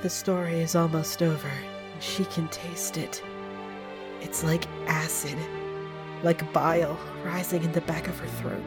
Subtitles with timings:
[0.00, 3.20] The story is almost over, and she can taste it.
[4.20, 5.36] It's like acid,
[6.22, 8.62] like bile rising in the back of her throat.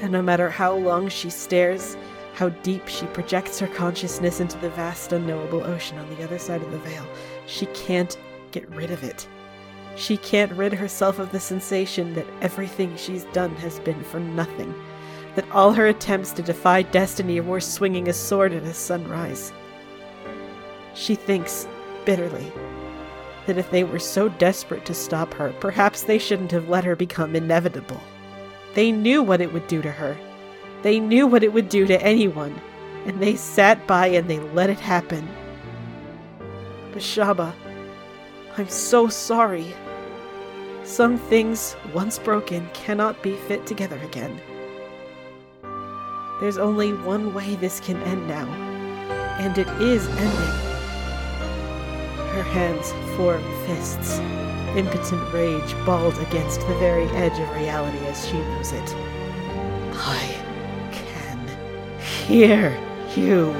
[0.00, 1.96] And no matter how long she stares,
[2.34, 6.62] how deep she projects her consciousness into the vast unknowable ocean on the other side
[6.62, 7.04] of the veil,
[7.46, 8.16] she can't
[8.52, 9.26] get rid of it.
[9.96, 14.72] She can't rid herself of the sensation that everything she's done has been for nothing,
[15.34, 19.52] that all her attempts to defy destiny were swinging a sword at a sunrise.
[20.96, 21.68] She thinks,
[22.06, 22.50] bitterly,
[23.46, 26.96] that if they were so desperate to stop her, perhaps they shouldn't have let her
[26.96, 28.00] become inevitable.
[28.74, 30.16] They knew what it would do to her.
[30.82, 32.58] They knew what it would do to anyone,
[33.04, 35.28] and they sat by and they let it happen.
[36.92, 37.52] Bashaba,
[38.56, 39.66] I'm so sorry.
[40.82, 44.40] Some things, once broken, cannot be fit together again.
[46.40, 48.46] There's only one way this can end now,
[49.38, 50.65] and it is ending.
[52.56, 54.18] Hands form fists,
[54.78, 58.94] impotent rage balled against the very edge of reality as she knows it.
[59.92, 61.46] I can
[62.00, 62.74] hear
[63.14, 63.54] you.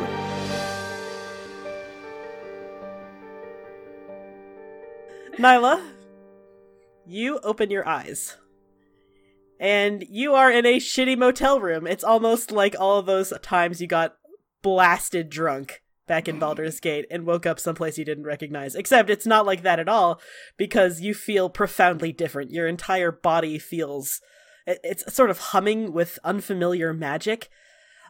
[5.38, 5.86] Nyla,
[7.05, 8.38] you open your eyes.
[9.60, 11.86] And you are in a shitty motel room.
[11.86, 14.16] It's almost like all those times you got
[14.62, 18.74] blasted drunk back in Baldur's Gate and woke up someplace you didn't recognize.
[18.74, 20.20] Except it's not like that at all
[20.56, 22.50] because you feel profoundly different.
[22.50, 24.20] Your entire body feels
[24.66, 27.48] it's sort of humming with unfamiliar magic.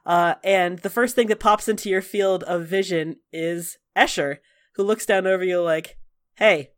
[0.05, 4.39] Uh, and the first thing that pops into your field of vision is Escher,
[4.77, 5.99] who looks down over you like,
[6.37, 6.71] "Hey,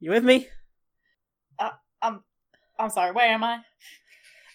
[0.00, 0.48] you with me?"
[1.58, 1.70] Uh,
[2.00, 2.22] I'm,
[2.78, 3.12] I'm sorry.
[3.12, 3.60] Where am I?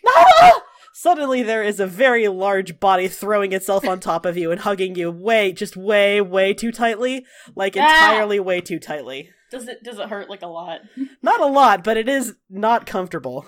[0.04, 0.62] No!
[0.94, 4.96] Suddenly, there is a very large body throwing itself on top of you and hugging
[4.96, 7.26] you way, just way, way too tightly,
[7.56, 7.82] like Ah!
[8.12, 9.30] entirely way too tightly.
[9.52, 10.82] Does it does it hurt like a lot?
[11.22, 13.46] Not a lot, but it is not comfortable.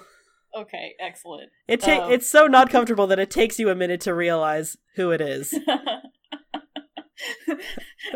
[0.56, 1.50] Okay, excellent.
[1.68, 2.12] It ta- Oh.
[2.12, 5.54] it's so not comfortable that it takes you a minute to realize who it is.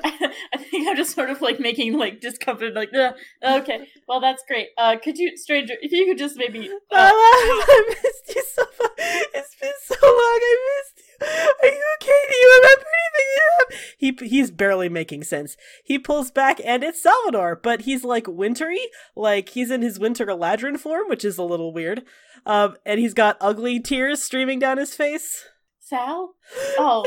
[0.03, 3.13] I think I'm just sort of like making like discomfort, like "Ugh,
[3.43, 4.69] okay, well that's great.
[4.77, 8.91] Uh, could you, stranger, if you could just maybe, uh, I missed you so much.
[8.97, 10.13] It's been so long.
[10.13, 11.27] I missed you.
[11.27, 12.21] Are you okay?
[12.29, 13.87] Do you remember anything?
[13.97, 15.57] He he's barely making sense.
[15.83, 18.79] He pulls back, and it's Salvador, but he's like wintry,
[19.15, 22.03] like he's in his winter Eladrin form, which is a little weird.
[22.45, 25.43] Um, and he's got ugly tears streaming down his face.
[25.87, 26.33] Sal?
[26.79, 27.03] Oh,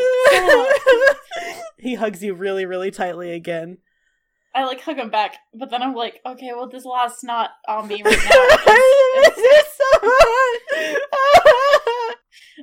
[1.78, 3.78] he hugs you really, really tightly again.
[4.54, 7.86] I like hug him back, but then I'm like, okay, well this last not on
[7.86, 8.30] me right now.
[8.32, 9.84] I miss you so
[10.86, 12.16] much.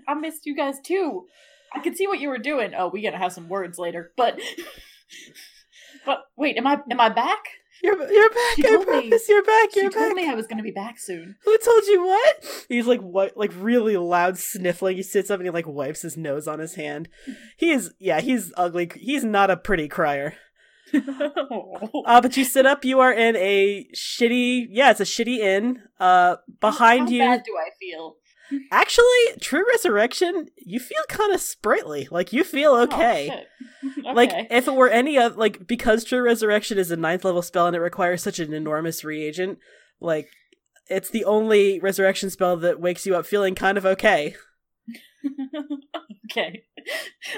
[0.07, 1.27] I missed you guys too.
[1.73, 2.73] I could see what you were doing.
[2.77, 4.39] Oh, we gotta have some words later, but,
[6.05, 7.39] but wait, am I am I back?
[7.83, 8.55] You're you're back.
[8.55, 9.75] She I told me- you're back.
[9.75, 10.15] You're told back.
[10.15, 11.35] me I was gonna be back soon.
[11.43, 12.65] Who told you what?
[12.69, 14.97] He's like what like really loud sniffling.
[14.97, 17.09] He sits up and he like wipes his nose on his hand.
[17.57, 18.89] He is yeah, he's ugly.
[18.95, 20.33] He's not a pretty crier.
[20.93, 25.81] Uh but you sit up, you are in a shitty yeah, it's a shitty inn.
[25.99, 28.15] Uh behind How you bad do I feel?
[28.71, 29.05] Actually,
[29.41, 32.07] True Resurrection, you feel kind of sprightly.
[32.11, 33.29] Like you feel okay.
[33.29, 33.43] Oh, okay.
[34.13, 37.67] Like if it were any of like because True Resurrection is a ninth level spell
[37.67, 39.59] and it requires such an enormous reagent,
[39.99, 40.29] like
[40.89, 44.35] it's the only resurrection spell that wakes you up feeling kind of okay.
[46.31, 46.63] okay.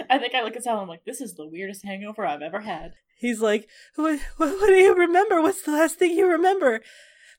[0.09, 2.41] I think I look at Sal and I'm like, this is the weirdest hangover I've
[2.41, 2.93] ever had.
[3.17, 5.41] He's like, what, what, what do you remember?
[5.41, 6.81] What's the last thing you remember?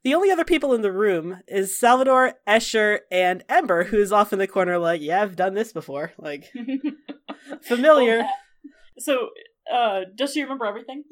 [0.03, 4.39] The only other people in the room is Salvador, Escher, and Ember, who's off in
[4.39, 6.13] the corner, like, yeah, I've done this before.
[6.19, 6.51] Like,
[7.63, 8.25] familiar.
[8.99, 9.29] so,
[9.73, 11.05] uh, does she remember everything?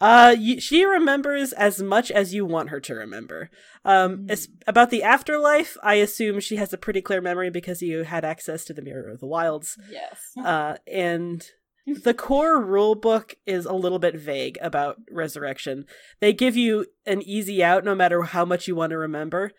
[0.00, 3.50] Uh, she remembers as much as you want her to remember.
[3.84, 8.04] Um, as- about the afterlife, I assume she has a pretty clear memory because you
[8.04, 9.78] had access to the Mirror of the Wilds.
[9.90, 10.32] Yes.
[10.42, 11.46] Uh, and
[11.86, 15.84] the core rule book is a little bit vague about resurrection.
[16.20, 19.52] They give you an easy out no matter how much you want to remember.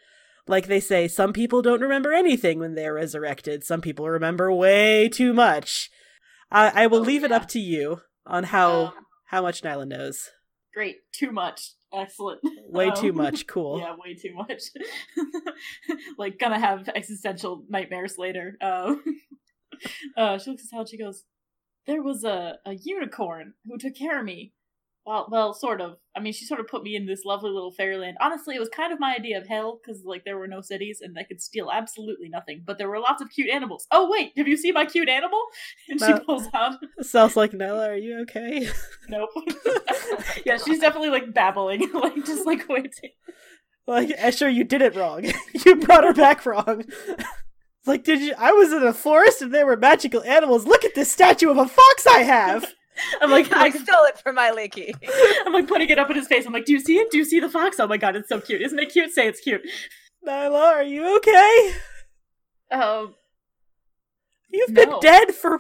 [0.47, 3.63] Like they say, some people don't remember anything when they're resurrected.
[3.63, 5.89] Some people remember way too much.
[6.51, 8.93] I, I will Oh, leave it up to you on how Um,
[9.27, 10.29] how much Nyla knows.
[10.73, 10.97] great.
[11.13, 11.71] Too much.
[11.93, 12.41] Excellent.
[12.67, 13.47] Way Um, too much.
[13.53, 13.79] Cool.
[13.79, 14.61] Yeah, way too much.
[16.17, 18.57] like, gonna have existential nightmares later.
[18.61, 19.03] Um,
[20.17, 21.23] uh, she looks at Sal she goes,
[21.85, 24.53] There was a, a unicorn who took care of me.
[25.05, 25.97] well, well, sort of.
[26.15, 28.15] I mean, she sort of put me in this lovely little fairyland.
[28.21, 30.99] Honestly, it was kind of my idea of hell because like there were no cities
[31.01, 33.85] and I could steal absolutely nothing, but there were lots of cute animals.
[33.91, 35.41] Oh wait, have you seen my cute animal?
[35.89, 36.75] And she pulls out.
[37.01, 37.89] Sounds like Nella.
[37.89, 38.69] Are you okay?
[39.09, 39.29] Nope.
[40.45, 43.11] yeah, she's definitely like babbling, like just like waiting.
[43.85, 45.25] like, Escher, you did it wrong.
[45.65, 46.85] you brought her back wrong.
[47.83, 48.33] It's like, did you?
[48.37, 50.65] I was in a forest and there were magical animals.
[50.65, 52.65] Look at this statue of a fox I have.
[53.21, 54.93] I'm like, I stole it from Mielikki.
[55.45, 56.45] I'm like putting it up in his face.
[56.45, 57.11] I'm like, do you see it?
[57.11, 57.81] Do you see the fox?
[57.81, 58.61] Oh my god, it's so cute.
[58.61, 59.11] Isn't it cute?
[59.11, 59.63] Say it's cute.
[60.25, 61.73] Nyla, are you okay?
[62.71, 63.15] Um,
[64.49, 65.59] You've been dead for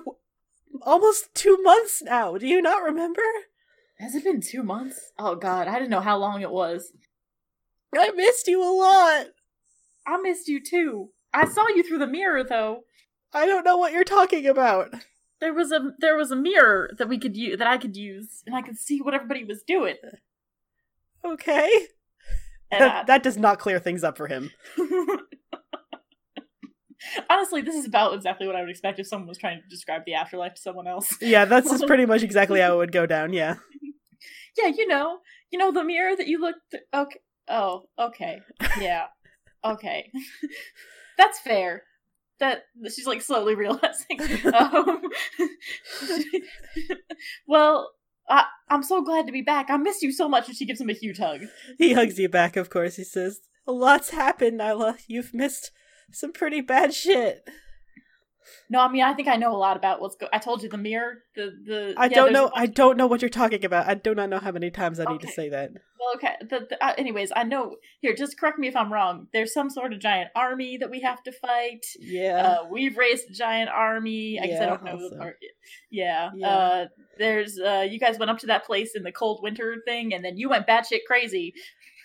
[0.81, 2.37] almost two months now.
[2.37, 3.21] Do you not remember?
[3.99, 5.11] has it been two months?
[5.19, 6.93] Oh god, I didn't know how long it was.
[7.93, 9.25] I missed you a lot.
[10.07, 11.09] I missed you too.
[11.33, 12.81] I saw you through the mirror though.
[13.33, 14.93] I don't know what you're talking about.
[15.41, 18.43] There was a there was a mirror that we could use that I could use,
[18.45, 19.95] and I could see what everybody was doing.
[21.25, 21.87] Okay.
[22.71, 24.51] And I- that does not clear things up for him.
[27.29, 30.03] Honestly, this is about exactly what I would expect if someone was trying to describe
[30.05, 31.17] the afterlife to someone else.
[31.21, 33.55] Yeah, that's just pretty much exactly how it would go down, yeah.
[34.57, 35.19] Yeah, you know,
[35.51, 36.59] you know the mirror that you looked.
[36.71, 37.19] Th- okay.
[37.49, 38.39] Oh, okay.
[38.79, 39.07] Yeah.
[39.65, 40.11] Okay.
[41.17, 41.83] That's fair.
[42.39, 44.19] That she's like slowly realizing.
[44.53, 45.01] um,
[47.47, 47.91] well,
[48.29, 49.69] I, I'm so glad to be back.
[49.69, 51.41] I missed you so much, and she gives him a huge hug.
[51.77, 52.95] He hugs you back, of course.
[52.95, 54.97] He says, A lot's happened, Nyla.
[55.07, 55.71] You've missed
[56.11, 57.47] some pretty bad shit.
[58.69, 60.27] No, I mean I think I know a lot about what's go.
[60.31, 61.19] I told you the mirror.
[61.35, 61.93] The the.
[61.97, 63.87] I yeah, don't know I don't know what you're talking about.
[63.87, 65.71] I do not know how many times I need to say that.
[66.03, 66.35] Well, okay.
[66.41, 67.77] The, the, uh, anyways, I know.
[68.01, 69.27] Here, just correct me if I'm wrong.
[69.31, 71.85] There's some sort of giant army that we have to fight.
[71.99, 72.57] Yeah.
[72.61, 74.39] Uh, we've raised a giant army.
[74.41, 75.31] I guess I Yeah, don't know also.
[75.89, 76.31] Yeah.
[76.35, 76.47] Yeah.
[76.47, 76.85] Uh,
[77.17, 77.57] there's.
[77.57, 80.37] Uh, you guys went up to that place in the cold winter thing, and then
[80.37, 81.53] you went batshit crazy.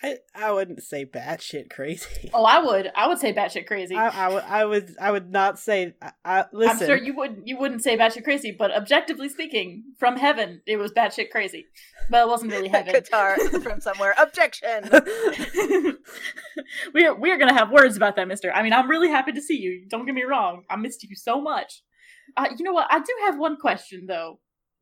[0.01, 2.29] I, I wouldn't say batshit crazy.
[2.33, 2.89] Oh, I would.
[2.95, 3.95] I would say batshit crazy.
[3.95, 6.79] I, I, would, I would I would not say I, I, listen.
[6.79, 7.47] I'm sure you wouldn't.
[7.47, 11.65] You wouldn't say batshit crazy, but objectively speaking, from heaven, it was batshit crazy.
[12.09, 12.93] But it wasn't really heaven.
[12.93, 14.13] Guitar from somewhere.
[14.17, 14.89] Objection.
[16.93, 18.51] we're we're gonna have words about that, Mister.
[18.53, 19.85] I mean, I'm really happy to see you.
[19.89, 20.63] Don't get me wrong.
[20.69, 21.81] I missed you so much.
[22.37, 22.87] Uh, you know what?
[22.89, 24.39] I do have one question though.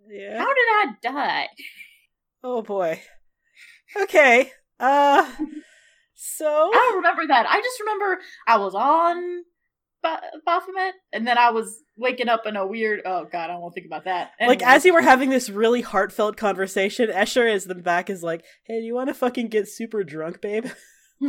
[0.09, 0.37] yeah.
[0.37, 1.47] How did I die?
[2.43, 3.01] Oh boy.
[3.99, 4.51] Okay.
[4.79, 5.29] Uh
[6.15, 7.45] so I don't remember that.
[7.47, 9.44] I just remember I was on
[10.01, 13.01] ba- Baphomet, and then I was waking up in a weird.
[13.06, 14.31] Oh God, I won't think about that.
[14.41, 18.44] like as you were having this really heartfelt conversation, Escher is the back is like,
[18.65, 20.65] "Hey, do you want to fucking get super drunk, babe?"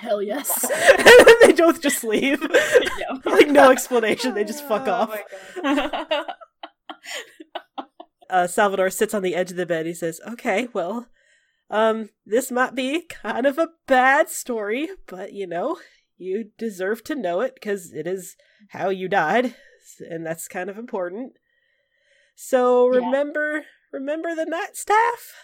[0.00, 0.70] Hell yes.
[0.98, 2.40] and then they both just leave.
[2.52, 3.16] yeah.
[3.24, 5.08] like no explanation, they just fuck Oh off.
[5.62, 5.74] my
[6.06, 6.24] God.
[8.30, 9.86] uh, Salvador sits on the edge of the bed.
[9.86, 11.06] He says, "Okay, well,
[11.70, 15.78] um, this might be kind of a bad story, but you know,
[16.16, 18.36] you deserve to know it because it is
[18.70, 19.54] how you died,
[20.10, 21.32] and that's kind of important.
[22.36, 23.00] So Yeah.
[23.06, 25.34] remember, remember the night staff?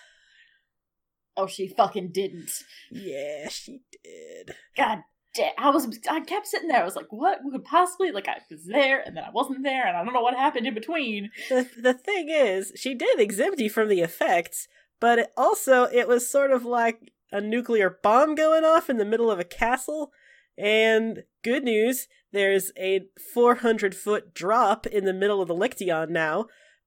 [1.37, 2.51] oh, she fucking didn't.
[2.91, 4.55] Yeah, she did.
[4.77, 4.99] God
[5.35, 5.53] damn.
[5.57, 5.89] I was.
[6.11, 6.83] I kept sitting there.
[6.83, 8.11] I was like, what could possibly?
[8.11, 10.67] Like, I was there, and then I wasn't there, and I don't know what happened
[10.67, 11.31] in between.
[11.49, 14.69] The the thing is, she did exempt you from the effects,
[15.01, 19.05] but it also it was sort of like a nuclear bomb going off in the
[19.05, 20.13] middle of a castle.
[20.59, 23.03] And good news, there's a
[23.35, 26.47] 400 foot drop in the middle of the Liction now.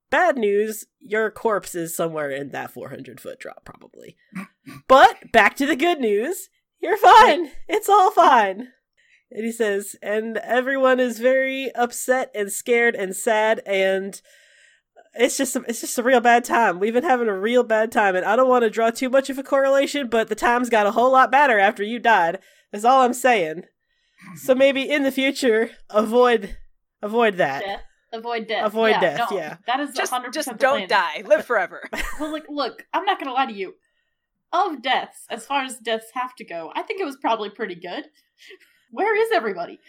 [0.10, 4.18] Bad news, your corpse is somewhere in that 400 foot drop, probably.
[4.88, 6.50] But back to the good news,
[6.80, 7.52] you're fine.
[7.68, 8.70] It's all fine.
[9.30, 14.22] And he says, and everyone is very upset and scared and sad, and
[15.16, 16.80] it's just a, it's just a real bad time.
[16.80, 19.30] We've been having a real bad time, and I don't want to draw too much
[19.30, 22.40] of a correlation, but the times got a whole lot better after you died.
[22.72, 23.64] That's all I'm saying.
[24.36, 26.58] So maybe in the future, avoid
[27.02, 27.62] avoid that.
[27.64, 27.82] Death.
[28.14, 28.66] Avoid death.
[28.68, 29.58] Avoid yeah, death, no, yeah.
[29.66, 30.88] That is Just, 100% just don't plan.
[30.88, 31.24] die.
[31.26, 31.82] Live forever.
[32.20, 33.74] Well, look, look, I'm not gonna lie to you.
[34.52, 37.74] Of deaths, as far as deaths have to go, I think it was probably pretty
[37.74, 38.06] good.
[38.92, 39.80] Where is everybody?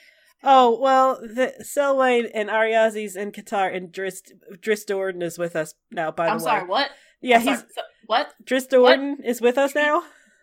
[0.44, 6.10] Oh well, the Selwyn and Ariazis and Qatar and Drist Dristorden is with us now.
[6.10, 6.32] By the way.
[6.34, 6.90] I'm sorry, what?
[7.22, 8.34] yeah, I'm he's sorry, so- what?
[8.44, 10.02] Dristorden is with us now.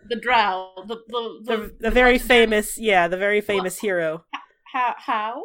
[0.09, 0.71] The drow.
[0.87, 4.25] The the the, The the very famous, yeah, the very famous hero.
[4.73, 4.95] How?
[4.97, 5.43] how?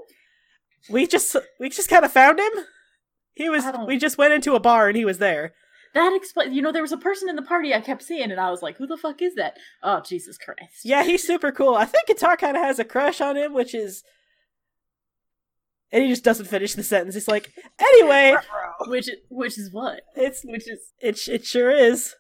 [0.89, 2.53] We just we just kind of found him.
[3.35, 3.65] He was.
[3.87, 5.53] We just went into a bar and he was there.
[5.93, 6.55] That explains.
[6.55, 8.63] You know, there was a person in the party I kept seeing, and I was
[8.63, 10.85] like, "Who the fuck is that?" Oh, Jesus Christ!
[10.85, 11.75] Yeah, he's super cool.
[11.75, 14.05] I think Qatar kind of has a crush on him, which is
[15.97, 17.15] And he just doesn't finish the sentence.
[17.15, 18.37] He's like, anyway,
[18.87, 20.03] Which which is what?
[20.15, 22.15] it's Which is it it sure is.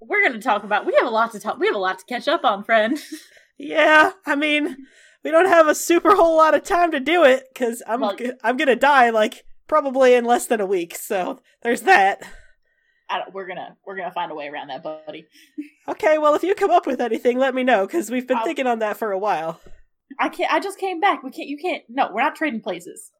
[0.00, 0.84] we're gonna talk about.
[0.84, 1.58] We have a lot to talk.
[1.60, 2.98] We have a lot to catch up on, friend.
[3.60, 4.76] Yeah, I mean,
[5.24, 8.14] we don't have a super whole lot of time to do it because I'm Well-
[8.16, 10.94] g- I'm gonna die like probably in less than a week.
[10.96, 12.22] So there's that.
[13.10, 15.26] I don't, we're gonna we're gonna find a way around that, buddy.
[15.88, 18.44] Okay, well if you come up with anything, let me know because we've been I'll-
[18.44, 19.60] thinking on that for a while.
[20.18, 20.52] I can't.
[20.52, 21.22] I just came back.
[21.22, 21.48] We can't.
[21.48, 21.82] You can't.
[21.88, 23.12] No, we're not trading places.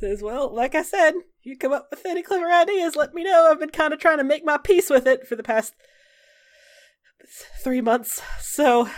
[0.00, 3.24] Says, well, like I said, if you come up with any clever ideas, let me
[3.24, 3.48] know.
[3.50, 5.74] I've been kind of trying to make my peace with it for the past
[7.62, 8.22] three months.
[8.40, 8.88] So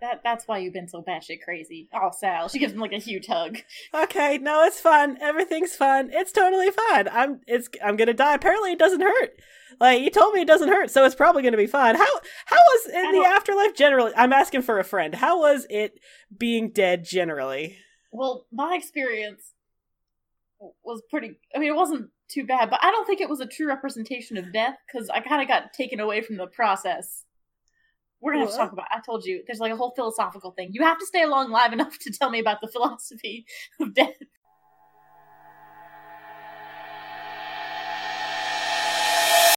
[0.00, 1.88] That that's why you've been so batshit crazy.
[1.92, 2.48] Oh, Sal.
[2.48, 3.58] She gives him like a huge hug.
[3.94, 5.18] okay, no, it's fun.
[5.20, 6.10] Everything's fun.
[6.12, 7.08] It's totally fine.
[7.08, 8.34] I'm it's I'm gonna die.
[8.34, 9.30] Apparently, it doesn't hurt.
[9.80, 11.94] Like you told me, it doesn't hurt, so it's probably gonna be fine.
[11.96, 14.12] How how was in the afterlife generally?
[14.16, 15.14] I'm asking for a friend.
[15.14, 15.98] How was it
[16.36, 17.78] being dead generally?
[18.12, 19.52] Well, my experience
[20.84, 21.38] was pretty.
[21.54, 24.36] I mean, it wasn't too bad, but I don't think it was a true representation
[24.36, 27.24] of death because I kind of got taken away from the process.
[28.20, 28.86] We're gonna have to talk about.
[28.90, 30.70] I told you, there's like a whole philosophical thing.
[30.72, 33.46] You have to stay along live enough to tell me about the philosophy
[33.80, 34.14] of death.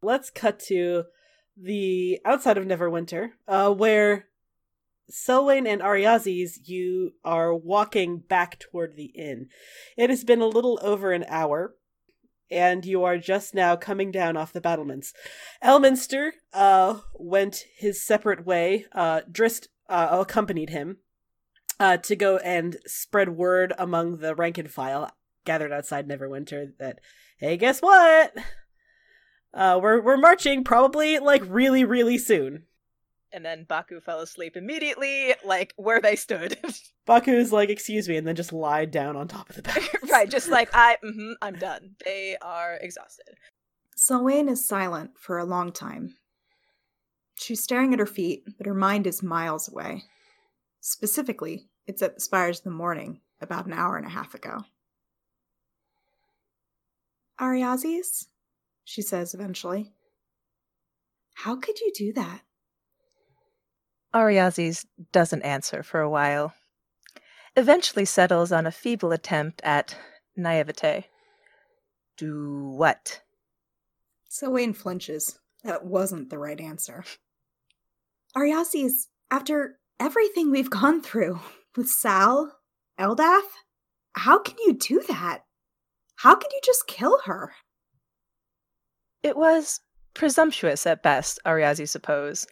[0.03, 1.05] Let's cut to
[1.55, 4.27] the outside of Neverwinter, uh, where
[5.09, 9.49] Selwyn and Ariazes, you are walking back toward the inn.
[9.97, 11.75] It has been a little over an hour,
[12.51, 15.13] and you are just now coming down off the battlements.
[15.63, 18.85] Elminster uh, went his separate way.
[18.91, 20.97] Uh, Drist uh, accompanied him
[21.79, 25.09] uh, to go and spread word among the rank and file
[25.45, 26.99] gathered outside Neverwinter that,
[27.39, 28.33] hey, guess what?
[29.53, 32.63] Uh, we're we're marching probably like really really soon.
[33.33, 36.57] And then Baku fell asleep immediately, like where they stood.
[37.05, 39.81] Baku's like, excuse me, and then just lied down on top of the bed.
[40.11, 41.95] right, just like I, hmm I'm done.
[42.03, 43.35] They are exhausted.
[43.95, 46.15] Selwyn is silent for a long time.
[47.35, 50.03] She's staring at her feet, but her mind is miles away.
[50.81, 54.65] Specifically, it's at the spires of the morning, about an hour and a half ago.
[57.39, 58.27] Ariazes?
[58.83, 59.93] She says eventually.
[61.33, 62.41] How could you do that?
[64.13, 66.53] Ariazes doesn't answer for a while.
[67.55, 69.95] Eventually settles on a feeble attempt at
[70.35, 71.07] naivete.
[72.17, 73.21] Do what?
[74.29, 75.39] Selwyn flinches.
[75.63, 77.03] That wasn't the right answer.
[78.35, 81.39] Ariazes, after everything we've gone through
[81.75, 82.57] with Sal,
[82.99, 83.49] Eldath,
[84.13, 85.43] how can you do that?
[86.15, 87.53] How can you just kill her?
[89.23, 89.81] It was
[90.13, 92.47] presumptuous at best, Ariazi suppose,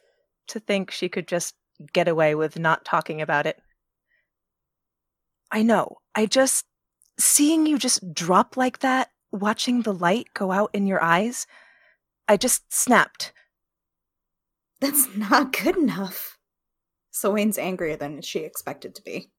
[0.49, 1.55] to think she could just
[1.93, 3.59] get away with not talking about it.
[5.51, 5.97] I know.
[6.15, 6.65] I just.
[7.17, 11.47] Seeing you just drop like that, watching the light go out in your eyes,
[12.29, 13.33] I just snapped.
[14.79, 16.37] That's not good enough.
[17.11, 19.29] Selwyn's angrier than she expected to be.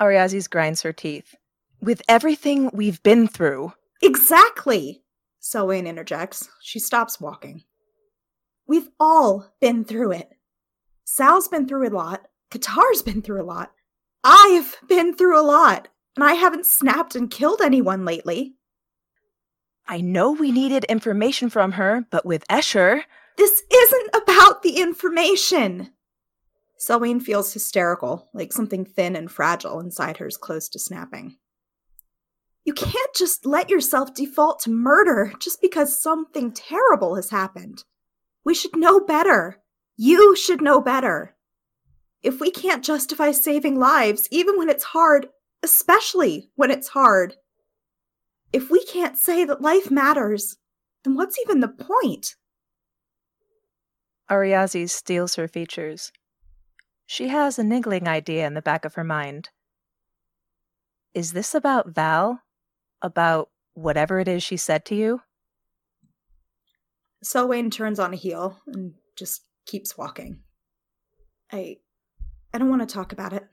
[0.00, 1.34] Ariazis grinds her teeth.
[1.80, 5.02] With everything we've been through, Exactly!
[5.40, 6.48] Selwyn interjects.
[6.62, 7.64] She stops walking.
[8.66, 10.30] We've all been through it.
[11.04, 12.28] Sal's been through a lot.
[12.50, 13.72] Qatar's been through a lot.
[14.22, 15.88] I've been through a lot.
[16.16, 18.54] And I haven't snapped and killed anyone lately.
[19.86, 23.02] I know we needed information from her, but with Escher,
[23.36, 25.90] This isn't about the information.
[26.78, 31.36] Selwyn feels hysterical, like something thin and fragile inside her is close to snapping.
[32.64, 37.84] You can't just let yourself default to murder just because something terrible has happened.
[38.44, 39.60] We should know better.
[39.96, 41.34] You should know better.
[42.22, 45.28] If we can't justify saving lives, even when it's hard,
[45.62, 47.36] especially when it's hard,
[48.52, 50.56] if we can't say that life matters,
[51.02, 52.36] then what's even the point?
[54.30, 56.12] Ariazis steals her features.
[57.06, 59.50] She has a niggling idea in the back of her mind.
[61.12, 62.40] Is this about Val?
[63.02, 65.20] About whatever it is she said to you?
[67.24, 70.40] Selwyn turns on a heel and just keeps walking.
[71.50, 71.78] I
[72.52, 73.44] I don't want to talk about it.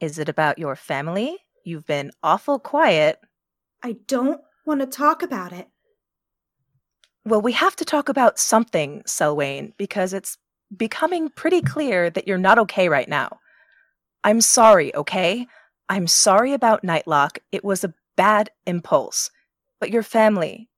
[0.00, 1.38] Is it about your family?
[1.64, 3.20] You've been awful quiet.
[3.82, 5.68] I don't want to talk about it.
[7.24, 10.36] Well, we have to talk about something, Selwyn, because it's
[10.76, 13.38] becoming pretty clear that you're not okay right now.
[14.24, 15.46] I'm sorry, okay?
[15.88, 17.38] I'm sorry about Nightlock.
[17.52, 19.30] It was a bad impulse.
[19.80, 20.68] But your family,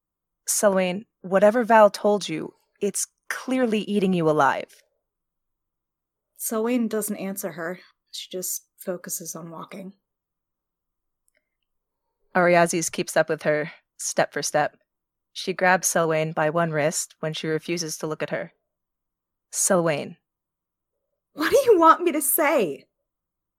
[0.46, 4.82] Selwyn, whatever Val told you, it's clearly eating you alive.
[6.36, 7.80] Selwyn doesn't answer her.
[8.12, 9.94] She just focuses on walking.
[12.34, 14.76] Ariazes keeps up with her, step for step.
[15.32, 18.52] She grabs Selwyn by one wrist when she refuses to look at her.
[19.50, 20.16] Selwyn.
[21.32, 22.84] What do you want me to say?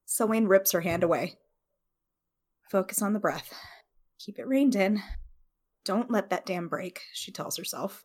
[0.06, 1.38] Selwyn rips her hand away.
[2.72, 3.54] Focus on the breath.
[4.20, 5.02] Keep it reined in.
[5.88, 8.04] Don't let that dam break, she tells herself.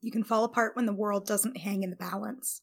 [0.00, 2.62] You can fall apart when the world doesn't hang in the balance.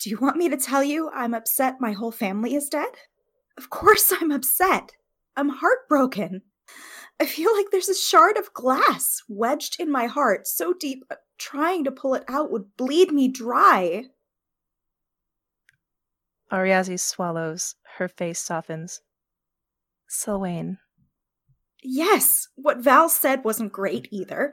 [0.00, 2.88] Do you want me to tell you I'm upset my whole family is dead?
[3.58, 4.92] Of course I'm upset.
[5.36, 6.40] I'm heartbroken.
[7.20, 11.16] I feel like there's a shard of glass wedged in my heart so deep, uh,
[11.36, 14.04] trying to pull it out would bleed me dry.
[16.50, 17.74] Ariazi swallows.
[17.98, 19.02] Her face softens.
[20.08, 20.78] Selwyn.
[21.88, 24.08] Yes, what Val said wasn't great mm.
[24.10, 24.52] either.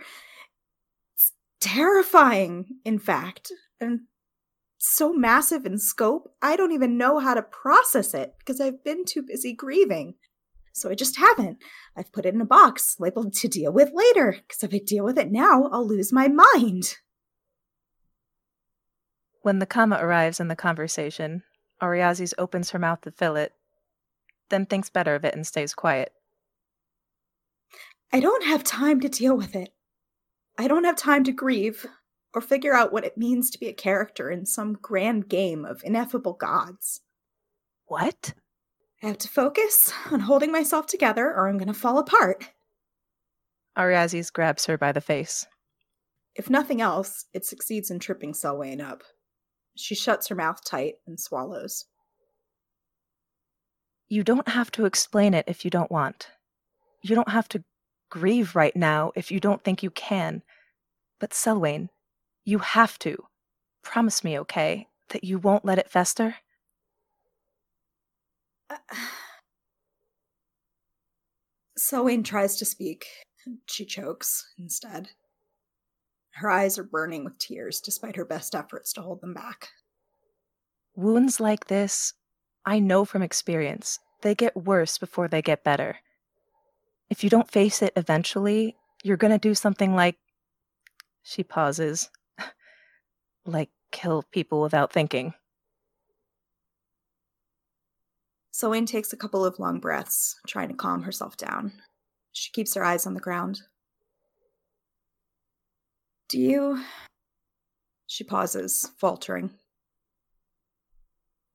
[1.16, 4.02] It's terrifying, in fact, and
[4.78, 9.04] so massive in scope, I don't even know how to process it because I've been
[9.04, 10.14] too busy grieving.
[10.74, 11.58] So I just haven't.
[11.98, 15.04] I've put it in a box labeled to deal with later, because if I deal
[15.04, 16.98] with it now, I'll lose my mind.
[19.42, 21.44] When the comma arrives in the conversation,
[21.82, 23.54] Ariazes opens her mouth to fill it,
[24.50, 26.13] then thinks better of it and stays quiet.
[28.14, 29.74] I don't have time to deal with it.
[30.56, 31.88] I don't have time to grieve
[32.32, 35.82] or figure out what it means to be a character in some grand game of
[35.84, 37.02] ineffable gods.
[37.88, 38.36] What?
[39.02, 42.52] I have to focus on holding myself together or I'm going to fall apart.
[43.76, 45.48] Ariazes grabs her by the face.
[46.36, 49.02] If nothing else, it succeeds in tripping Selwyn up.
[49.76, 51.86] She shuts her mouth tight and swallows.
[54.08, 56.28] You don't have to explain it if you don't want.
[57.02, 57.64] You don't have to
[58.14, 60.44] grieve right now if you don't think you can.
[61.20, 61.90] But Selwyn,
[62.46, 63.26] you have to.
[63.82, 66.36] Promise me, okay, that you won't let it fester?
[68.70, 68.76] Uh,
[71.76, 73.08] Selwyn tries to speak.
[73.68, 75.10] She chokes instead.
[76.34, 79.70] Her eyes are burning with tears despite her best efforts to hold them back.
[80.96, 82.14] Wounds like this,
[82.64, 85.98] I know from experience, they get worse before they get better.
[87.14, 90.16] If you don't face it eventually, you're going to do something like.
[91.22, 92.10] She pauses.
[93.46, 95.36] like kill people without thinking.
[98.50, 101.74] Selwyn takes a couple of long breaths, trying to calm herself down.
[102.32, 103.62] She keeps her eyes on the ground.
[106.30, 106.84] Do you.
[108.08, 109.52] She pauses, faltering.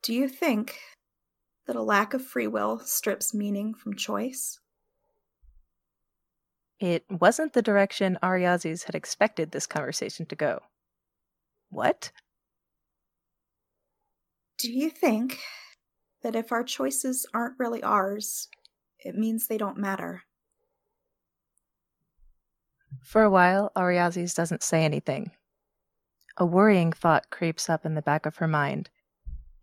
[0.04, 0.78] Do you think
[1.66, 4.60] that a lack of free will strips meaning from choice?
[6.80, 10.60] It wasn't the direction Ariazes had expected this conversation to go.
[11.70, 12.12] What?
[14.58, 15.40] Do you think
[16.22, 18.48] that if our choices aren't really ours,
[19.00, 20.22] it means they don't matter?
[23.02, 25.32] For a while, Ariazes doesn't say anything.
[26.36, 28.90] A worrying thought creeps up in the back of her mind.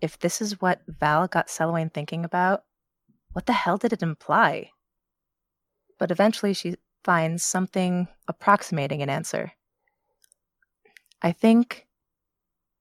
[0.01, 2.63] If this is what Val got Selwyn thinking about,
[3.31, 4.71] what the hell did it imply?
[5.97, 9.51] But eventually she finds something approximating an answer.
[11.21, 11.85] I think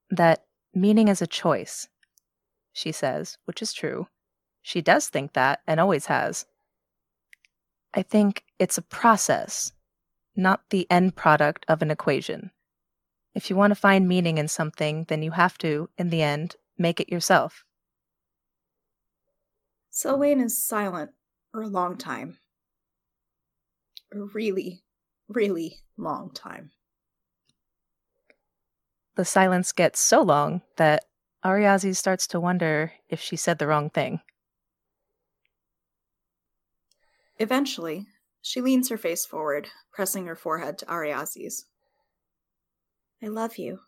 [0.09, 1.89] that meaning is a choice,
[2.73, 4.09] she says, which is true.
[4.63, 6.47] She does think that and always has.
[7.93, 9.73] I think it's a process,
[10.35, 12.51] not the end product of an equation.
[13.35, 16.57] If you want to find meaning in something, then you have to, in the end,
[16.79, 17.63] make it yourself.
[19.91, 21.11] Selwyn is silent
[21.53, 22.39] for a long time.
[24.15, 24.85] A really,
[25.29, 26.71] really long time.
[29.17, 31.05] The silence gets so long that
[31.45, 34.21] Ariazi starts to wonder if she said the wrong thing.
[37.39, 38.07] Eventually,
[38.41, 41.67] she leans her face forward, pressing her forehead to Ariazi's.
[43.21, 43.81] I love you.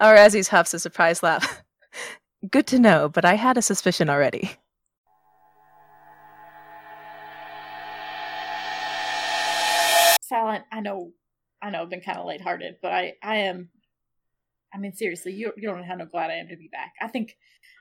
[0.00, 1.62] Ariazes huffs a surprised laugh.
[2.50, 4.56] Good to know, but I had a suspicion already.
[10.30, 11.12] Silent, I know
[11.60, 13.70] I know I've been kind of lighthearted, but I I am.
[14.72, 16.92] I mean, seriously, you you don't know how glad I am to be back.
[17.02, 17.36] I think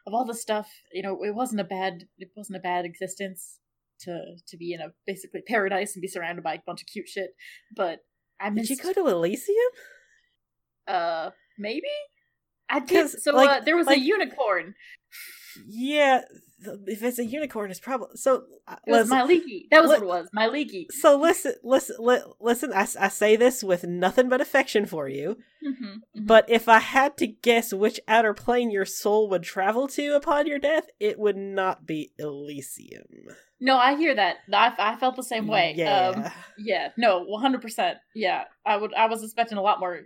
[0.07, 3.59] of all the stuff, you know, it wasn't a bad it wasn't a bad existence
[4.01, 7.07] to to be in a basically paradise and be surrounded by a bunch of cute
[7.07, 7.35] shit.
[7.75, 7.99] But
[8.39, 8.69] I missed.
[8.69, 9.57] Did you go to Elysium?
[10.87, 11.87] Uh, maybe.
[12.67, 13.09] I did.
[13.09, 14.73] So like, uh, there was like, a unicorn.
[15.67, 16.21] Yeah,
[16.87, 18.43] if it's a unicorn, it's probably so.
[18.67, 19.65] uh, It was Mielikki.
[19.71, 20.29] That was li- what it was.
[20.35, 20.85] Mielikki.
[20.91, 22.73] so listen, listen, li- listen.
[22.73, 25.37] I say this with nothing but affection for you.
[25.65, 26.25] Mm-hmm.
[26.25, 30.47] But if I had to guess which outer plane your soul would travel to upon
[30.47, 33.03] your death, it would not be Elysium.
[33.59, 34.37] no, I hear that.
[34.53, 35.73] I, I felt the same way.
[35.75, 36.09] Yeah.
[36.09, 36.89] Um, yeah.
[36.97, 37.97] No, one hundred percent.
[38.15, 38.45] Yeah.
[38.65, 38.93] I would.
[38.93, 40.01] I was expecting a lot more.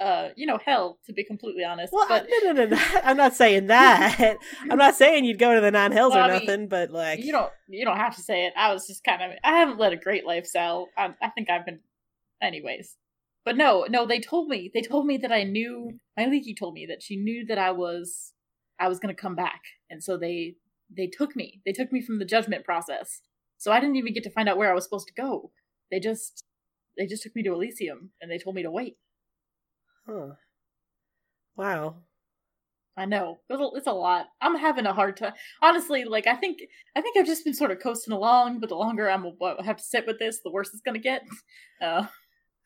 [0.00, 0.98] Uh, you know, hell.
[1.06, 2.82] To be completely honest, well, but no, no, no, no.
[3.04, 4.36] I'm not saying that.
[4.70, 6.68] I'm not saying you'd go to the nine hells Well, or I mean, nothing.
[6.68, 7.50] but like, you don't.
[7.68, 8.52] You don't have to say it.
[8.56, 9.32] I was just kind of.
[9.42, 10.88] I haven't led a great life, Sal.
[10.96, 11.80] I, I think I've been.
[12.40, 12.96] Anyways.
[13.44, 14.70] But no, no, they told me.
[14.72, 15.98] They told me that I knew.
[16.18, 18.32] Mielikki told me that she knew that I was.
[18.78, 20.54] I was gonna come back, and so they
[20.94, 21.60] they took me.
[21.66, 23.22] They took me from the judgment process.
[23.56, 25.50] So I didn't even get to find out where I was supposed to go.
[25.90, 26.44] They just
[26.96, 28.96] they just took me to Elysium and they told me to wait.
[30.08, 30.34] Huh?
[31.56, 31.96] Wow.
[32.96, 34.26] I know it's a, it's a lot.
[34.40, 35.32] I'm having a hard time.
[35.62, 36.58] Honestly, like I think
[36.96, 39.76] I think I've just been sort of coasting along, but the longer I'm I have
[39.76, 41.22] to sit with this, the worse it's gonna get.
[41.80, 42.04] Uh,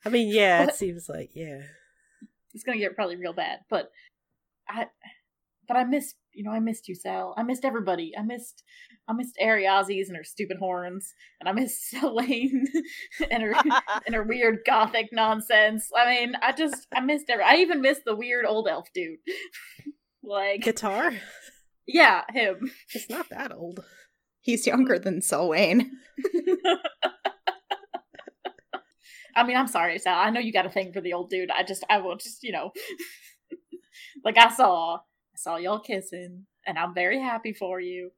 [0.03, 1.61] I mean, yeah, it seems like yeah.
[2.55, 3.59] it's gonna get probably real bad.
[3.69, 3.91] But
[4.67, 4.87] I,
[5.67, 7.33] but I missed you know I missed you, Sal.
[7.37, 8.13] I missed everybody.
[8.17, 8.63] I missed
[9.07, 12.65] I missed Ariazis and her stupid horns, and I missed Selene
[13.29, 13.53] and her
[14.05, 15.89] and her weird gothic nonsense.
[15.95, 17.43] I mean, I just I missed every.
[17.43, 19.19] I even missed the weird old elf dude.
[20.23, 21.13] like, Guitar.
[21.87, 22.71] yeah, him.
[22.93, 23.83] It's not that old.
[24.41, 25.91] He's younger than Selwyn.
[29.35, 30.19] I mean, I'm sorry, Sal.
[30.19, 31.49] I know you got a thing for the old dude.
[31.49, 32.71] I just, I will just, you know,
[34.23, 34.99] like I saw,
[35.33, 38.11] I saw y'all kissing, and I'm very happy for you.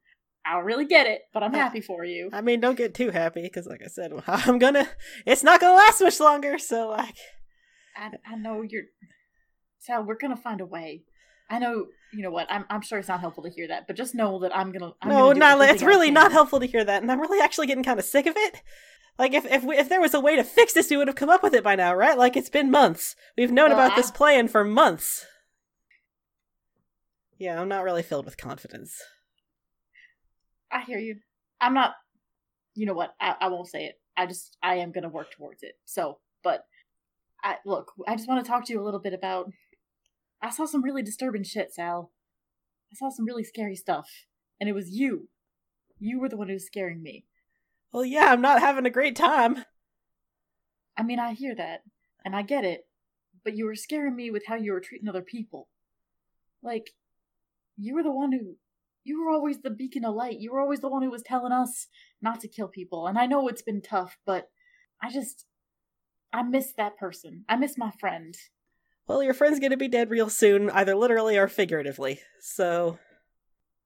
[0.45, 2.29] I don't really get it, but I'm happy for you.
[2.31, 4.87] I mean, don't get too happy because, like I said, I'm gonna.
[5.25, 6.59] It's not gonna last much longer.
[6.59, 7.15] So, like,
[7.97, 8.83] I, I know you're,
[9.79, 11.03] So We're gonna find a way.
[11.49, 11.87] I know.
[12.13, 12.47] You know what?
[12.49, 14.93] I'm, I'm sure it's not helpful to hear that, but just know that I'm gonna.
[15.01, 15.69] I'm no, gonna not.
[15.69, 18.27] It's really not helpful to hear that, and I'm really actually getting kind of sick
[18.27, 18.61] of it.
[19.17, 21.15] Like, if if we, if there was a way to fix this, we would have
[21.15, 22.17] come up with it by now, right?
[22.17, 23.15] Like, it's been months.
[23.37, 25.25] We've known Well, about this plan for months.
[27.37, 29.01] Yeah, I'm not really filled with confidence.
[30.71, 31.17] I hear you.
[31.59, 31.95] I'm not.
[32.73, 33.15] You know what?
[33.19, 33.99] I, I won't say it.
[34.17, 35.73] I just I am gonna work towards it.
[35.85, 36.65] So, but
[37.43, 37.91] I look.
[38.07, 39.51] I just want to talk to you a little bit about.
[40.41, 42.11] I saw some really disturbing shit, Sal.
[42.91, 44.09] I saw some really scary stuff,
[44.59, 45.29] and it was you.
[45.99, 47.25] You were the one who was scaring me.
[47.91, 49.63] Well, yeah, I'm not having a great time.
[50.97, 51.81] I mean, I hear that,
[52.23, 52.87] and I get it,
[53.43, 55.67] but you were scaring me with how you were treating other people.
[56.61, 56.91] Like,
[57.77, 58.55] you were the one who.
[59.03, 60.39] You were always the beacon of light.
[60.39, 61.87] You were always the one who was telling us
[62.23, 63.05] not to kill people.
[63.05, 64.49] And I know it's been tough, but
[65.01, 65.45] I just.
[66.33, 67.45] I miss that person.
[67.47, 68.35] I miss my friend.
[69.07, 72.19] Well, your friend's gonna be dead real soon, either literally or figuratively.
[72.39, 72.97] So,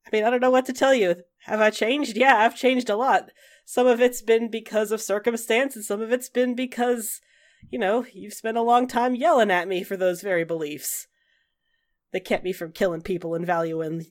[0.08, 1.18] I mean, I don't know what to tell you.
[1.44, 2.16] Have I changed?
[2.16, 3.32] Yeah, I've changed a lot.
[3.66, 7.20] Some of it's been because of circumstance, and some of it's been because,
[7.70, 11.08] you know, you've spent a long time yelling at me for those very beliefs
[12.12, 14.08] that kept me from killing people and valuing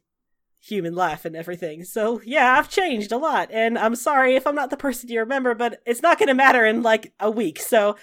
[0.60, 1.84] human life and everything.
[1.84, 5.20] So, yeah, I've changed a lot, and I'm sorry if I'm not the person you
[5.20, 7.96] remember, but it's not gonna matter in like a week, so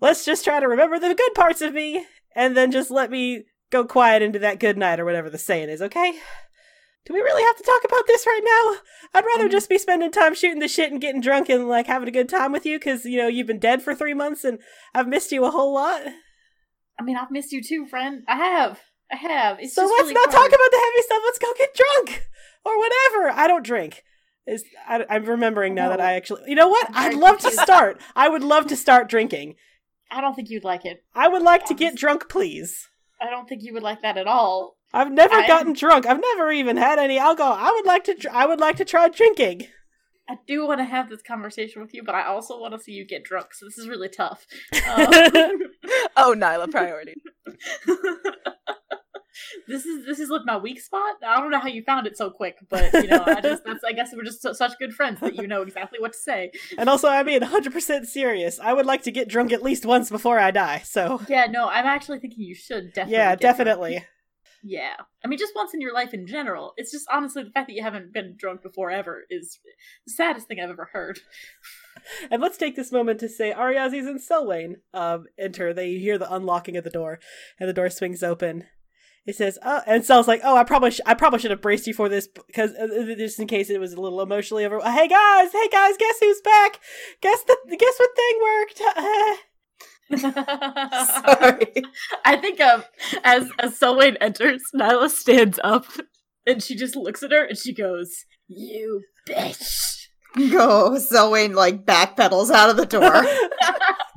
[0.00, 3.44] let's just try to remember the good parts of me and then just let me
[3.70, 6.14] go quiet into that good night or whatever the saying is, okay?
[7.06, 8.80] Do we really have to talk about this right now?
[9.12, 11.86] I'd rather Um, just be spending time shooting the shit and getting drunk and like
[11.86, 14.42] having a good time with you because you know you've been dead for three months
[14.42, 14.58] and
[14.94, 16.02] I've missed you a whole lot.
[16.98, 18.22] I mean, I've missed you too, friend.
[18.26, 18.80] I have.
[19.12, 19.58] I have.
[19.60, 20.50] It's so just let's really not hard.
[20.50, 21.22] talk about the heavy stuff.
[21.24, 22.26] Let's go get drunk
[22.64, 23.30] or whatever.
[23.30, 24.02] I don't drink.
[24.46, 26.42] Is I, I'm remembering now that I actually.
[26.46, 26.88] You know what?
[26.90, 28.00] I'm I'd love to start.
[28.14, 29.54] I would love to start drinking.
[30.10, 31.02] I don't think you'd like it.
[31.14, 32.88] I would like to get drunk, please.
[33.20, 34.76] I don't think you would like that at all.
[34.92, 36.06] I've never I- gotten drunk.
[36.06, 37.56] I've never even had any alcohol.
[37.58, 38.14] I would like to.
[38.14, 39.66] Tr- I would like to try drinking.
[40.28, 42.92] I do want to have this conversation with you, but I also want to see
[42.92, 43.52] you get drunk.
[43.52, 44.46] So this is really tough.
[44.88, 45.06] Um,
[46.16, 47.14] oh, Nyla, priority.
[49.68, 51.16] this is this is like my weak spot.
[51.26, 53.84] I don't know how you found it so quick, but you know, I just that's
[53.84, 56.52] I guess we're just so, such good friends that you know exactly what to say.
[56.78, 58.58] And also, I mean, 100 percent serious.
[58.60, 60.82] I would like to get drunk at least once before I die.
[60.84, 63.12] So Yeah, no, I'm actually thinking you should definitely.
[63.12, 63.56] yeah, get drunk.
[63.56, 64.04] definitely.
[64.66, 66.72] Yeah, I mean, just once in your life in general.
[66.78, 69.58] It's just honestly the fact that you haven't been drunk before ever is
[70.06, 71.20] the saddest thing I've ever heard.
[72.30, 75.72] And let's take this moment to say Ariazis and Selwyn um, enter.
[75.72, 77.18] They hear the unlocking of the door,
[77.58, 78.64] and the door swings open.
[79.26, 81.86] It says, "Oh," and Sel's like, "Oh, I probably, sh- I probably should have braced
[81.86, 84.80] you for this because uh, uh, just in case it was a little emotionally over."
[84.80, 86.78] Hey guys, hey guys, guess who's back?
[87.22, 89.40] Guess the, guess what thing worked?
[90.16, 91.72] Sorry.
[92.24, 92.84] I think um,
[93.24, 95.86] as as Selwyn enters, Nyla stands up
[96.46, 100.08] and she just looks at her and she goes, "You bitch."
[100.50, 103.24] Go, Selwyn like backpedals out of the door.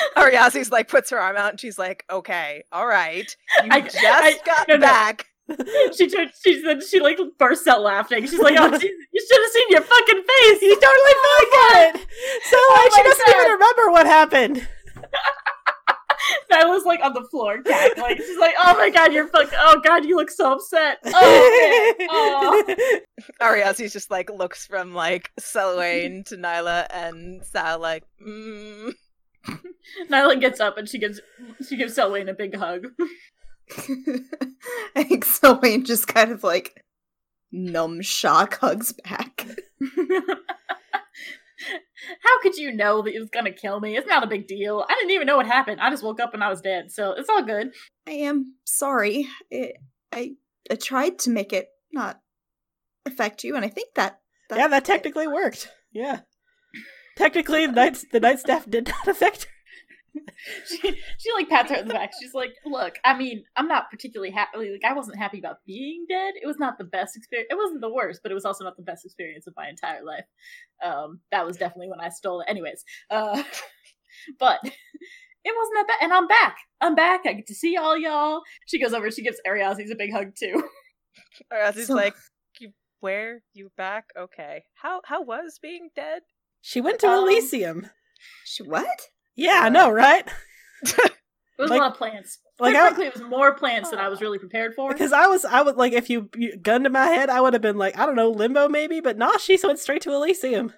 [0.16, 3.34] Ariazi's like puts her arm out and she's like, "Okay, all right,
[3.64, 4.80] you I- just I- got no, no.
[4.80, 5.26] back."
[5.96, 8.22] she turned, she then she like bursts out laughing.
[8.26, 10.62] She's like, "Oh, geez, you should have seen your fucking face.
[10.62, 12.06] You totally Oh my god!
[12.44, 13.36] So like, she doesn't God.
[13.36, 14.68] even remember what happened.
[16.52, 18.16] Nyla's like on the floor, cackling.
[18.18, 19.50] She's like, "Oh my god, you're fuck.
[19.56, 20.98] Oh god, you look so upset.
[21.06, 23.00] Oh, okay.
[23.40, 28.92] Aw." Ariazi just like looks from like Selwyn to Nyla and Sal like, mm.
[30.10, 31.20] Nyla gets up and she gives
[31.66, 32.86] she gives Selwyn a big hug.
[34.96, 36.84] I think Selwyn just kind of like
[37.52, 39.46] numb shock hugs back.
[42.22, 43.96] How could you know that it was gonna kill me?
[43.96, 44.84] It's not a big deal.
[44.88, 45.80] I didn't even know what happened.
[45.80, 47.72] I just woke up and I was dead, so it's all good.
[48.06, 49.28] I am sorry.
[49.50, 49.76] It,
[50.12, 50.32] I
[50.70, 52.20] I tried to make it not
[53.04, 55.68] affect you, and I think that, that yeah, that technically worked.
[55.92, 56.20] Yeah,
[57.20, 59.50] technically, the night the night staff did not affect her.
[60.66, 60.78] she
[61.18, 62.10] she like pats her in the back.
[62.20, 64.58] She's like, "Look, I mean, I'm not particularly happy.
[64.58, 66.34] Like, I wasn't happy about being dead.
[66.42, 67.48] It was not the best experience.
[67.50, 70.02] It wasn't the worst, but it was also not the best experience of my entire
[70.04, 70.24] life.
[70.82, 72.46] Um, that was definitely when I stole it.
[72.48, 73.42] Anyways, uh,
[74.38, 75.98] but it wasn't that bad.
[76.04, 76.56] And I'm back.
[76.80, 77.20] I'm back.
[77.26, 78.40] I get to see all y'all.
[78.66, 79.10] She goes over.
[79.10, 80.62] She gives Ariazi's a big hug too.
[81.52, 82.14] Ariazi's So- like,
[82.58, 83.42] "You where?
[83.52, 84.06] You back?
[84.18, 84.64] Okay.
[84.74, 86.22] How how was being dead?"
[86.60, 87.90] She went to Um, Elysium.
[88.44, 88.86] She what?
[89.36, 90.26] Yeah, I know, right?
[91.58, 92.38] It was Like- a lot of plants.
[92.58, 94.90] like Quite I- frankly, it was more plants than I was really prepared for.
[94.90, 97.52] Because I was, I would like, if you, you gun to my head, I would
[97.52, 100.72] have been like, I don't know, limbo maybe, but nah, she went straight to Elysium.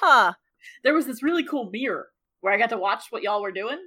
[0.00, 0.34] Huh.
[0.84, 2.08] there was this really cool mirror
[2.42, 3.78] where I got to watch what y'all were doing.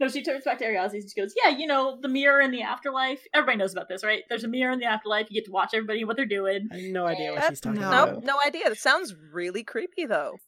[0.00, 2.50] No, she turns back to Ariazi and she goes, Yeah, you know, the mirror in
[2.50, 3.20] the afterlife.
[3.34, 4.22] Everybody knows about this, right?
[4.28, 5.26] There's a mirror in the afterlife.
[5.30, 6.68] You get to watch everybody what they're doing.
[6.72, 7.90] I have no idea what That- she's talking no.
[7.90, 8.24] No, about.
[8.24, 8.68] no idea.
[8.68, 10.38] That sounds really creepy though.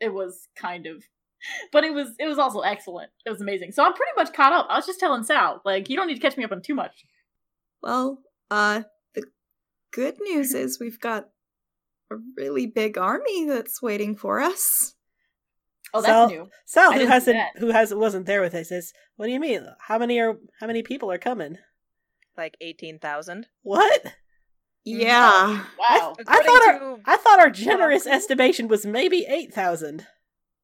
[0.00, 1.04] It was kind of
[1.72, 3.10] but it was it was also excellent.
[3.24, 3.72] It was amazing.
[3.72, 4.66] So I'm pretty much caught up.
[4.68, 6.74] I was just telling Sal, like, you don't need to catch me up on too
[6.74, 7.04] much.
[7.82, 8.18] Well,
[8.50, 8.82] uh,
[9.14, 9.24] the
[9.92, 11.28] good news is we've got
[12.12, 14.94] a really big army that's waiting for us.
[15.92, 16.48] Oh, that's Sal- new.
[16.66, 19.32] Sal, I who didn't see hasn't, who has wasn't there with us, says, "What do
[19.32, 19.66] you mean?
[19.80, 21.58] How many are, how many people are coming?
[22.36, 23.46] Like eighteen thousand.
[23.62, 24.14] What?
[24.84, 25.64] Yeah.
[25.78, 26.16] Wow.
[26.26, 30.06] I thought our, I thought our generous estimation was maybe eight thousand.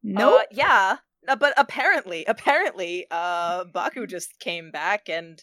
[0.03, 0.41] Nope.
[0.41, 0.97] Uh, yeah,
[1.29, 5.43] uh, but apparently, apparently, uh, Baku just came back and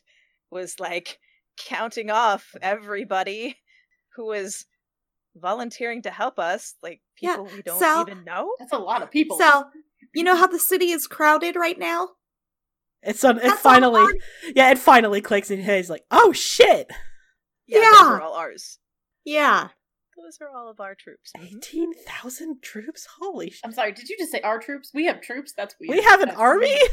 [0.50, 1.20] was like
[1.58, 3.58] counting off everybody
[4.16, 4.66] who was
[5.36, 8.54] volunteering to help us, like Yeah, people we don't Sal- even know.
[8.60, 9.38] That's a lot of people.
[9.38, 9.72] Sal,
[10.14, 12.10] you know how the city is crowded right now?
[13.02, 13.38] It's on.
[13.38, 14.12] It That's finally, all
[14.56, 15.86] yeah, it finally clicks in his.
[15.86, 16.90] He's like, "Oh shit,
[17.68, 18.06] Yeah, those Yeah.
[18.08, 18.80] are all ours.
[19.26, 19.70] Yeah.
[20.16, 21.32] Those are all of our troops.
[21.42, 23.08] Eighteen thousand troops!
[23.20, 23.60] Holy shit!
[23.66, 24.92] I'm sorry, did you just say our troops?
[24.94, 25.54] We have troops?
[25.58, 25.96] That's weird.
[25.98, 26.68] We have an That's army.
[26.68, 26.92] weird.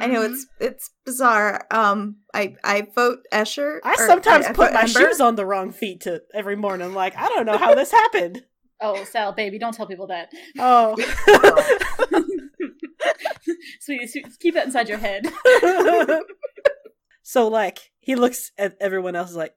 [0.00, 0.32] I know Mhm.
[0.32, 1.66] it's it's bizarre.
[1.70, 3.78] Um, I I vote Escher.
[3.82, 4.88] I or sometimes I- I put vote my Ember.
[5.00, 6.92] shoes on the wrong feet to every morning.
[6.92, 8.44] Like, I don't know how this happened.
[8.78, 10.28] Oh, Sal, baby, don't tell people that.
[10.58, 10.94] Oh.
[13.80, 15.26] Sweetie, sweetie, keep that inside your head.
[17.22, 19.54] so like he looks at everyone else like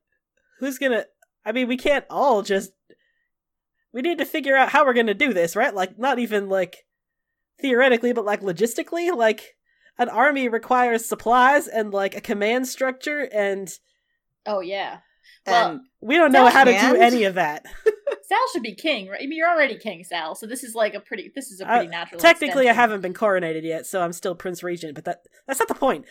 [0.60, 1.06] who's gonna
[1.46, 2.72] i mean we can't all just
[3.94, 6.86] we need to figure out how we're gonna do this right like not even like
[7.62, 9.56] theoretically but like logistically like
[10.00, 13.72] an army requires supplies and like a command structure and
[14.48, 15.00] Oh yeah.
[15.46, 17.66] Well, And we don't know how to do any of that
[18.28, 19.20] Sal should be king, right?
[19.22, 20.36] I mean, you're already king, Sal.
[20.36, 21.32] So this is like a pretty.
[21.34, 22.20] This is a Uh, pretty natural.
[22.20, 25.68] technically i haven't been coronated yet so i'm still prince regent but that that's not
[25.68, 26.06] the point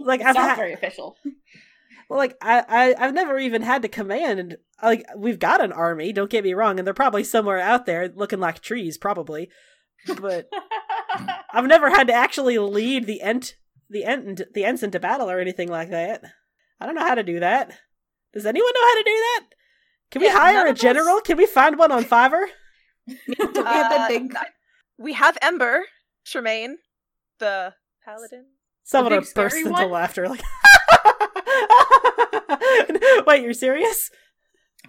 [0.00, 1.16] like i've Sounds had, very official.
[2.08, 4.40] Well, like I, I, I've never even had to command.
[4.40, 6.12] And like we've got an army.
[6.12, 9.50] Don't get me wrong, and they're probably somewhere out there looking like trees, probably.
[10.20, 10.48] But
[11.52, 13.54] I've never had to actually lead the ent,
[13.90, 16.22] the ent, the ensign to battle or anything like that.
[16.80, 17.72] I don't know how to do that.
[18.32, 19.44] Does anyone know how to do that?
[20.10, 21.20] Can we Yeah, hire a of us- general?
[21.20, 22.46] Can we find one on Fiverr?
[23.06, 24.34] don't we have that Uh, big?
[24.36, 24.46] I-
[24.98, 25.84] we have Ember,
[26.26, 26.76] Tremaine,
[27.38, 28.46] the paladin.
[28.84, 29.90] Someone big will burst into one?
[29.90, 30.28] laughter.
[30.28, 30.42] Like,
[33.26, 34.10] wait, you're serious?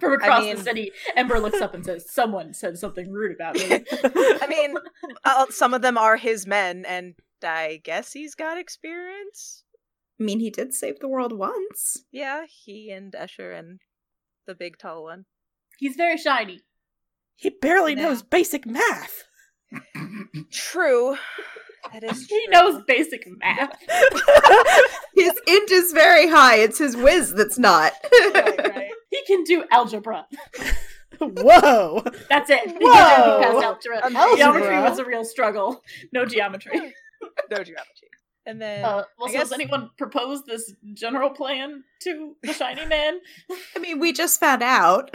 [0.00, 3.54] From across mean- the city, Ember looks up and says, "Someone said something rude about
[3.56, 3.64] me."
[4.04, 4.74] I mean,
[5.24, 9.64] uh, some of them are his men, and I guess he's got experience.
[10.20, 12.04] I mean, he did save the world once.
[12.12, 13.80] Yeah, he and Escher and
[14.46, 15.24] the big tall one.
[15.78, 16.60] He's very shiny.
[17.36, 18.02] he barely Yeah.
[18.02, 19.24] knows basic math.
[20.52, 21.16] True.
[21.92, 22.38] That is true.
[22.38, 23.76] He knows basic math.
[25.14, 26.56] His int is very high.
[26.56, 27.92] It's his Wis that's not.
[28.34, 28.90] right, right.
[29.10, 30.26] He can do algebra.
[31.18, 32.02] Whoa!
[32.28, 32.60] That's it.
[32.66, 33.40] He Whoa!
[33.40, 34.36] can algebra.
[34.36, 35.82] Geometry was a real struggle.
[36.12, 36.78] No geometry.
[37.50, 38.08] no geometry.
[38.46, 42.52] And then Uh, well, I so has guess- anyone proposed this general plan to the
[42.52, 43.18] shiny man?
[43.76, 45.14] I mean, we just found out.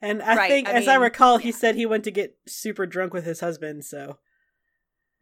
[0.00, 2.36] And I Right, think, I as I mean, recall, he said he went to get
[2.46, 3.84] super drunk with his husband.
[3.84, 4.18] So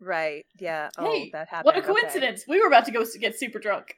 [0.00, 0.88] right, yeah.
[0.98, 1.66] Oh, hey, that happened.
[1.66, 1.86] what a okay.
[2.00, 2.44] coincidence!
[2.48, 3.94] We were about to go get super drunk.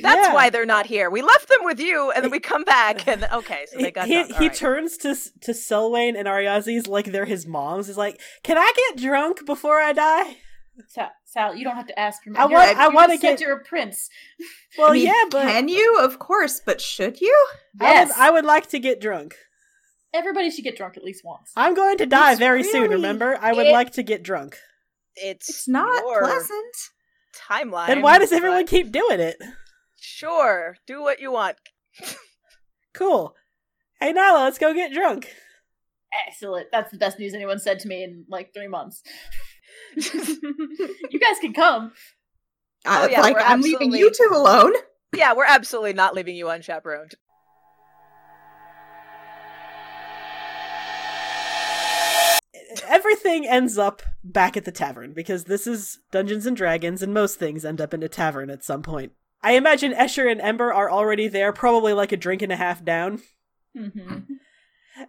[0.00, 0.34] That's Yeah.
[0.34, 1.10] why they're not here.
[1.10, 4.06] We left them with you, and then we come back, and okay, so they got
[4.06, 4.54] he, he All right.
[4.54, 7.88] turns to to Selwyn and Ariazi's like they're his moms.
[7.88, 10.36] Is like, can I get drunk before I die?
[10.88, 12.36] Sal, Sal you don't have to ask for me.
[12.38, 14.08] I You're- want- I wanna get- you're a prince.
[14.78, 15.98] Well, I mean, yeah, but can you?
[16.00, 17.36] Of course, but should you?
[17.78, 19.36] I Yes, would, I would like to get drunk.
[20.14, 21.52] everybody should get drunk at least once.
[21.56, 22.90] I'm going to die It's very soon.
[22.90, 24.56] Remember, I would it- like to get drunk.
[25.16, 26.74] It's It's not your pleasant.
[27.50, 27.86] timeline.
[27.88, 29.36] Then why does everyone but keep doing it?
[30.00, 31.56] Sure, do what you want.
[32.94, 33.34] Cool.
[34.00, 35.32] Hey, Nyla, let's go get drunk.
[36.28, 36.66] Excellent.
[36.70, 39.02] That's the best news anyone said to me in like three months.
[39.96, 41.92] you guys can come.
[42.84, 44.74] Uh, Oh, yeah, like I'm leaving you two alone.
[45.14, 47.14] Yeah, we're absolutely not leaving you unchaperoned.
[52.88, 57.38] Everything ends up back at the tavern because this is Dungeons and Dragons, and most
[57.38, 59.12] things end up in a tavern at some point.
[59.42, 62.84] I imagine Escher and Ember are already there, probably like a drink and a half
[62.84, 63.22] down.
[63.76, 64.18] Mm-hmm.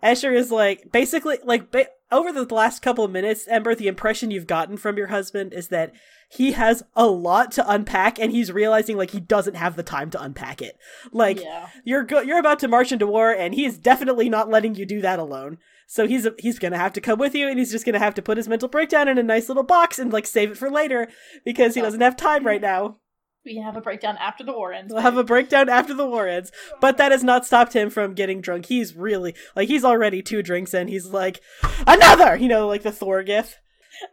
[0.02, 3.76] Escher is like basically like ba- over the last couple of minutes, Ember.
[3.76, 5.94] The impression you've gotten from your husband is that
[6.30, 10.10] he has a lot to unpack, and he's realizing like he doesn't have the time
[10.12, 10.78] to unpack it.
[11.12, 11.70] Like yeah.
[11.84, 14.86] you're go- you're about to march into war, and he is definitely not letting you
[14.86, 15.58] do that alone.
[15.88, 18.22] So he's he's gonna have to come with you, and he's just gonna have to
[18.22, 21.08] put his mental breakdown in a nice little box and like save it for later
[21.46, 22.98] because he doesn't have time right now.
[23.46, 24.94] We have a breakdown after the war ends.
[24.94, 26.50] We'll have a breakdown after the war ends.
[26.80, 28.68] But that has not stopped him from getting drunk.
[28.68, 30.88] He's really like he's already two drinks in.
[30.88, 31.42] He's like
[31.86, 33.60] another, you know, like the Thor gif.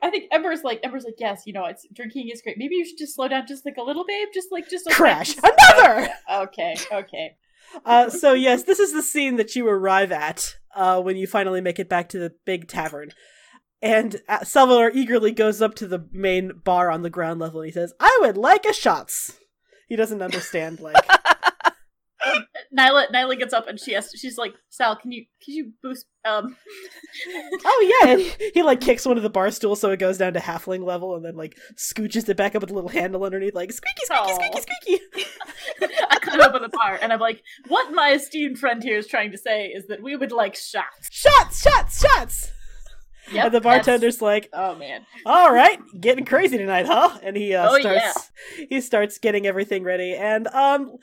[0.02, 2.58] I think Ember's like Ember's like yes, you know, it's drinking is great.
[2.58, 4.28] Maybe you should just slow down just like a little, babe.
[4.34, 5.34] Just like just a Crash.
[5.34, 6.08] just- Another.
[6.30, 7.36] Okay, okay.
[7.84, 11.60] Uh, so yes, this is the scene that you arrive at uh, when you finally
[11.60, 13.10] make it back to the big tavern.
[13.82, 17.66] And uh, Salvador eagerly goes up to the main bar on the ground level and
[17.66, 19.38] he says, "I would like a shots."
[19.88, 20.94] He doesn't understand like
[22.78, 26.06] Nyla Nyla gets up and she has she's like Sal, can you can you boost
[26.24, 26.56] um
[27.64, 30.34] Oh yeah, he, he, like kicks one of the bar stools so it goes down
[30.34, 33.54] to halfling level, and then like scooches it back up with a little handle underneath,
[33.54, 34.60] like squeaky, squeaky, squeaky, Aw.
[34.60, 35.94] squeaky.
[36.10, 39.06] I come up with the bar and I'm like, what my esteemed friend here is
[39.06, 41.08] trying to say is that we would like shots.
[41.10, 42.52] Shots, shots, shots.
[43.32, 45.06] Yep, and the that's- bartender's like, Oh man.
[45.24, 48.30] "All right, getting crazy tonight, huh?" And he uh, Oh, starts
[48.68, 50.14] he starts getting everything ready.
[50.14, 50.96] And um,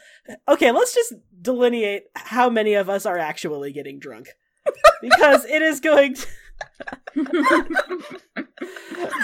[0.48, 4.28] okay, let's just delineate how many of us are actually getting drunk,
[5.02, 6.16] because it is going.
[6.16, 6.28] To-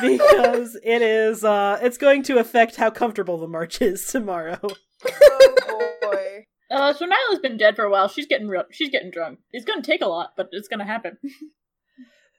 [0.02, 4.60] because it is uh it's going to affect how comfortable the march is tomorrow.
[4.62, 6.46] oh boy.
[6.72, 8.08] Uh, so Nyla's been dead for a while.
[8.08, 8.64] She's getting real.
[8.72, 9.40] She's getting drunk.
[9.52, 11.18] It's gonna take a lot, but it's gonna happen.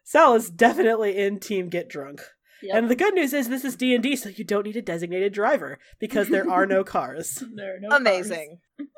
[0.05, 2.21] Sal is definitely in team get drunk.
[2.62, 2.77] Yep.
[2.77, 5.79] And the good news is this is D&D so you don't need a designated driver
[5.99, 7.43] because there are no cars.
[7.55, 8.61] There are no Amazing.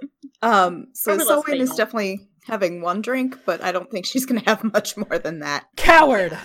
[0.42, 4.42] Um, so Probably Selwyn is definitely having one drink, but I don't think she's gonna
[4.44, 5.64] have much more than that.
[5.76, 6.36] Coward.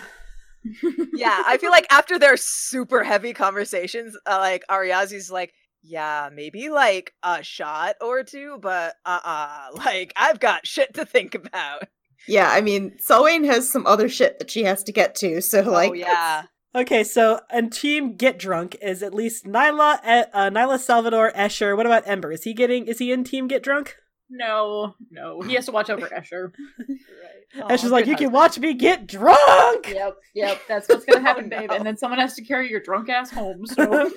[1.13, 6.69] yeah, I feel like after their super heavy conversations, uh, like Ariazi's like, yeah, maybe
[6.69, 11.83] like a shot or two, but uh uh like I've got shit to think about.
[12.27, 15.61] Yeah, I mean, Selwyn has some other shit that she has to get to, so
[15.61, 16.43] like, oh yeah.
[16.73, 21.75] Okay, so and team get drunk is at least Nyla, uh, Nyla Salvador, Escher.
[21.75, 22.31] What about Ember?
[22.31, 22.87] Is he getting?
[22.87, 23.97] Is he in team get drunk?
[24.29, 25.41] No, no.
[25.41, 26.51] He has to watch over Escher.
[26.87, 27.40] Right.
[27.55, 29.89] Escher's like, you can watch me get drunk.
[29.89, 30.61] Yep, yep.
[30.67, 31.71] That's what's gonna happen, babe.
[31.71, 33.65] And then someone has to carry your drunk ass home.
[33.65, 34.13] So I love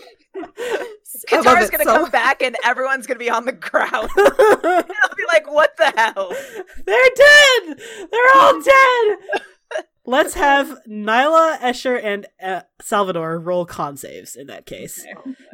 [1.29, 4.09] Katara's gonna Sel- come back and everyone's gonna be on the ground.
[4.16, 6.31] I'll be like, what the hell?
[6.87, 7.81] They're dead.
[8.11, 9.18] They're all dead.
[10.07, 15.05] Let's have Nyla, Escher, and uh, Salvador roll con saves in that case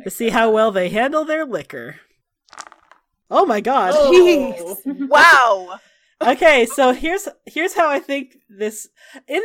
[0.03, 2.01] to see how well they handle their liquor.
[3.31, 3.93] Oh my god.
[3.95, 4.77] Oh.
[4.87, 5.79] Wow.
[6.23, 8.89] Okay, so here's here's how I think this
[9.29, 9.43] in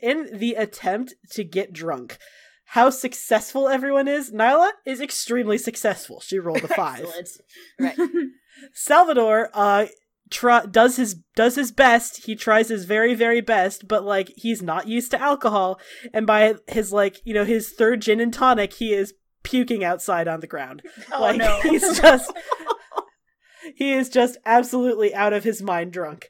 [0.00, 2.18] in the attempt to get drunk.
[2.72, 4.30] How successful everyone is.
[4.30, 6.20] Nyla is extremely successful.
[6.20, 7.06] She rolled a five.
[7.78, 7.96] Right.
[8.74, 9.86] Salvador uh
[10.30, 12.24] try does his does his best.
[12.24, 15.80] He tries his very very best, but like he's not used to alcohol
[16.12, 20.28] and by his like, you know, his third gin and tonic, he is puking outside
[20.28, 20.82] on the ground.
[21.12, 21.60] Oh like no.
[21.62, 22.30] he's just
[23.76, 26.28] he is just absolutely out of his mind drunk.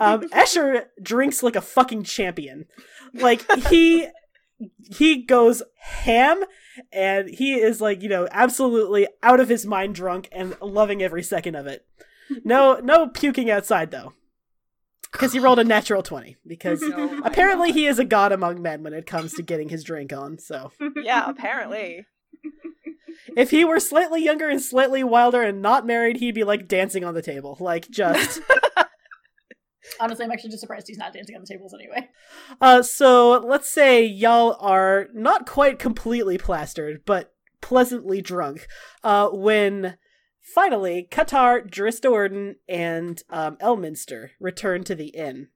[0.00, 2.66] Um, Escher drinks like a fucking champion.
[3.14, 4.08] Like he
[4.96, 6.42] he goes ham
[6.92, 11.22] and he is like, you know, absolutely out of his mind drunk and loving every
[11.22, 11.84] second of it.
[12.44, 14.12] No no puking outside though.
[15.10, 16.36] Because he rolled a natural 20.
[16.46, 17.74] Because Oh apparently God.
[17.76, 20.72] he is a god among men when it comes to getting his drink on, so.
[20.96, 22.06] Yeah, apparently.
[23.36, 27.04] If he were slightly younger and slightly wilder and not married, he'd be like dancing
[27.04, 27.56] on the table.
[27.60, 28.40] Like just
[30.00, 32.08] Honestly, I'm actually just surprised he's not dancing on the tables anyway.
[32.60, 38.66] Uh, so let's say y'all are not quite completely plastered, but pleasantly drunk.
[39.02, 39.96] Uh, when
[40.40, 45.48] finally Qatar, Drista Orden, and um, Elminster return to the inn.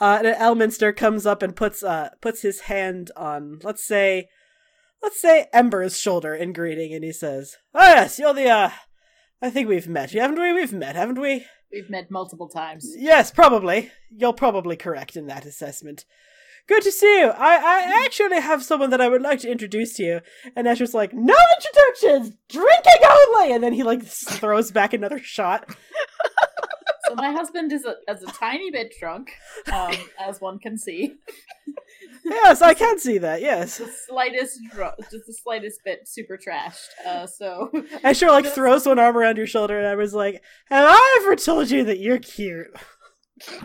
[0.00, 4.28] Uh, and Elminster comes up and puts uh puts his hand on let's say
[5.04, 8.70] let's say Ember's shoulder in greeting, and he says, "Oh yes, you're the uh."
[9.42, 10.52] I think we've met, haven't we?
[10.52, 11.44] We've met, haven't we?
[11.70, 12.90] We've met multiple times.
[12.96, 13.90] Yes, probably.
[14.10, 16.06] You're probably correct in that assessment.
[16.66, 17.26] Good to see you.
[17.26, 20.20] I, I actually have someone that I would like to introduce to you.
[20.56, 22.38] And Escher's like, no introductions!
[22.48, 23.52] Drinking only!
[23.52, 25.68] And then he like throws back another shot.
[27.06, 29.32] So my husband is a, is a tiny bit drunk,
[29.70, 31.16] um, as one can see.
[32.24, 33.78] Yes, I can see that, yes.
[33.78, 36.88] The slightest, dr- just the slightest bit super trashed.
[37.06, 37.70] Uh, so
[38.12, 41.36] sure like throws one arm around your shoulder and I was like, have I ever
[41.36, 42.68] told you that you're cute?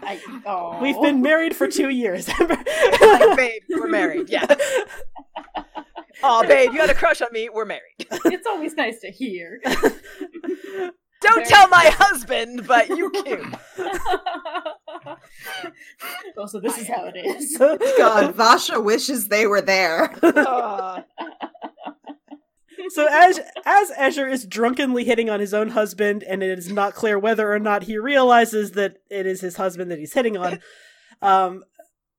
[0.01, 0.81] I, oh.
[0.81, 2.29] We've been married for two years.
[2.39, 4.29] Like, babe, we're married.
[4.29, 4.45] Yeah.
[6.21, 7.49] Oh, babe, you had a crush on me.
[7.53, 7.95] We're married.
[8.25, 9.61] It's always nice to hear.
[11.21, 13.45] Don't Very- tell my husband, but you cute.
[16.37, 17.57] oh, so this is how it is.
[17.97, 20.15] God, Vasha wishes they were there.
[22.91, 26.95] So as as Escher is drunkenly hitting on his own husband, and it is not
[26.95, 30.59] clear whether or not he realizes that it is his husband that he's hitting on,
[31.21, 31.63] um,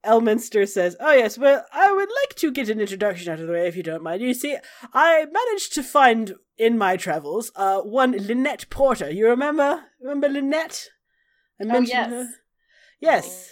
[0.05, 3.53] Elminster says, "Oh yes, well, I would like to get an introduction out of the
[3.53, 4.21] way, if you don't mind.
[4.21, 4.57] You see,
[4.93, 9.09] I managed to find in my travels, uh, one Lynette Porter.
[9.11, 9.83] You remember?
[10.01, 10.89] Remember Lynette?
[11.61, 12.09] I Oh, yes.
[12.09, 12.27] her.
[12.99, 13.51] Yes."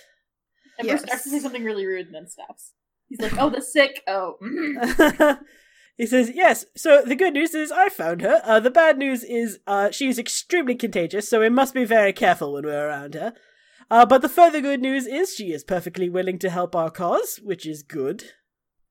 [0.79, 1.03] Ember Yes.
[1.03, 2.73] starts to say something really rude and then stops.
[3.09, 4.01] He's like, "Oh, the sick.
[4.07, 5.39] Oh, mm.
[5.97, 8.41] he says, Yes, so the good news is I found her.
[8.45, 12.53] Uh, the bad news is uh, she's extremely contagious, so we must be very careful
[12.53, 13.33] when we're around her.
[13.91, 17.39] Uh, but the further good news is she is perfectly willing to help our cause,
[17.43, 18.23] which is good.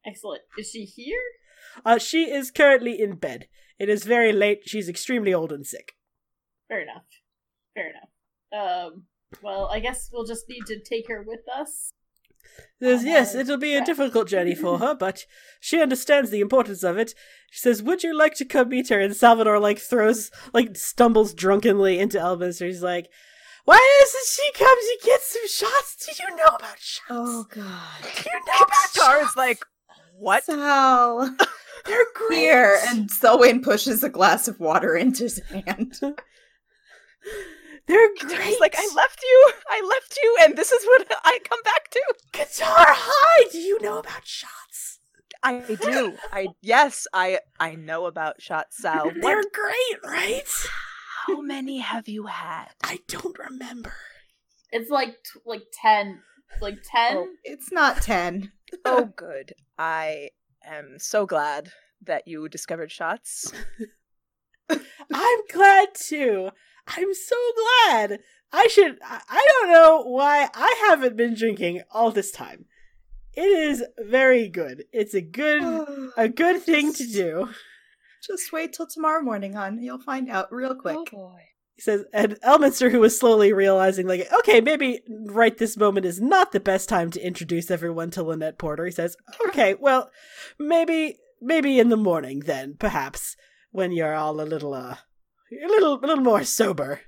[0.05, 0.43] excellent.
[0.59, 1.21] Is she here?
[1.85, 3.47] Uh, she is currently in bed.
[3.79, 4.63] It is very late.
[4.67, 5.93] She's extremely old and sick.
[6.69, 7.05] Fair enough.
[7.75, 8.89] Fair enough.
[8.91, 9.05] Um.
[9.43, 11.91] Well, I guess we'll just need to take her with us.
[12.83, 15.27] Says, yes, it'll be a difficult journey for her, but
[15.61, 17.13] she understands the importance of it.
[17.51, 18.99] She says, Would you like to come meet her?
[18.99, 22.65] And Salvador, like, throws, like, stumbles drunkenly into Elvis.
[22.65, 23.09] He's like,
[23.65, 26.07] Why doesn't she come to get some shots?
[26.07, 27.01] Do you know about shots?
[27.11, 28.03] Oh God.
[28.03, 29.37] Do you know about Tara's shots?
[29.37, 29.59] like,
[30.19, 30.45] what?
[30.45, 31.35] Sal.
[31.87, 32.39] They're great.
[32.39, 35.95] Here, and Selwyn pushes a glass of water into his hand.
[37.87, 38.61] They're great.
[38.61, 39.53] like, I left you.
[39.71, 42.03] I left you, and this is what I come back to.
[42.33, 44.99] Guitar Hi, Do you know about shots?
[45.43, 46.15] I do.
[46.33, 49.05] I yes, I I know about shots, Sal.
[49.05, 49.53] They're What?
[49.53, 50.43] great, right?
[51.29, 52.69] How many have you had?
[52.83, 53.93] I don't remember.
[54.73, 56.23] It's like t- like ten,
[56.63, 57.17] like ten.
[57.19, 57.29] Oh.
[57.45, 58.53] It's not ten.
[58.85, 59.55] Oh, good.
[59.79, 60.29] I
[60.63, 61.71] am so glad
[62.05, 63.51] that you discovered shots.
[64.71, 66.51] I'm glad too.
[66.87, 68.21] I'm so glad.
[68.53, 68.99] I should.
[69.03, 72.67] I I don't know why I haven't been drinking all this time.
[73.35, 74.85] It is very good.
[74.93, 75.63] It's a good
[76.19, 77.49] a good thing to do.
[78.27, 79.81] Just wait till tomorrow morning, hon.
[79.83, 80.97] You'll find out real quick.
[80.99, 81.41] Oh boy.
[81.75, 86.21] He says, and Elminster, who was slowly realizing, like, okay, maybe right this moment is
[86.21, 88.85] not the best time to introduce everyone to Lynette Porter.
[88.85, 89.17] He says,
[89.49, 90.11] okay, well,
[90.59, 93.37] maybe, maybe in the morning then, perhaps,
[93.71, 94.97] when you're all a little, uh,
[95.53, 97.01] a little, a little more sober.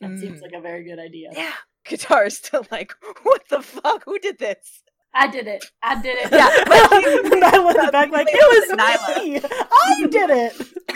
[0.00, 0.42] That seems Mm.
[0.42, 1.28] like a very good idea.
[1.32, 1.52] Yeah.
[1.86, 2.92] Guitar is still like,
[3.22, 4.02] what the fuck?
[4.06, 4.82] Who did this?
[5.12, 5.64] I did it.
[5.82, 6.30] I did it.
[6.32, 9.24] Yeah, but he- Nyla in the back, like, it was Nyla.
[9.24, 9.36] me.
[9.72, 10.54] I did it.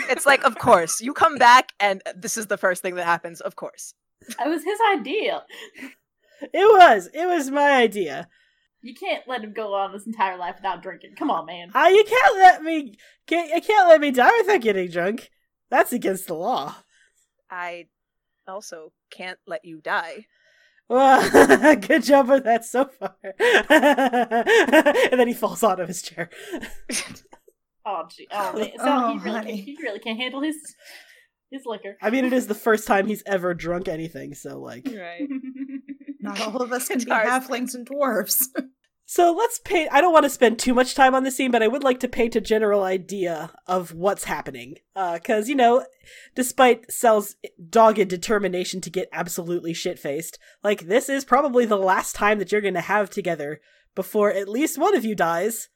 [0.09, 1.01] It's like, of course.
[1.01, 3.41] You come back, and this is the first thing that happens.
[3.41, 3.93] Of course.
[4.27, 5.43] It was his idea.
[6.41, 7.09] It was.
[7.13, 8.27] It was my idea.
[8.81, 11.15] You can't let him go on his entire life without drinking.
[11.17, 11.71] Come on, man.
[11.73, 12.95] Uh, you can't let me.
[13.27, 15.29] Can't, you can't let me die without getting drunk.
[15.71, 16.75] That's against the law.
[17.49, 17.87] I
[18.47, 20.25] also can't let you die.
[20.87, 23.15] Well, good job with that so far.
[23.39, 26.29] and then he falls out of his chair.
[27.87, 28.27] Oh, gee.
[28.31, 28.71] Oh, man.
[28.77, 30.55] So Oh, he, really can't, he really can't handle his.
[31.51, 31.95] His liquor.
[32.01, 34.87] I mean, it is the first time he's ever drunk anything, so like.
[34.87, 35.27] Right.
[36.19, 37.27] Not all of us can be Guitars.
[37.27, 38.47] halflings and dwarves.
[39.07, 39.89] So let's paint.
[39.91, 41.99] I don't want to spend too much time on the scene, but I would like
[41.99, 44.75] to paint a general idea of what's happening.
[44.95, 45.85] Because, you know,
[46.33, 47.35] despite Cell's
[47.69, 52.51] dogged determination to get absolutely shit faced, like, this is probably the last time that
[52.51, 53.61] you're going to have together
[53.93, 55.69] before at least one of you dies.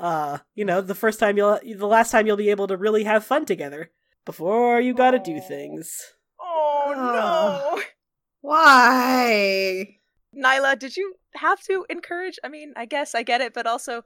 [0.00, 3.04] Uh, you know, the first time you'll, the last time you'll be able to really
[3.04, 3.90] have fun together
[4.24, 5.40] before you gotta do Aw.
[5.40, 6.14] things.
[6.40, 7.82] Oh no.
[8.40, 9.96] Why?
[10.36, 12.38] Nyla, did you have to encourage?
[12.44, 14.02] I mean, I guess I get it, but also,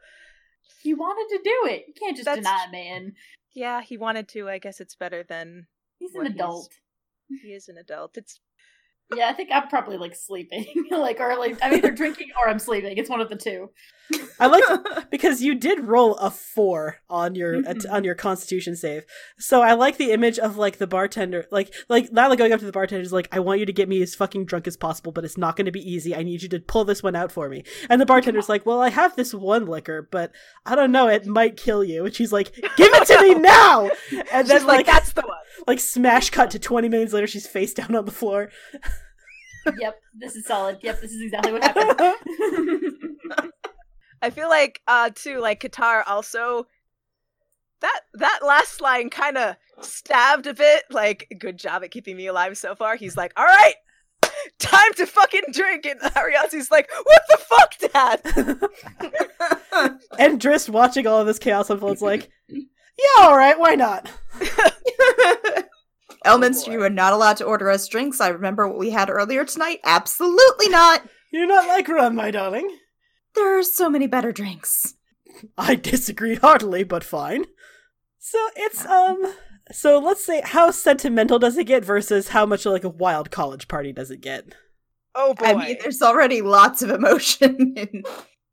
[0.82, 1.84] He wanted to do it.
[1.88, 3.14] You can't just deny a man.
[3.54, 4.48] yeah, he wanted to.
[4.48, 5.66] I guess it's better than
[5.98, 6.68] He's an he's- adult.
[7.42, 8.16] he is an adult.
[8.16, 8.40] It's
[9.14, 12.58] Yeah, I think I'm probably like sleeping, like or like I'm either drinking or I'm
[12.58, 12.96] sleeping.
[12.96, 13.70] It's one of the two.
[14.38, 14.64] I like
[15.10, 17.90] because you did roll a four on your Mhm.
[17.90, 19.04] on your Constitution save.
[19.38, 22.66] So I like the image of like the bartender, like like Lila going up to
[22.66, 25.12] the bartender is like, "I want you to get me as fucking drunk as possible,
[25.12, 26.14] but it's not going to be easy.
[26.14, 28.80] I need you to pull this one out for me." And the bartender's like, "Well,
[28.82, 30.32] I have this one liquor, but
[30.66, 33.90] I don't know, it might kill you." And she's like, "Give it to me now!"
[34.32, 35.36] And then like, like that's the one.
[35.66, 38.50] like smash cut to twenty minutes later, she's face down on the floor.
[39.78, 40.78] Yep, this is solid.
[40.82, 42.16] Yep, this is exactly what happened.
[44.22, 46.66] I feel like uh too like Qatar also
[47.80, 50.84] that that last line kind of stabbed a bit.
[50.90, 52.96] Like, good job at keeping me alive so far.
[52.96, 53.74] He's like, all right,
[54.58, 55.84] time to fucking drink.
[55.84, 58.20] And Ariazi's like, what the fuck, Dad?
[60.18, 62.64] and Driss watching all of this chaos unfold is like, "Yeah,
[63.20, 64.10] all right, why not?"
[66.24, 66.72] Elminster, boy.
[66.72, 68.20] you are not allowed to order us drinks.
[68.20, 69.80] I remember what we had earlier tonight.
[69.84, 71.02] Absolutely not.
[71.32, 72.78] You're not like rum, my darling.
[73.34, 74.94] There are so many better drinks.
[75.56, 77.46] I disagree heartily, but fine.
[78.18, 79.34] So it's um
[79.70, 83.68] so let's say how sentimental does it get versus how much like a wild college
[83.68, 84.54] party does it get?
[85.14, 85.46] Oh boy.
[85.46, 88.02] I mean, there's already lots of emotion in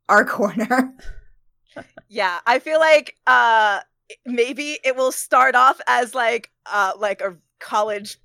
[0.08, 0.94] our corner.
[2.08, 3.82] Yeah, I feel like uh
[4.26, 8.18] maybe it will start off as like uh like a college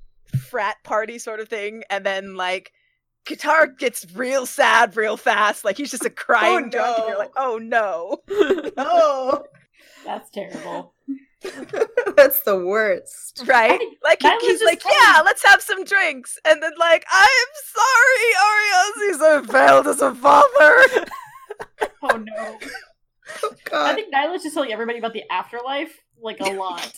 [0.48, 2.72] frat party sort of thing and then like
[3.26, 7.18] guitar gets real sad real fast like he's just a oh, crying drunk and you're
[7.18, 8.18] like oh no
[8.76, 9.44] Oh,
[10.04, 10.94] That's terrible.
[12.16, 13.42] that's the worst.
[13.46, 14.94] right think like he- he's like funny.
[14.98, 20.14] yeah let's have some drinks and then like i'm sorry arias I failed as a
[20.14, 21.06] father
[22.02, 22.58] Oh no.
[23.72, 26.92] Oh, I think Nyla's just telling everybody about the afterlife like a lot.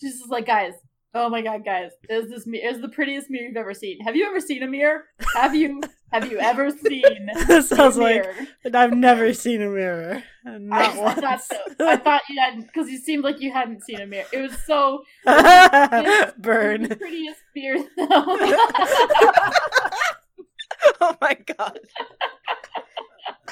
[0.00, 0.72] She's just like, guys,
[1.14, 4.00] oh my god, guys, is this is the prettiest mirror you've ever seen?
[4.00, 5.04] Have you ever seen a mirror?
[5.34, 5.80] Have you
[6.12, 8.34] have you ever seen This sounds a like mirror?
[8.74, 10.22] I've never seen a mirror.
[10.44, 11.20] Not I, I once.
[11.20, 11.56] thought so.
[11.80, 14.26] I thought you hadn't because you seemed like you hadn't seen a mirror.
[14.32, 15.04] It was so
[16.38, 16.82] Burn.
[16.84, 17.84] the prettiest mirror.
[21.00, 21.78] oh my god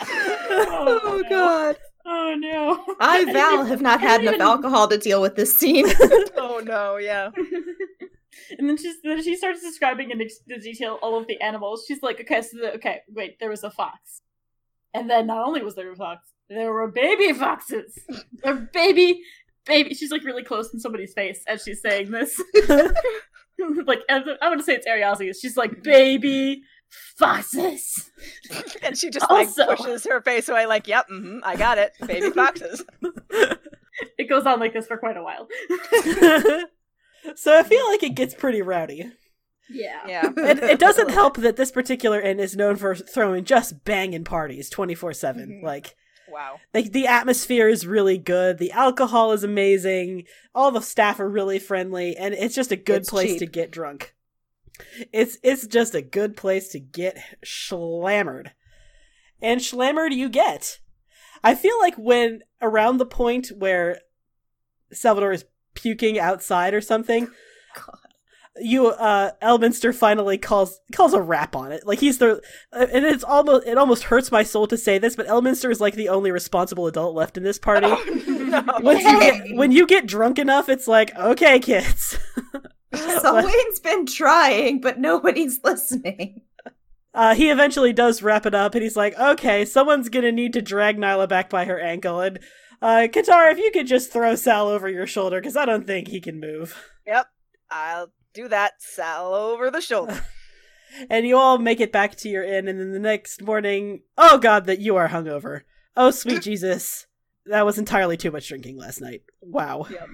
[0.01, 1.28] oh, oh, no.
[1.28, 1.76] God.
[2.09, 2.84] Oh no!
[3.00, 5.86] I, Val, have not had enough even- alcohol to deal with this scene.
[6.36, 7.30] oh no yeah
[8.59, 11.84] and then she's then she starts describing in the detail all of the animals.
[11.86, 14.22] She's like, okay, so the, okay, wait, there was a fox,
[14.94, 17.98] and then not only was there a fox, there were baby foxes.
[18.42, 19.20] They're baby,
[19.66, 19.94] baby.
[19.94, 22.42] She's like really close in somebody's face as she's saying this.
[23.86, 25.34] like I'm gonna say it's Ariazi.
[25.38, 26.62] She's like baby
[27.16, 28.11] foxes.
[28.82, 31.93] and she just Also- like pushes her face away like yep mm-hmm, i got it
[32.07, 32.84] baby foxes
[34.16, 35.49] It goes on like this for quite a while.
[37.34, 39.11] so I feel like it gets pretty rowdy.
[39.68, 40.01] yeah.
[40.07, 44.22] yeah It, it doesn't help that this particular inn is known for throwing just banging
[44.24, 45.49] parties 24 7.
[45.49, 45.66] Mhm.
[45.66, 45.97] Like,
[46.30, 50.24] wow Like the atmosphere is really good, the alcohol is amazing,
[50.55, 53.39] all the staff are really friendly, and it's just a good It's place cheap.
[53.41, 54.14] to get drunk.
[55.12, 58.53] It's it's just a good place to get schlammered.
[59.41, 60.81] And schlammered you get.
[61.45, 64.01] I feel like when around the point where
[64.93, 67.29] Salvador is puking outside or something,
[67.76, 67.99] God.
[68.57, 71.87] you uh Elminster finally calls calls a rap on it.
[71.87, 75.14] Like he's the uh, and it's almost it almost hurts my soul to say this,
[75.14, 77.87] but Elminster is like the only responsible adult left in this party.
[78.26, 78.64] no.
[78.81, 82.18] Once you get when you get drunk enough, it's like, okay, kids.
[83.20, 86.43] Selwyn's been trying, but nobody's listening.
[87.14, 90.62] Uh, he eventually does wrap it up, and he's like, okay, someone's gonna need to
[90.62, 92.39] drag Nyla back by her ankle, and
[92.80, 96.09] uh, Katara, if you could just throw Sal over your shoulder, because I don't think
[96.09, 96.76] he can move.
[97.07, 97.26] Yep,
[97.70, 98.74] I'll do that.
[98.78, 100.24] Sal over the shoulder.
[101.11, 104.39] And you all make it back to your inn, and then the next morning, oh
[104.39, 105.61] god, that you are hungover.
[105.95, 107.07] Oh, sweet Jesus.
[107.45, 109.22] That was entirely too much drinking last night.
[109.43, 109.86] Wow.
[109.91, 110.09] Yep.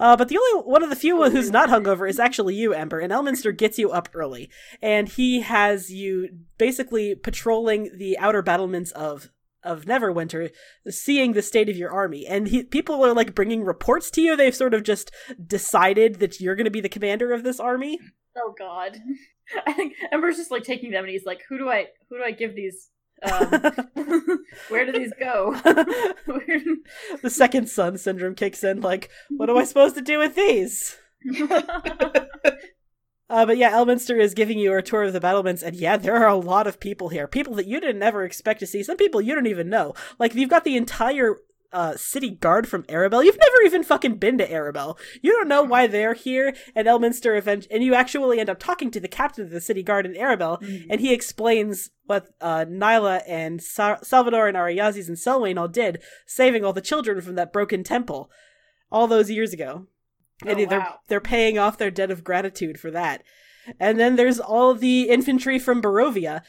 [0.00, 3.00] Uh, but the only one of the few who's not hungover is actually you, Ember.
[3.00, 4.48] And Elminster gets you up early,
[4.80, 9.30] and he has you basically patrolling the outer battlements of
[9.64, 10.50] of Neverwinter,
[10.88, 12.26] seeing the state of your army.
[12.26, 14.36] And he, people are like bringing reports to you.
[14.36, 15.10] They've sort of just
[15.44, 17.98] decided that you're going to be the commander of this army.
[18.36, 18.98] Oh God.
[19.66, 21.86] I think Ember's just like taking them, and he's like, "Who do I?
[22.08, 22.90] Who do I give these?
[23.22, 23.88] Um,
[24.68, 25.54] where do these go?"
[27.22, 28.80] The second son syndrome kicks in.
[28.80, 30.96] Like, what am I supposed to do with these?
[33.30, 36.16] Uh, but yeah, Elminster is giving you a tour of the battlements, and yeah, there
[36.16, 37.28] are a lot of people here.
[37.28, 38.82] People that you didn't ever expect to see.
[38.82, 39.92] Some people you don't even know.
[40.18, 41.36] Like, you've got the entire
[41.72, 43.22] uh, city guard from Arabel.
[43.22, 44.98] You've never even fucking been to Arabel.
[45.22, 48.90] You don't know why they're here, at Elminster event- and you actually end up talking
[48.92, 50.58] to the captain of the city guard in Arabel,
[50.88, 56.00] and he explains what uh, Nyla and Sa- Salvador and Ariazis and Selwyn all did,
[56.26, 58.30] saving all the children from that broken temple
[58.90, 59.86] all those years ago.
[60.46, 61.00] And Oh, they're, wow.
[61.08, 63.22] they're paying off their debt of gratitude for that.
[63.78, 66.42] And then there's all the infantry from Barovia.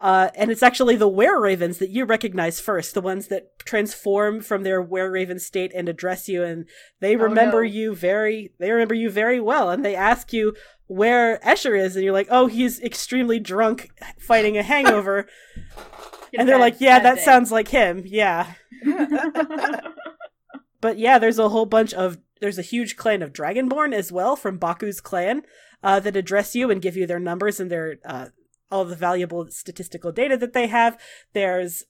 [0.00, 4.40] Uh, and it's actually the Were Ravens that you recognize first, the ones that transform
[4.40, 6.66] from their Were Raven state and address you, and
[7.00, 7.70] they Oh, remember no.
[7.70, 10.54] you very, they remember you very well, and they ask you
[10.86, 15.26] where Escher is, and you're like, oh, he's extremely drunk, fighting a hangover,
[16.38, 17.22] and they're like, yeah, that day.
[17.22, 18.54] sounds like him, yeah.
[20.80, 24.34] But yeah, there's a whole bunch of there's a huge clan of Dragonborn as well
[24.34, 25.42] from Baku's clan
[25.82, 28.28] uh, that address you and give you their numbers and their uh,
[28.70, 30.98] all the valuable statistical data that they have.
[31.32, 31.84] There's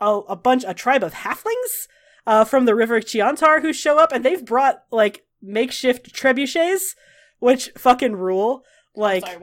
[0.00, 1.88] a, a bunch a tribe of halflings
[2.26, 6.94] uh, from the River Chionthar who show up and they've brought like makeshift trebuchets,
[7.38, 8.64] which fucking rule.
[8.94, 9.38] Like Sorry?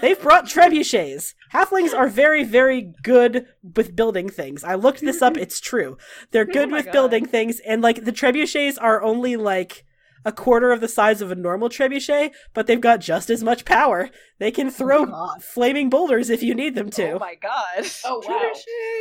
[0.00, 1.34] They've brought trebuchets.
[1.52, 4.64] Halflings are very, very good with building things.
[4.64, 5.36] I looked this up.
[5.42, 5.96] It's true.
[6.30, 6.92] They're good my with God.
[6.92, 9.84] building things, and like the trebuchets are only like
[10.24, 13.64] a quarter of the size of a normal trebuchet, but they've got just as much
[13.64, 14.10] power.
[14.38, 15.42] They can throw God.
[15.42, 17.12] flaming boulders if you need them to.
[17.12, 17.86] Oh my god.
[18.04, 18.52] Oh wow.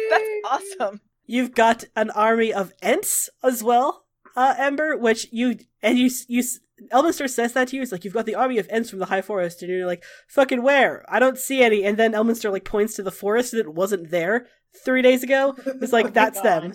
[0.09, 1.01] That's awesome.
[1.25, 4.05] You've got an army of Ents as well,
[4.35, 6.43] uh, Ember, which you and you you.
[6.91, 7.83] Elminster says that to you.
[7.83, 10.03] It's like you've got the army of Ents from the High Forest, and you're like,
[10.27, 11.05] "Fucking where?
[11.07, 14.47] I don't see any." And then Elminster like points to the forest that wasn't there
[14.83, 15.55] three days ago.
[15.79, 16.73] It's like Oh my that's them.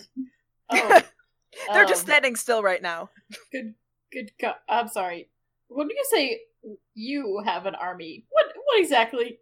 [1.69, 3.09] Oh, They're just um, standing still right now.
[3.51, 3.73] Good,
[4.11, 4.31] good.
[4.39, 4.55] God.
[4.69, 5.29] I'm sorry.
[5.67, 6.39] When do you say
[6.93, 8.45] you have an army, what?
[8.65, 9.39] What exactly?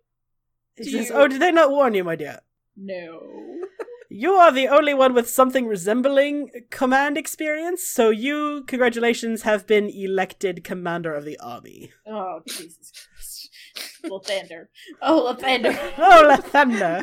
[0.76, 2.40] He says, you- "Oh, did they not warn you, my dear?
[2.78, 3.22] No.
[4.08, 7.86] You are the only one with something resembling command experience.
[7.86, 13.50] So you, congratulations, have been elected commander of the army." Oh Jesus Christ.
[14.06, 14.68] Lathander.
[15.02, 15.76] Oh, Lathander.
[15.98, 17.02] Oh, Lathander.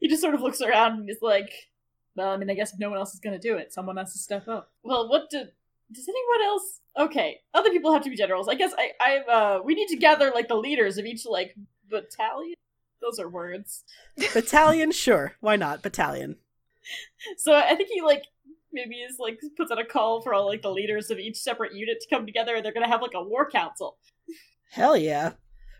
[0.00, 1.50] he just sort of looks around and is like,
[2.16, 3.96] well, I mean, I guess if no one else is going to do it, someone
[3.98, 4.72] has to step up.
[4.82, 5.48] Well, what did.
[5.92, 6.80] Does anyone else?
[6.98, 8.48] Okay, other people have to be generals.
[8.48, 11.54] I guess I, I, uh, we need to gather like the leaders of each like
[11.88, 12.54] battalion.
[13.00, 13.84] Those are words.
[14.34, 15.36] Battalion, sure.
[15.40, 15.82] Why not?
[15.82, 16.36] Battalion.
[17.36, 18.24] So I think he like
[18.72, 21.74] maybe is like puts out a call for all like the leaders of each separate
[21.74, 23.98] unit to come together, and they're gonna have like a war council.
[24.70, 25.32] Hell yeah.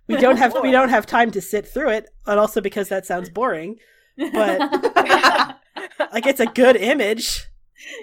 [0.07, 3.07] We don't have we don't have time to sit through it, and also because that
[3.07, 3.79] sounds boring.
[4.17, 5.56] But-
[6.13, 7.45] Like it's a good image.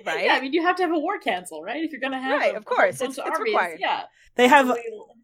[0.06, 0.26] Right?
[0.26, 1.84] Yeah, I mean you have to have a war council, right?
[1.84, 3.80] If you're gonna have Right, a of course, bunch it's- of it's required.
[3.82, 4.04] Yeah.
[4.36, 4.72] They have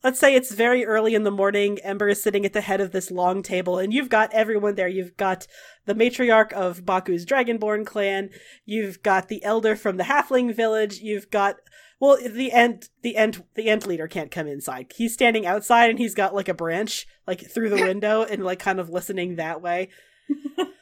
[0.03, 1.77] let's say it's very early in the morning.
[1.83, 4.87] Ember is sitting at the head of this long table, and you've got everyone there.
[4.87, 5.45] You've got
[5.85, 8.31] the matriarch of Baku's Dragonborn clan.
[8.65, 10.99] You've got the elder from the Halfling village.
[10.99, 11.57] You've got
[11.99, 14.91] well, the ent the ent the ent leader can't come inside.
[14.95, 18.59] He's standing outside, and he's got like a branch like through the window, and like
[18.59, 19.89] kind of listening that way.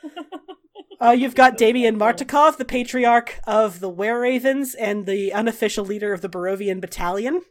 [1.00, 6.12] Uh, you've got Davian Martikov, the patriarch of the Were Ravens and the unofficial leader
[6.14, 7.42] of the Barovian battalion.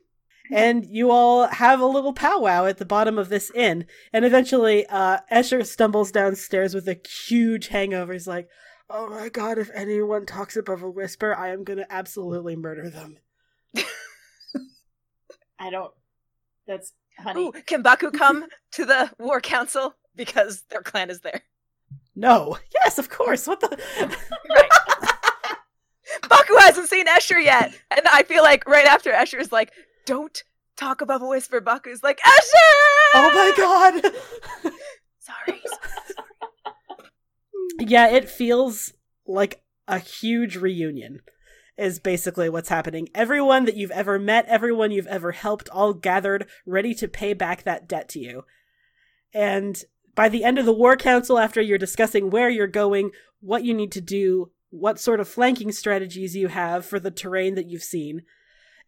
[0.53, 3.87] And you all have a little powwow at the bottom of this inn.
[4.13, 8.13] And eventually, uh, Escher stumbles downstairs with a huge hangover.
[8.13, 8.49] He's like,
[8.89, 13.19] Oh my god, if anyone talks above a whisper, I am gonna absolutely murder them.
[15.59, 15.93] I don't
[16.67, 17.41] that's honey.
[17.41, 21.43] Ooh, can Baku come to the war council because their clan is there?
[22.17, 22.59] No.
[22.87, 23.47] Yes, of course.
[23.47, 23.69] What the?
[24.49, 24.71] Right.
[26.29, 29.73] Baku hasn't seen Escher yet, and I feel like right after Escher is like,
[30.07, 30.41] "Don't
[30.77, 32.73] talk above a whisper." Baku's like, "Escher!"
[33.15, 34.73] oh my god!
[35.19, 35.61] Sorry.
[37.81, 38.93] yeah, it feels
[39.27, 41.23] like a huge reunion,
[41.77, 43.09] is basically what's happening.
[43.13, 47.65] Everyone that you've ever met, everyone you've ever helped, all gathered, ready to pay back
[47.65, 48.45] that debt to you.
[49.35, 49.83] And
[50.17, 53.73] by the end of the War Council, after you're discussing where you're going, what you
[53.73, 57.83] need to do, what sort of flanking strategies you have for the terrain that you've
[57.83, 58.23] seen.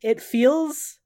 [0.02, 0.98] It feels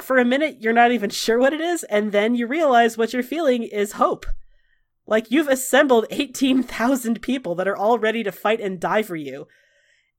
[0.00, 3.12] for a minute you're not even sure what it is and then you realize what
[3.12, 4.24] you're feeling is hope.
[5.06, 9.46] Like you've assembled 18,000 people that are all ready to fight and die for you.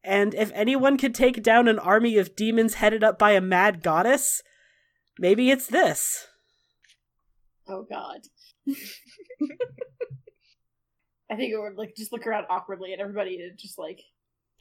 [0.04, 3.82] And if anyone could take down an army of demons headed up by a mad
[3.82, 4.44] goddess,
[5.18, 6.28] maybe it's this.
[7.68, 8.22] Oh god.
[11.32, 14.02] I think it would like just look around awkwardly at everybody and just like,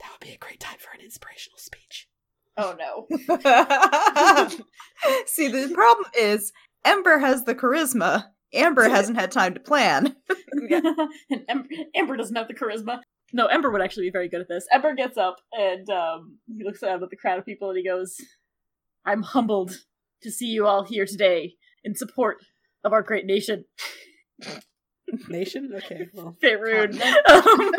[0.01, 2.09] That would be a great time for an inspirational speech.
[2.57, 3.07] oh no.
[5.27, 6.53] See, the problem is
[6.85, 8.27] Ember has the charisma.
[8.53, 10.15] Ember hasn't had time to plan.
[11.31, 13.01] and Ember, Ember doesn't have the charisma.
[13.33, 14.67] No, Ember would actually be very good at this.
[14.73, 17.85] Ember gets up and um, he looks out at the crowd of people and he
[17.85, 18.17] goes,
[19.05, 19.81] I'm humbled
[20.23, 22.39] to see you all here today in support
[22.85, 23.65] of our great nation.
[25.29, 25.73] Nation?
[25.77, 26.37] Okay, well.
[26.43, 27.01] Faerun.
[27.29, 27.73] Um,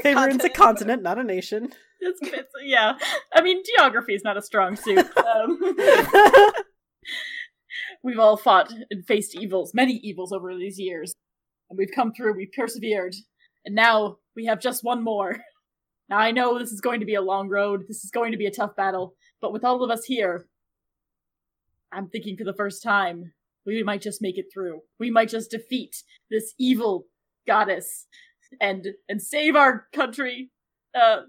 [0.04, 1.70] Faerun's a continent, not a nation.
[2.00, 2.94] it's, it's, yeah.
[3.34, 5.06] I mean, geography is not a strong suit.
[5.16, 5.58] Um,
[8.02, 11.14] we've all fought and faced evils, many evils over these years.
[11.70, 13.14] And we've come through, we've persevered.
[13.64, 15.38] And now we have just one more.
[16.08, 18.38] Now I know this is going to be a long road, this is going to
[18.38, 20.46] be a tough battle, but with all of us here,
[21.92, 23.32] I'm thinking for the first time,
[23.74, 24.80] we might just make it through.
[24.98, 27.06] We might just defeat this evil
[27.46, 28.06] goddess
[28.60, 30.50] and and save our country,
[30.94, 31.22] uh,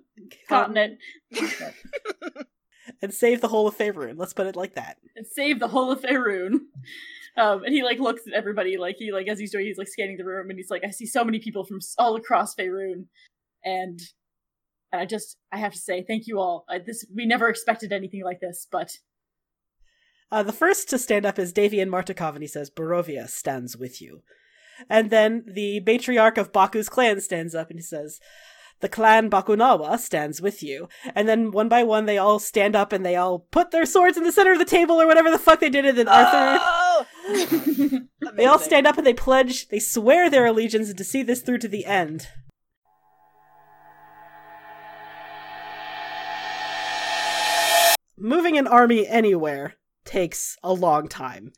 [0.48, 1.00] continent,
[3.02, 4.16] and save the whole of Faerun.
[4.18, 4.98] Let's put it like that.
[5.16, 6.60] and save the whole of Faerun.
[7.38, 9.88] Um, and he like looks at everybody like he like as he's doing he's like
[9.88, 13.06] scanning the room and he's like I see so many people from all across Faerun,
[13.64, 14.00] and
[14.92, 16.66] and I just I have to say thank you all.
[16.70, 18.92] I, this we never expected anything like this, but
[20.32, 24.02] Uh, the first to stand up is Davian Martikov, and he says, Barovia stands with
[24.02, 24.22] you.
[24.88, 28.20] And then the matriarch of Baku's clan stands up and he says,
[28.80, 30.88] The clan Bakunawa stands with you.
[31.16, 34.18] And then one by one, they all stand up and they all put their swords
[34.18, 35.86] in the center of the table or whatever the fuck they did.
[35.86, 37.06] And then Arthur, Oh!
[38.36, 41.58] they all stand up and they pledge, they swear their allegiance to see this through
[41.60, 42.28] to the end.
[48.18, 49.76] Moving an army anywhere
[50.10, 51.52] takes a long time.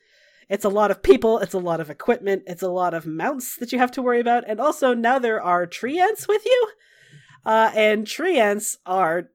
[0.50, 3.56] It's a lot of people, it's a lot of equipment, it's a lot of mounts
[3.56, 6.68] that you have to worry about, and also now there are tree ants with you.
[7.46, 9.30] Uh, and tree ants are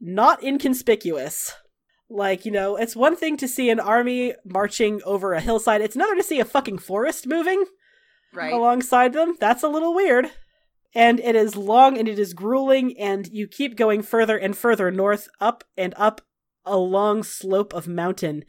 [0.00, 1.54] not inconspicuous.
[2.10, 5.96] Like, you know, it's one thing to see an army marching over a hillside, it's
[5.96, 7.64] another to see a fucking forest moving
[8.34, 8.52] Right.
[8.52, 9.36] alongside them.
[9.40, 10.30] That's a little weird.
[10.94, 14.90] And it is long and it is grueling, and you keep going further and further
[14.90, 16.20] north, up and up
[16.68, 18.44] a long slope of mountain,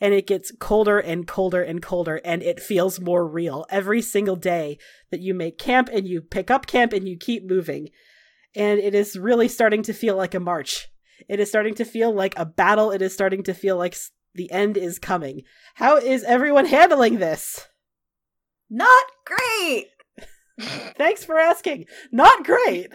[0.00, 4.36] and it gets colder and colder and colder, and it feels more real every single
[4.36, 4.78] day
[5.10, 7.90] that you make camp and you pick up camp and you keep moving.
[8.54, 10.88] And it is really starting to feel like a march.
[11.28, 12.90] It is starting to feel like a battle.
[12.90, 13.96] It is starting to feel like
[14.34, 15.42] the end is coming.
[15.74, 17.68] How is everyone handling this?
[18.70, 19.86] Not great.
[20.96, 21.86] Thanks for asking.
[22.12, 22.88] Not great.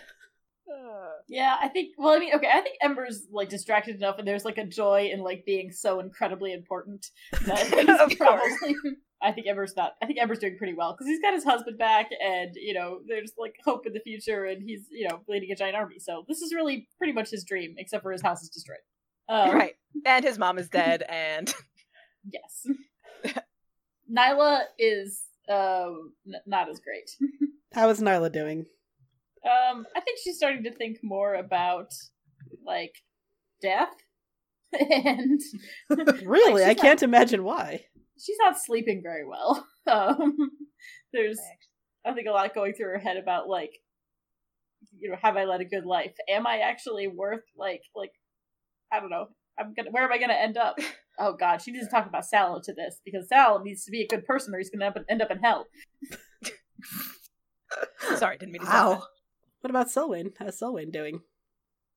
[1.28, 1.89] Yeah, I think.
[1.97, 5.09] Well, I mean, okay, I think Ember's like distracted enough, and there's like a joy
[5.13, 7.07] in like being so incredibly important.
[7.45, 8.17] That he's Of course.
[8.17, 8.76] probably-
[9.22, 9.95] I think Ember's not.
[10.01, 12.99] I think Ember's doing pretty well because he's got his husband back, and you know,
[13.05, 15.99] there's like hope in the future, and he's you know leading a giant army.
[15.99, 18.78] So this is really pretty much his dream, except for his house is destroyed.
[19.28, 19.74] Um, right.
[20.05, 21.53] And his mom is dead, and
[22.32, 22.65] Yes.
[24.11, 27.09] Nyla is um n- not as great.
[27.74, 28.65] How is Nyla doing?
[29.46, 31.92] Um, I think she's starting to think more about
[32.66, 32.94] like
[33.62, 33.94] death,
[34.80, 35.40] and
[36.26, 36.62] Really?
[36.62, 37.86] she's I not- can't imagine why.
[38.20, 39.66] she's not sleeping very well.
[39.90, 40.38] Um,
[41.14, 41.40] there's,
[42.06, 43.72] I think, a lot going through her head about like,
[45.00, 46.14] you know, have I led a good life?
[46.30, 48.12] Am I actually worth like, like,
[48.94, 49.30] I don't know.
[49.60, 49.90] I'm gonna.
[49.90, 50.76] Where am I gonna end up?
[51.18, 54.04] Oh God, she needs to talk about Sal to this because Sal needs to be
[54.04, 55.66] a good person, or he's gonna end up, in hell.
[58.18, 59.04] sorry, didn't mean to say Wow.
[59.62, 60.32] What about Selwyn?
[60.39, 61.22] How's Selwyn doing?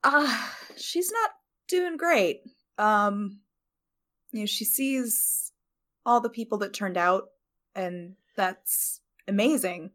[0.02, 1.30] Ah, she's not
[1.68, 2.42] doing great.
[2.76, 3.40] Um,
[4.32, 5.52] you know, she sees
[6.04, 7.28] all the people that turned out,
[7.74, 9.90] and that's amazing.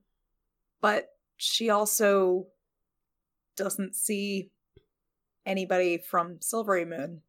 [0.79, 2.47] But she also
[3.57, 4.51] doesn't see
[5.45, 7.19] anybody from Silverymoon,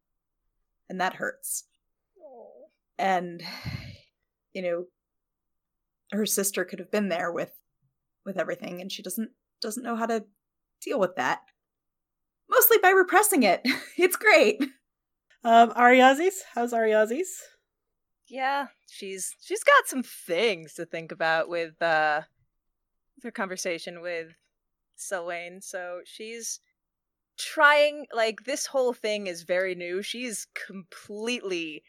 [0.89, 1.65] and that hurts.
[2.97, 3.43] And
[4.53, 4.85] you know,
[6.11, 7.51] her sister could have been there with
[8.25, 9.31] with everything, and she doesn't
[9.61, 10.25] doesn't know how to
[10.81, 11.41] deal with that
[12.49, 13.61] mostly by repressing it.
[13.97, 14.61] It's great.
[15.43, 16.35] Um, Ariazis?
[16.55, 17.27] How's Ariazis?
[18.29, 22.21] Yeah, she's she's got some things to think about with uh
[23.15, 24.29] with her conversation with
[24.95, 25.61] Selwyn.
[25.61, 26.61] So she's
[27.37, 30.01] trying like this whole thing is very new.
[30.01, 31.83] She's completely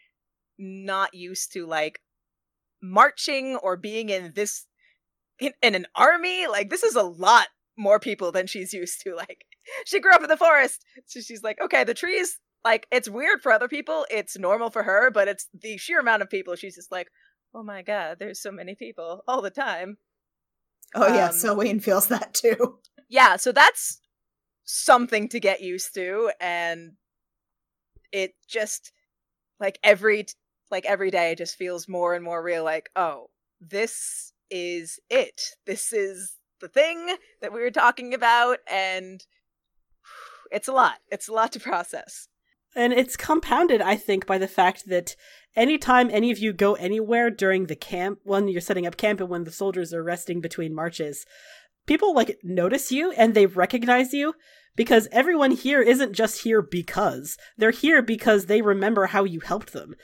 [0.57, 2.01] not used to like
[2.81, 4.65] marching or being in this
[5.39, 6.47] in, in an army.
[6.47, 7.47] Like this is a lot
[7.77, 9.15] more people than she's used to.
[9.15, 9.45] Like
[9.85, 12.39] she grew up in the forest, so she's like, okay, the trees.
[12.63, 16.21] Like it's weird for other people, it's normal for her, but it's the sheer amount
[16.21, 16.55] of people.
[16.55, 17.07] She's just like,
[17.55, 19.97] oh my god, there's so many people all the time.
[20.93, 22.79] Oh yeah, Um, Selwyn feels that too.
[23.09, 23.99] Yeah, so that's
[24.63, 26.91] something to get used to, and
[28.11, 28.91] it just
[29.59, 30.25] like every
[30.69, 32.63] like every day just feels more and more real.
[32.63, 33.27] Like, oh,
[33.59, 35.41] this is it.
[35.65, 39.25] This is the thing that we were talking about, and
[40.51, 40.99] it's a lot.
[41.09, 42.27] It's a lot to process.
[42.75, 45.15] And it's compounded, I think, by the fact that
[45.55, 49.29] anytime any of you go anywhere during the camp, when you're setting up camp and
[49.29, 51.25] when the soldiers are resting between marches,
[51.85, 54.35] people like notice you and they recognize you
[54.75, 57.37] because everyone here isn't just here because.
[57.57, 59.95] They're here because they remember how you helped them.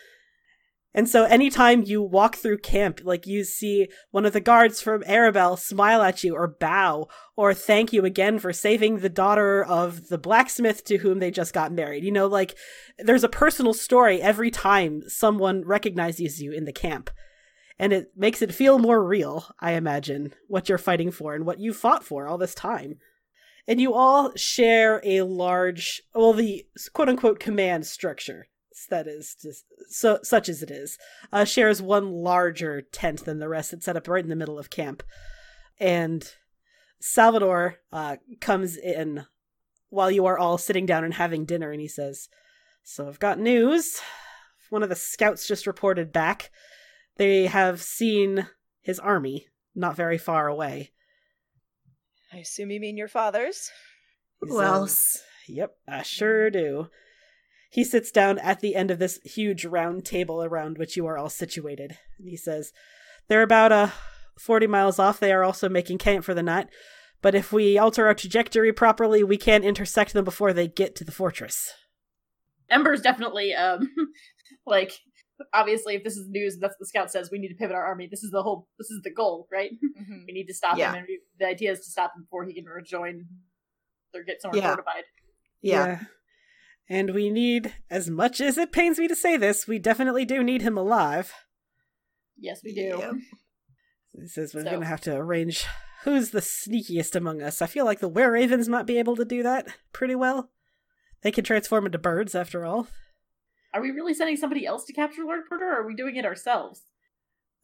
[0.97, 5.03] And so anytime you walk through camp, like you see one of the guards from
[5.05, 10.07] Arabel smile at you or bow or thank you again for saving the daughter of
[10.07, 12.03] the blacksmith to whom they just got married.
[12.03, 12.57] You know, like
[12.97, 17.11] there's a personal story every time someone recognizes you in the camp.
[17.77, 21.59] And it makes it feel more real, I imagine, what you're fighting for and what
[21.59, 22.95] you fought for all this time.
[23.67, 28.47] And you all share a large, well, the quote unquote command structure
[28.85, 30.97] that is just so such as it is
[31.31, 34.59] uh, shares one larger tent than the rest that's set up right in the middle
[34.59, 35.03] of camp
[35.79, 36.33] and
[36.99, 39.25] salvador uh, comes in
[39.89, 42.29] while you are all sitting down and having dinner and he says
[42.83, 43.99] so i've got news
[44.69, 46.51] one of the scouts just reported back
[47.17, 48.47] they have seen
[48.81, 50.91] his army not very far away
[52.31, 53.71] I assume you mean your father's.
[54.41, 54.99] Who else?
[54.99, 56.89] says, Yep, I sure do.
[57.69, 61.17] He sits down at the end of this huge round table around which you are
[61.17, 61.97] all situated.
[62.23, 62.71] He says,
[63.27, 63.87] They're about uh,
[64.39, 65.19] 40 miles off.
[65.19, 66.67] They are also making camp for the night.
[67.21, 71.03] But if we alter our trajectory properly, we can intersect them before they get to
[71.03, 71.71] the fortress.
[72.69, 73.89] Ember's definitely um
[74.65, 74.91] like
[75.53, 77.85] obviously if this is news that's what the scout says we need to pivot our
[77.85, 78.07] army.
[78.09, 79.71] This is the whole this is the goal, right?
[79.99, 80.25] Mhm.
[80.27, 80.89] We need to stop Yeah.
[80.91, 83.25] him and we, the idea is to stop him before he can rejoin
[84.13, 84.67] or get somewhere Yeah.
[84.69, 85.03] fortified.
[85.61, 85.99] Yeah.
[86.89, 90.41] And we need, as much as it pains me to say this, we definitely do
[90.43, 91.33] need him alive.
[92.37, 92.95] Yes, we do.
[92.99, 93.13] Yep.
[94.21, 95.65] He says we're So- going to have to arrange
[96.03, 97.61] who's the sneakiest among us.
[97.61, 100.49] I feel like the were ravens might be able to do that pretty well.
[101.23, 102.87] They can transform into birds, after all.
[103.73, 106.25] Are we really sending somebody else to capture Lord Porter or are we doing it
[106.25, 106.83] ourselves?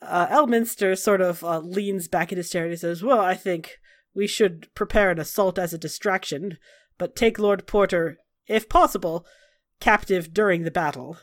[0.01, 3.35] Uh, Elminster sort of uh, leans back in his chair and he says, Well, I
[3.35, 3.77] think
[4.13, 6.57] we should prepare an assault as a distraction,
[6.97, 8.17] but take Lord Porter,
[8.47, 9.25] if possible,
[9.79, 11.17] captive during the battle.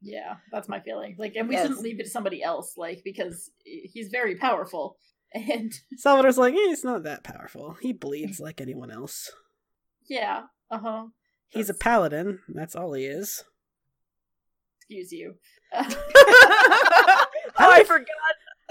[0.00, 1.16] Yeah, that's my feeling.
[1.18, 1.62] Like and we Yes.
[1.64, 4.98] shouldn't leave it to somebody else, like, because he's very powerful.
[5.34, 7.76] And Salvador's like, eh, He's not that powerful.
[7.82, 9.32] He bleeds like anyone else.
[10.08, 11.06] yeah, uh-huh.
[11.48, 12.38] He's a paladin.
[12.48, 13.42] That's all he is.
[14.78, 15.34] Excuse you.
[15.74, 15.84] oh,
[17.58, 18.06] I forgot.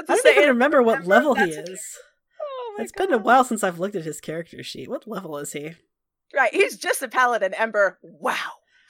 [0.08, 1.97] I to don't even remember what remember level he is.
[2.45, 4.89] Oh my It's been a while since I've looked at his character sheet.
[4.89, 5.74] What level is he?
[6.36, 7.54] Right, he's just a paladin.
[7.54, 8.36] Ember, wow.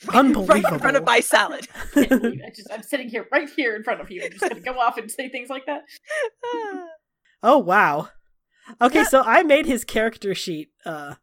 [0.07, 0.73] Right Unbelievable.
[0.75, 1.67] in front of my salad.
[1.93, 2.45] Can't believe it.
[2.45, 4.21] I just I'm sitting here right here in front of you.
[4.23, 5.83] I'm just gonna go off and say things like that.
[7.43, 8.09] oh wow.
[8.81, 11.15] Okay, so I made his character sheet uh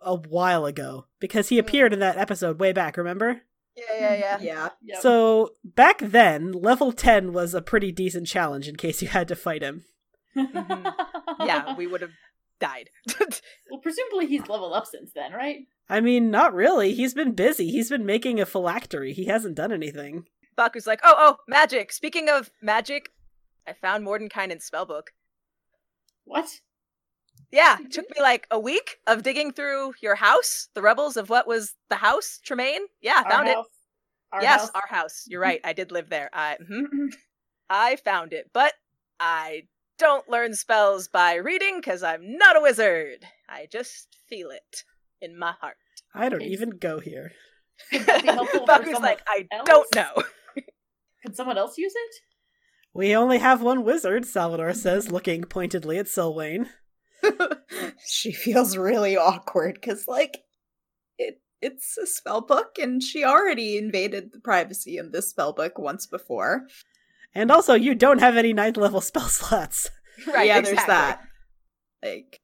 [0.00, 3.42] a while ago because he appeared in that episode way back, remember?
[3.76, 4.38] yeah, yeah, yeah.
[4.40, 4.68] Yeah.
[4.82, 5.00] Yep.
[5.00, 9.36] So back then, level 10 was a pretty decent challenge in case you had to
[9.36, 9.84] fight him.
[10.34, 12.10] Yeah, we would have
[12.58, 12.90] died.
[13.20, 15.60] well, presumably he's leveled up since then, right?
[15.88, 16.94] I mean, not really.
[16.94, 17.70] He's been busy.
[17.70, 19.12] He's been making a phylactery.
[19.12, 20.24] He hasn't done anything.
[20.56, 21.92] Baku's like, oh, oh, magic.
[21.92, 23.10] Speaking of magic,
[23.66, 25.08] I found Mordenkainen's spellbook.
[26.24, 26.60] What?
[27.50, 31.30] Yeah, it took me like a week of digging through your house, the rebels of
[31.30, 32.82] what was the house, Tremaine.
[33.00, 33.56] Yeah, Our found it.
[34.32, 34.70] Our yes, house?
[34.74, 35.24] our house.
[35.26, 35.60] You're right.
[35.64, 36.28] I did live there.
[36.32, 37.14] I, mhm.
[37.70, 38.74] I found it, but
[39.18, 39.62] I
[39.98, 43.24] don't learn spells by reading because I'm not a wizard.
[43.48, 44.84] I just feel it
[45.20, 45.76] in my heart.
[46.14, 47.32] I don't even go here.
[47.90, 49.66] Could that be helpful for Baku's like, I else?
[49.66, 50.22] don't know.
[51.22, 52.14] Could someone else use it?
[52.94, 56.70] We only have one wizard, Salvador says, looking pointedly at Sylvain.
[58.06, 60.42] she feels really awkward because, like,
[61.18, 65.78] it it's a spell book, and she already invaded the privacy in this spell book
[65.78, 66.66] once before.
[67.38, 69.88] And also, you don't have any ninth level spell slots.
[70.26, 71.20] right, yeah, there's that.
[72.02, 72.40] Like,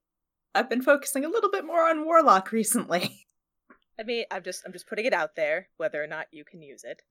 [0.54, 3.26] I've been focusing a little bit more on Warlock recently.
[3.98, 6.62] I mean, I'm just I'm just putting it out there, whether or not you can
[6.62, 7.02] use it.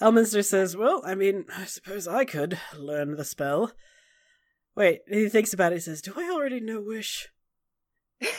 [0.00, 3.72] Elminster says, Well, I mean, I suppose I could learn the spell.
[4.76, 5.76] Wait, he thinks about it.
[5.76, 7.28] He says, Do I already know Wish?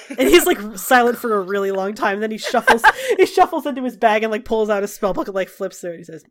[0.09, 2.21] And he's like silent for a really long time.
[2.21, 2.83] Then he shuffles,
[3.17, 5.79] he shuffles into his bag and like pulls out a spell book and like flips
[5.79, 5.97] through it.
[5.97, 6.23] He says,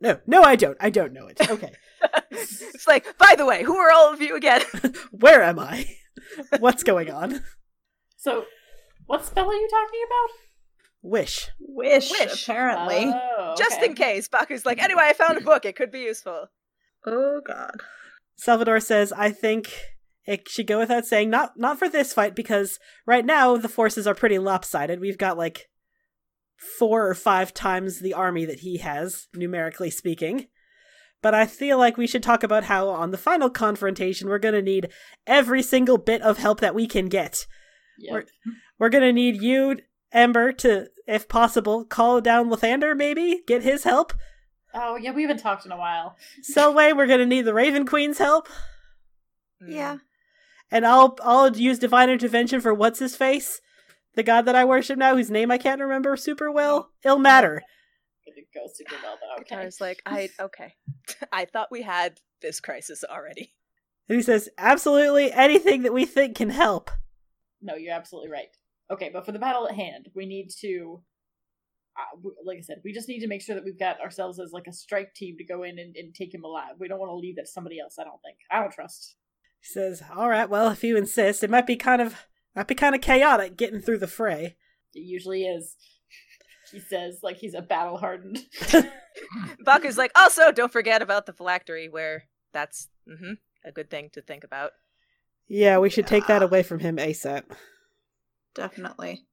[0.00, 0.76] "No, no, I don't.
[0.80, 1.40] I don't know it.
[1.50, 1.72] Okay,
[2.30, 4.62] it's like, by the way, who are all of you again?
[5.10, 5.86] where am I?
[6.58, 7.42] What's going on?
[8.16, 8.44] So,
[9.06, 10.36] what spell are you talking about?
[11.02, 11.48] Wish.
[11.60, 12.42] Wish, Wish.
[12.48, 13.12] apparently.
[13.14, 14.28] Oh, Just in case.
[14.28, 15.64] Baku's like, anyway, I found a book.
[15.64, 16.46] It could be useful.
[17.06, 17.76] oh god.
[18.36, 19.70] Salvador says, "I think."
[20.26, 24.06] It should go without saying, not not for this fight, because right now the forces
[24.06, 25.00] are pretty lopsided.
[25.00, 25.70] We've got like
[26.78, 30.46] four or five times the army that he has, numerically speaking.
[31.22, 34.62] But I feel like we should talk about how on the final confrontation we're gonna
[34.62, 34.88] need
[35.26, 37.46] every single bit of help that we can get.
[37.98, 38.12] Yep.
[38.12, 38.24] We're,
[38.78, 39.78] we're gonna need you,
[40.12, 43.42] Ember, to, if possible, call down Lathander, maybe?
[43.46, 44.12] Get his help.
[44.74, 46.16] Oh, yeah, we haven't talked in a while.
[46.42, 48.48] Selwyn, we're gonna need the Raven Queen's help.
[49.66, 49.98] Yeah.
[50.70, 53.60] and I'll I'll use divine intervention for what's his face,
[54.18, 56.90] the god that I worship now, whose name I can't remember super well.
[57.06, 57.60] Ilmater.
[58.26, 59.40] Gonna go super well, though.
[59.40, 59.54] Okay.
[59.54, 60.74] Katara's like, I okay.
[61.32, 63.54] I thought we had this crisis already.
[64.08, 66.90] And he says, absolutely anything that we think can help.
[67.62, 68.48] No, you're absolutely right.
[68.90, 71.02] Okay, but for the battle at hand, we need to,
[71.96, 74.50] uh, like I said, we just need to make sure that we've got ourselves as
[74.52, 76.72] like a strike team to go in and, and take him alive.
[76.80, 77.96] We don't want to leave that to somebody else.
[78.00, 78.38] I don't think.
[78.50, 79.14] I don't trust.
[79.60, 82.74] He says, all right, well, if you insist, it might be kind of might be
[82.74, 84.56] kind of chaotic getting through the fray.
[84.94, 85.76] It usually is.
[86.72, 88.40] He says like he's a battle hardened.
[89.64, 93.34] Baku's like, also, don't forget about the phylactery, where that's hmm
[93.64, 94.72] a good thing to think about.
[95.48, 97.44] Yeah, we should take that away from him ASAP.
[98.54, 99.24] Definitely.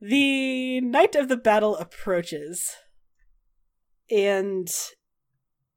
[0.00, 2.70] The night of the battle approaches,
[4.10, 4.66] and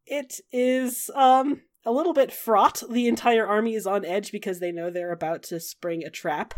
[0.06, 2.84] it is um a little bit fraught.
[2.90, 6.54] The entire army is on edge because they know they're about to spring a trap,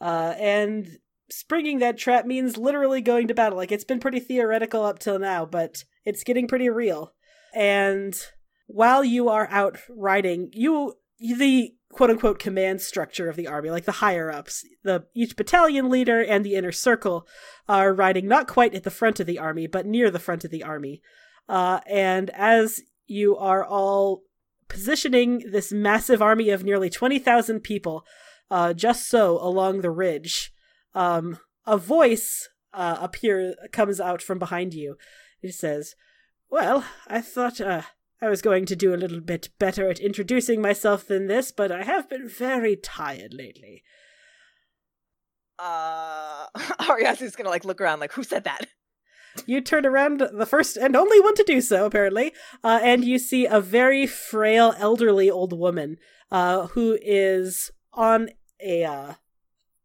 [0.00, 0.98] uh, and
[1.30, 3.58] springing that trap means literally going to battle.
[3.58, 7.12] Like it's been pretty theoretical up till now, but it's getting pretty real.
[7.54, 8.18] And
[8.66, 13.84] while you are out riding, you the quote unquote command structure of the army, like
[13.84, 17.26] the higher ups, the each battalion leader and the inner circle
[17.68, 20.50] are riding not quite at the front of the army, but near the front of
[20.50, 21.02] the army.
[21.48, 24.22] Uh, and as you are all
[24.68, 28.04] positioning this massive army of nearly 20,000 people
[28.50, 30.52] uh, just so along the ridge,
[30.94, 34.96] um, a voice uh, appear comes out from behind you.
[35.42, 35.94] It says,
[36.50, 37.82] Well, I thought uh,
[38.20, 41.70] I was going to do a little bit better at introducing myself than this, but
[41.70, 43.82] I have been very tired lately.
[45.58, 48.66] Uh, Ariasu's gonna like look around, like, who said that?
[49.46, 52.32] You turn around, the first and only one to do so, apparently,
[52.62, 55.96] uh, and you see a very frail, elderly old woman
[56.30, 58.30] uh, who is on
[58.60, 59.14] a uh,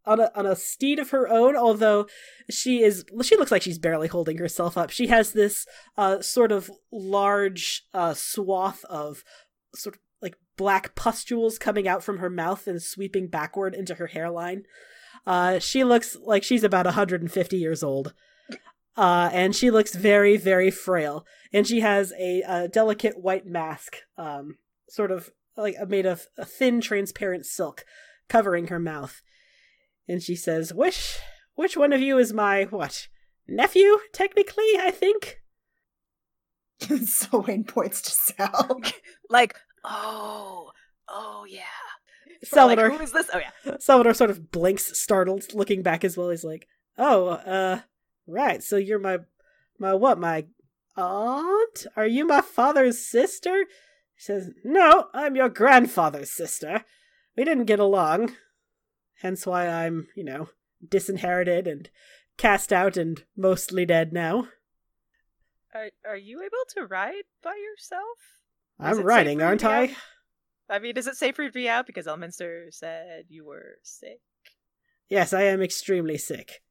[0.05, 1.55] on a on a steed of her own.
[1.55, 2.07] Although
[2.49, 4.89] she is, she looks like she's barely holding herself up.
[4.89, 5.65] She has this
[5.97, 9.23] uh, sort of large uh, swath of
[9.75, 14.07] sort of like black pustules coming out from her mouth and sweeping backward into her
[14.07, 14.63] hairline.
[15.25, 18.13] Uh, she looks like she's about 150 years old
[18.95, 21.25] uh, and she looks very, very frail.
[21.51, 24.57] And she has a, a delicate white mask, um,
[24.89, 27.85] sort of like made of a thin, transparent silk,
[28.27, 29.21] covering her mouth.
[30.07, 31.19] And she says, "Which,
[31.55, 33.07] which one of you is my what
[33.47, 33.99] nephew?
[34.13, 35.41] Technically, I think."
[37.05, 38.81] Selwyn points to Sal.
[39.29, 40.71] Like, oh,
[41.07, 41.63] oh yeah.
[42.43, 43.29] Salvador, Like, who is this?
[43.33, 43.77] Oh yeah.
[43.79, 46.29] Salvador sort of blinks, startled, looking back as well.
[46.29, 46.67] He's like,
[46.97, 47.79] "Oh, uh,
[48.27, 48.63] right.
[48.63, 49.19] So you're my,
[49.79, 50.19] my what?
[50.19, 50.45] My
[50.95, 51.87] aunt?
[51.95, 53.65] Are you my father's sister?"
[54.15, 56.83] She says, "No, I'm your grandfather's sister.
[57.35, 58.35] We didn't get along,
[59.21, 60.49] hence why I'm, you know,
[60.87, 61.89] disinherited and
[62.37, 64.47] cast out and mostly dead now.
[65.73, 68.17] Are are you able to ride by yourself?
[68.79, 69.89] Is I'm it safe ring, for you aren't I?" out?
[70.69, 71.85] I mean, is it safe for you to be out?
[71.85, 74.21] Because Elminster said you were sick.
[75.09, 76.61] Yes, I am extremely sick.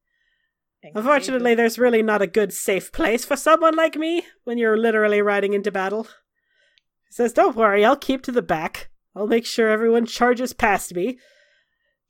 [0.83, 5.23] Unfortunately, there's really not a good safe place for someone like me when you're literally
[5.23, 6.05] riding into battle.
[6.05, 8.91] He says, Don't worry, I'll keep to the back.
[9.15, 11.19] I'll make sure everyone charges past me.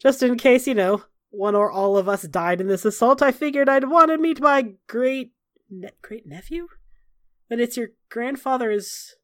[0.01, 3.31] Just in case, you know, one or all of us died in this assault, I
[3.33, 5.33] figured I'd want to meet my great
[5.70, 6.68] ne- great nephew?
[7.49, 9.14] But it's your grandfather's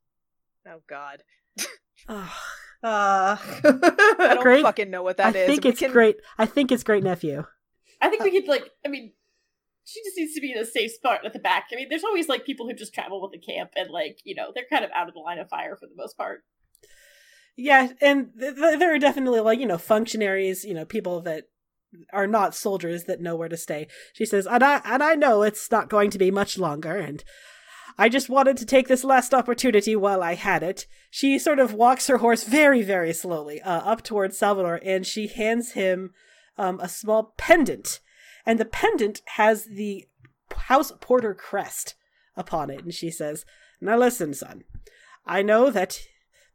[0.67, 1.23] Oh God.
[2.09, 2.27] Uh,
[3.43, 4.63] I don't Great.
[4.63, 5.47] fucking know what I that is.
[5.49, 6.17] think We it's can- great.
[6.39, 7.45] I think it's great nephew.
[8.01, 8.71] I think we could like.
[8.87, 9.13] I mean,
[9.89, 11.69] she just needs to be in a safe spot at the back.
[11.73, 14.35] I mean, there's always like people who just travel with the camp, and like you
[14.35, 16.45] know, they're kind of out of the line of fire for the most part.
[17.57, 21.45] Yeah, and th- th- there are definitely like you know functionaries, you know people that
[22.13, 23.89] are not soldiers that know where to stay.
[24.13, 27.25] She says, and I and I know it's not going to be much longer, and
[27.97, 30.87] I just wanted to take this last opportunity while I had it.
[31.11, 35.29] She sort of walks her horse very very slowly uh, up towards Salvador, and she
[35.29, 36.13] hands him
[36.59, 38.01] um, a small pendant,
[38.49, 40.09] and the pendant has the
[40.57, 41.97] House Porter crest
[42.35, 43.45] upon it, and she says,
[43.79, 44.65] "Now listen, son,
[45.27, 46.01] I know that."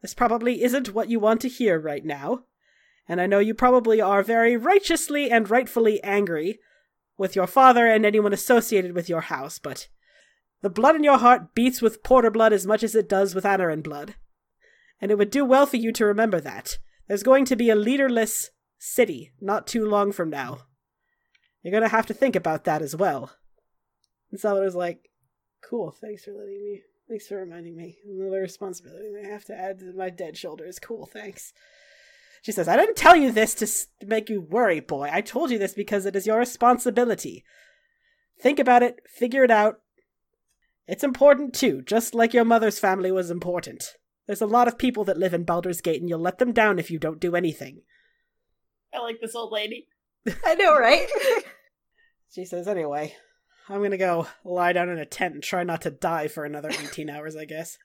[0.01, 2.45] This probably isn't what you want to hear right now,
[3.07, 6.59] and I know you probably are very righteously and rightfully angry
[7.15, 9.87] with your father and anyone associated with your house, but
[10.61, 13.43] the blood in your heart beats with Porter blood as much as it does with
[13.43, 14.15] Anaran blood.
[14.99, 16.79] And it would do well for you to remember that.
[17.07, 20.65] There's going to be a leaderless city not too long from now.
[21.63, 23.31] You're going to have to think about that as well.
[24.29, 25.09] And Salvador's like,
[25.67, 27.97] cool, thanks for letting me Thanks for reminding me.
[28.07, 30.79] Another responsibility I have to add to my dead shoulders.
[30.79, 31.53] Cool, thanks.
[32.41, 35.09] She says, I didn't tell you this to, make you worry, boy.
[35.11, 37.43] I told you this because it is your responsibility.
[38.41, 39.79] Think about it, figure it out.
[40.87, 43.95] It's important too, just like your mother's family was important.
[44.27, 46.79] There's a lot of people that live in Baldur's Gate, and you'll let them down
[46.79, 47.81] if you don't do anything.
[48.93, 49.87] I like this old lady.
[50.45, 51.07] I know, right?
[52.33, 53.15] She says, anyway,
[53.69, 56.69] I'm gonna go lie down in a tent and try not to die for another
[56.69, 57.77] 18 hours, I guess.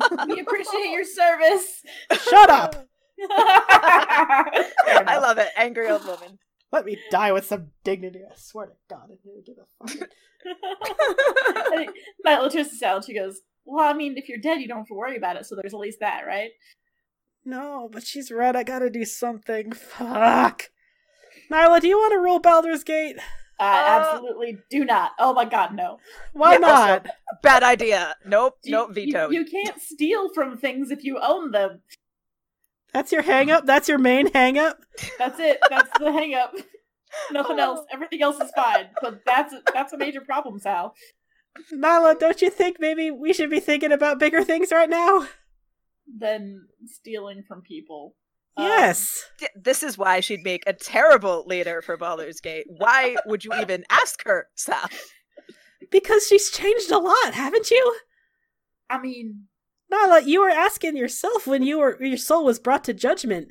[0.26, 1.82] we appreciate your service.
[2.30, 2.88] Shut up!
[3.22, 5.48] I love it.
[5.54, 6.38] Angry old woman.
[6.72, 8.20] Let me die with some dignity.
[8.26, 10.08] I swear to God, I didn't give a fuck.
[11.56, 11.90] I think
[12.26, 14.86] Nyla turns to Sal she goes, Well, I mean, if you're dead, you don't have
[14.86, 16.50] to worry about it, so there's at least that, right?
[17.44, 18.56] no, but she's right.
[18.56, 19.72] I gotta do something.
[19.72, 20.70] Fuck.
[21.50, 23.16] Nyla, do you want to roll Baldur's Gate?
[23.60, 25.12] I Uh, absolutely do not.
[25.18, 25.98] Oh my god, no.
[26.32, 27.06] Why Yeah, not?
[27.42, 28.16] Bad idea.
[28.24, 28.58] Nope.
[28.64, 28.96] You- nope.
[28.96, 31.82] you- You, can't steal from things if you own them.
[32.94, 33.66] That's your hang up?
[33.66, 34.78] That's your main hang up?
[35.18, 35.58] That's it.
[35.68, 36.52] That's the hang up.
[37.30, 37.80] Nothing else.
[37.92, 38.86] Everything else is fine.
[39.02, 40.94] But that's that's a major problem, Sal.
[41.72, 45.26] Nyla, don't you think maybe we should be thinking about bigger things right now?
[46.18, 48.14] Than stealing from people.
[48.56, 49.24] Um, yes.
[49.38, 52.66] D- this is why she'd make a terrible leader for Baldur's Gate.
[52.68, 54.88] Why would you even ask her, Sal?
[55.90, 57.96] Because she's changed a lot, haven't you?
[58.88, 59.44] I mean,
[59.92, 63.48] Nyla, you were asking yourself when you were your soul was brought to judgment.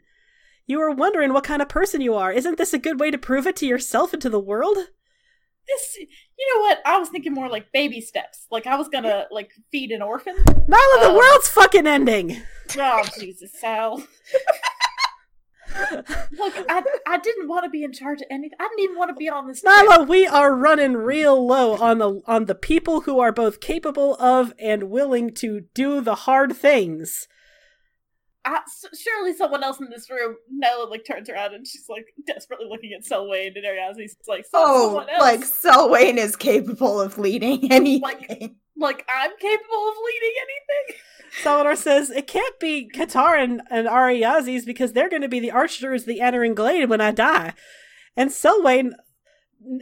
[0.68, 2.32] You were wondering what kind of person you are.
[2.32, 4.78] Isn't this a good way to prove it to yourself and to the world?
[5.68, 5.98] this.
[6.38, 6.80] You know what?
[6.86, 8.46] I was thinking more like baby steps.
[8.52, 10.36] Like I was gonna like feed an orphan.
[10.46, 12.42] Nyla, the Um, world's fucking ending.
[12.78, 13.98] Oh Jesus, Sal.
[15.92, 18.58] Look, I I didn't want to be in charge of anything.
[18.60, 19.62] I didn't even want to be on this.
[19.62, 19.74] trip.
[19.74, 24.16] Nyla, we are running real low on the on the people who are both capable
[24.16, 27.28] of and willing to do the hard things.
[28.46, 30.36] I, s- surely someone else in this room.
[30.64, 34.52] Nyla, like turns around and she's like desperately looking at Selwyn and Ariazi's like, so,
[34.56, 35.20] oh, someone else.
[35.22, 38.02] like Selwyn is capable of leading anything.
[38.02, 38.52] like
[38.82, 41.02] I'm capable of leading anything.
[41.44, 45.52] Salvador says it can't be Qatar and, and Ariazis because they're going to be the
[45.52, 47.54] archers, the Anarin Glade when I die.
[48.16, 48.96] And Selwyn,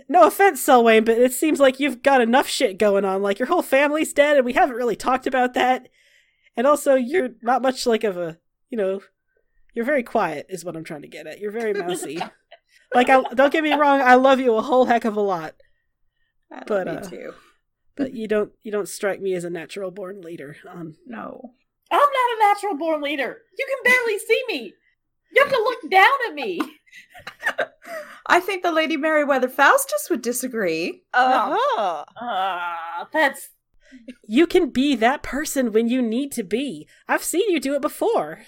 [0.10, 3.22] no offense, Selwyn, but it seems like you've got enough shit going on.
[3.22, 5.88] Like your whole family's dead, and we haven't really talked about that.
[6.56, 8.40] And also, you're not much like of a,
[8.70, 9.02] you know,
[9.74, 11.40] you're very quiet, is what I'm trying to get at.
[11.40, 12.20] You're very mousy.
[12.96, 15.54] like, I, don't get me wrong, I love you a whole heck of a lot,
[16.66, 17.34] But, me uh, too.
[17.98, 20.56] But you don't you don't strike me as a natural born leader.
[20.70, 21.52] Um, No.
[21.90, 23.42] I'm not a natural born leader.
[23.58, 24.74] You can barely see me.
[25.34, 26.60] You have to look down at me.
[28.28, 31.04] I think the Lady Meriwether Faustus would disagree.
[31.14, 32.04] Uh-huh.
[32.20, 33.50] Ah, that's
[34.26, 36.88] You can be that person when you need to be.
[37.08, 38.40] I've seen you do it before.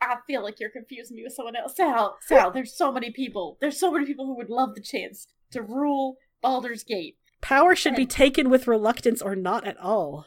[0.00, 1.74] I feel like you're confusing me with someone else.
[1.76, 3.56] Sal, Sal, there's so many people.
[3.60, 7.16] There's so many people who would love the chance to rule Baldur's Gate.
[7.46, 10.26] Power should be taken with reluctance or not at all.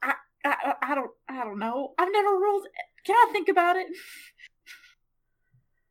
[0.00, 0.12] I,
[0.44, 1.94] I, I don't, I don't know.
[1.98, 2.68] I've never ruled.
[3.04, 3.88] Can I think about it?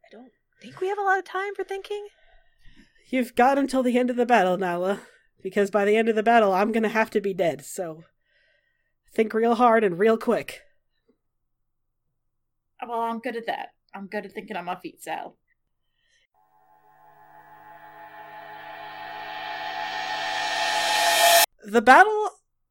[0.05, 0.31] I don't
[0.61, 2.07] think we have a lot of time for thinking.
[3.09, 5.01] You've got until the end of the battle, Nala,
[5.43, 8.05] because by the end of the battle, I'm gonna have to be dead, so
[9.13, 10.61] think real hard and real quick.
[12.87, 13.73] Well, I'm good at that.
[13.93, 15.35] I'm good at thinking on my feet, Sal.
[21.63, 22.29] The battle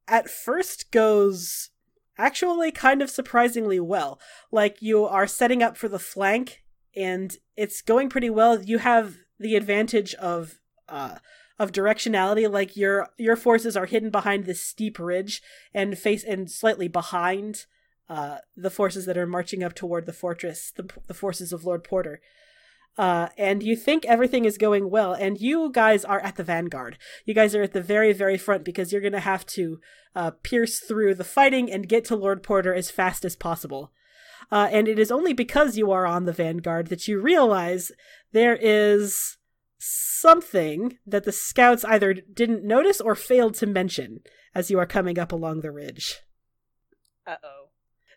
[0.08, 1.70] at first goes
[2.18, 4.20] actually kind of surprisingly well.
[4.50, 6.62] Like you are setting up for the flank
[6.94, 8.60] and it's going pretty well.
[8.62, 10.58] You have the advantage of
[10.88, 11.16] uh
[11.58, 15.42] of directionality like your your forces are hidden behind this steep ridge
[15.72, 17.66] and face and slightly behind
[18.08, 21.84] uh the forces that are marching up toward the fortress the, the forces of Lord
[21.84, 22.20] Porter.
[22.98, 26.98] Uh, and you think everything is going well, and you guys are at the vanguard.
[27.24, 29.80] You guys are at the very, very front because you're going to have to
[30.14, 33.92] uh, pierce through the fighting and get to Lord Porter as fast as possible.
[34.50, 37.92] Uh, and it is only because you are on the vanguard that you realize
[38.32, 39.38] there is
[39.78, 44.20] something that the scouts either didn't notice or failed to mention
[44.54, 46.18] as you are coming up along the ridge.
[47.26, 47.59] Uh oh.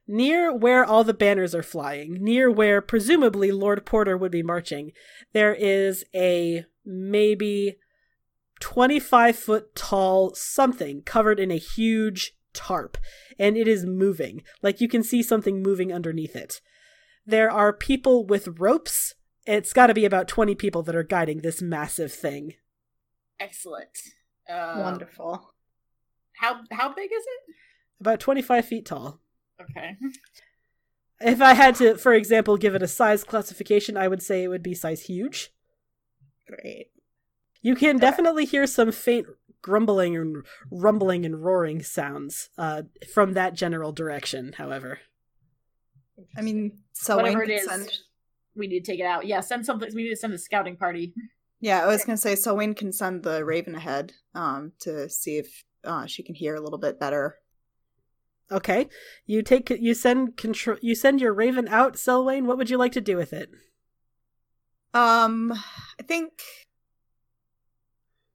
[0.06, 4.92] Near where all the banners are flying, near where presumably Lord Porter would be marching,
[5.32, 7.78] there is a maybe
[8.60, 12.98] 25 foot tall something covered in a huge tarp,
[13.40, 14.44] and it is moving.
[14.62, 16.62] Like you can see something moving underneath it.
[17.26, 19.16] There are people with ropes.
[19.46, 22.56] It's got to be about 20 people that are guiding this massive thing.
[23.40, 23.98] Excellent.
[24.50, 25.54] Uh, Wonderful.
[26.38, 27.56] How how big is it?
[28.00, 29.22] About 25 feet tall.
[29.62, 29.96] Okay.
[31.22, 34.50] If I had to, for example, give it a size classification, I would say it
[34.50, 35.52] would be size huge.
[36.48, 36.88] Great.
[37.62, 39.28] You can definitely hear some faint
[39.62, 45.00] grumbling and rumbling and roaring sounds uh, from that general direction, however.
[46.38, 47.92] I mean, so Whatever Wayne it could is, send.
[48.56, 49.26] we need to take it out.
[49.26, 49.90] Yeah, send something.
[49.96, 51.14] We need to send a scouting party.
[51.62, 55.64] Yeah, I was gonna say Selwyn can send the Raven ahead, um, to see if
[55.86, 57.38] uh, she can hear a little bit better.
[58.52, 58.88] Okay,
[59.26, 62.46] you take you send control you send your raven out, Selwyn.
[62.46, 63.50] What would you like to do with it?
[64.94, 65.52] Um,
[66.00, 66.32] I think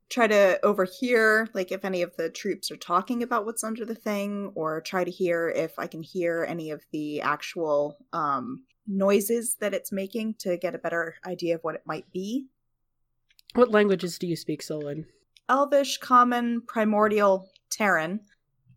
[0.09, 3.95] try to overhear like if any of the troops are talking about what's under the
[3.95, 9.57] thing, or try to hear if I can hear any of the actual um noises
[9.61, 12.47] that it's making to get a better idea of what it might be.
[13.55, 15.07] What languages do you speak, Selwyn?
[15.49, 18.21] Elvish, Common, Primordial, Terran,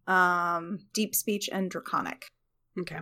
[0.08, 2.32] um, Deep Speech, and Draconic.
[2.80, 3.00] Okay.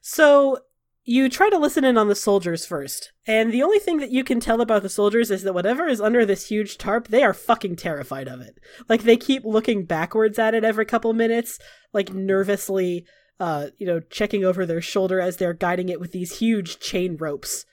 [0.00, 0.58] So
[1.04, 4.22] you try to listen in on the soldiers first, and the only thing that you
[4.22, 7.34] can tell about the soldiers is that whatever is under this huge tarp, they are
[7.34, 8.58] fucking terrified of it.
[8.88, 11.58] Like they keep looking backwards at it every couple minutes,
[11.92, 13.04] like nervously,
[13.40, 17.16] uh, you know, checking over their shoulder as they're guiding it with these huge chain
[17.16, 17.64] ropes,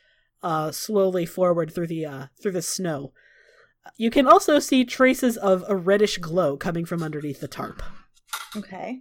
[0.41, 3.13] uh, slowly forward through the uh through the snow.
[3.97, 7.81] You can also see traces of a reddish glow coming from underneath the tarp.
[8.55, 8.99] Okay.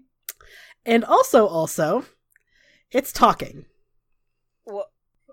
[0.86, 2.04] And also, also,
[2.90, 3.66] it's talking.
[4.64, 4.84] Wha-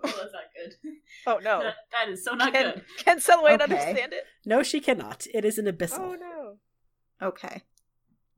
[0.04, 0.92] Oh, that's not good.
[1.26, 1.60] Oh no.
[1.62, 2.84] That, that is so not Can, good.
[2.98, 3.64] can Selwyn Okay.
[3.74, 4.24] understand it?
[4.44, 5.26] No, she cannot.
[5.32, 5.98] It is an abyssal.
[6.00, 7.26] Oh no.
[7.26, 7.62] Okay.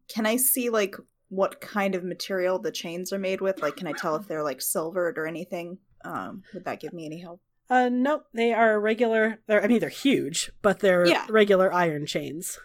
[0.08, 0.94] Can I see like
[1.30, 3.60] what kind of material the chains are made with?
[3.60, 5.78] Like, can I tell if they're like silvered or anything?
[6.04, 7.40] Um, would that give me any help?
[7.70, 8.26] Uh, nope.
[8.32, 9.38] They are regular.
[9.46, 11.26] They're, I mean, they're huge, but they're Yeah.
[11.28, 12.58] regular iron chains.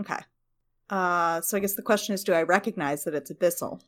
[0.00, 0.18] Okay.
[0.88, 3.82] Uh, so I guess the question is, do I recognize that it's abyssal?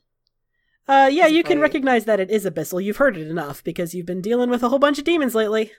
[0.87, 2.83] Uh, yeah, you can recognize that it is abyssal.
[2.83, 5.73] You've heard it enough because you've been dealing with a whole bunch of demons lately.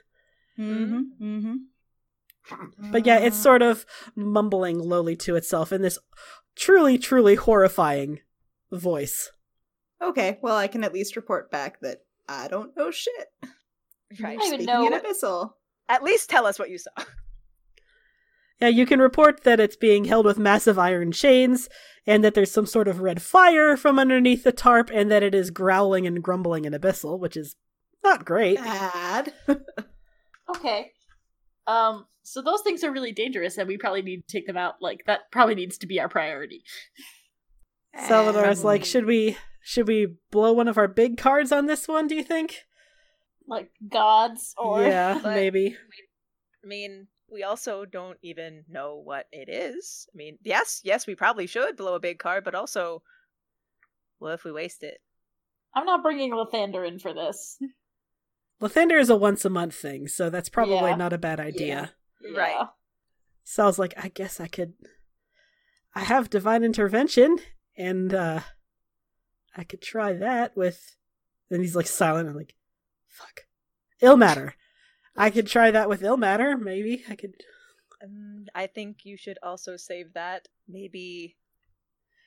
[0.58, 1.22] Mm-hmm.
[1.22, 2.90] Mm-hmm.
[2.90, 3.86] But yeah, it's sort of
[4.16, 5.98] mumbling lowly to itself in this
[6.56, 8.20] truly, truly horrifying
[8.72, 9.30] voice.
[10.00, 10.38] Okay.
[10.42, 13.28] Well, I can at least report back that I don't know shit.
[14.20, 14.38] Right.
[14.40, 15.50] I would Speaking know- in abyssal.
[15.88, 16.90] At least tell us what you saw.
[18.60, 21.68] Yeah, you can report that it's being held with massive iron chains,
[22.06, 25.34] and that there's some sort of red fire from underneath the tarp, and that it
[25.34, 27.56] is growling and grumbling in abyssal, which is
[28.04, 28.58] not great.
[28.58, 29.32] Bad.
[30.48, 30.92] Okay.
[31.66, 32.06] Um.
[32.22, 34.74] So those things are really dangerous, and we probably need to take them out.
[34.80, 36.62] Like that probably needs to be our priority.
[38.06, 41.88] Salvador's Um, like, should we should we blow one of our big cards on this
[41.88, 42.06] one?
[42.06, 42.60] Do you think?
[43.52, 45.76] Like gods or yeah, But- maybe.
[46.64, 50.06] I mean, we also don't even know what it is.
[50.12, 53.02] I mean, yes, yes, we probably should blow a big card, but also,
[54.18, 54.98] what if we waste it?
[55.74, 57.58] I'm not bringing Lathander in for this.
[58.60, 60.94] Lathander is a once a month thing, so that's probably Yeah.
[60.96, 61.92] not a bad idea.
[62.36, 62.54] Right.
[63.56, 63.64] Yeah.
[63.66, 64.74] was like, I guess I could.
[65.94, 67.38] I have divine intervention,
[67.76, 68.40] and uh
[69.56, 70.96] I could try that with.
[71.50, 72.54] Then he's like silent and like,
[73.12, 73.42] fuck,
[74.02, 74.52] Ilmater.
[75.16, 76.58] I could try that with Ilmater.
[76.58, 77.34] Maybe I could.
[78.02, 80.48] Um, I think you should also save that.
[80.68, 81.36] Maybe.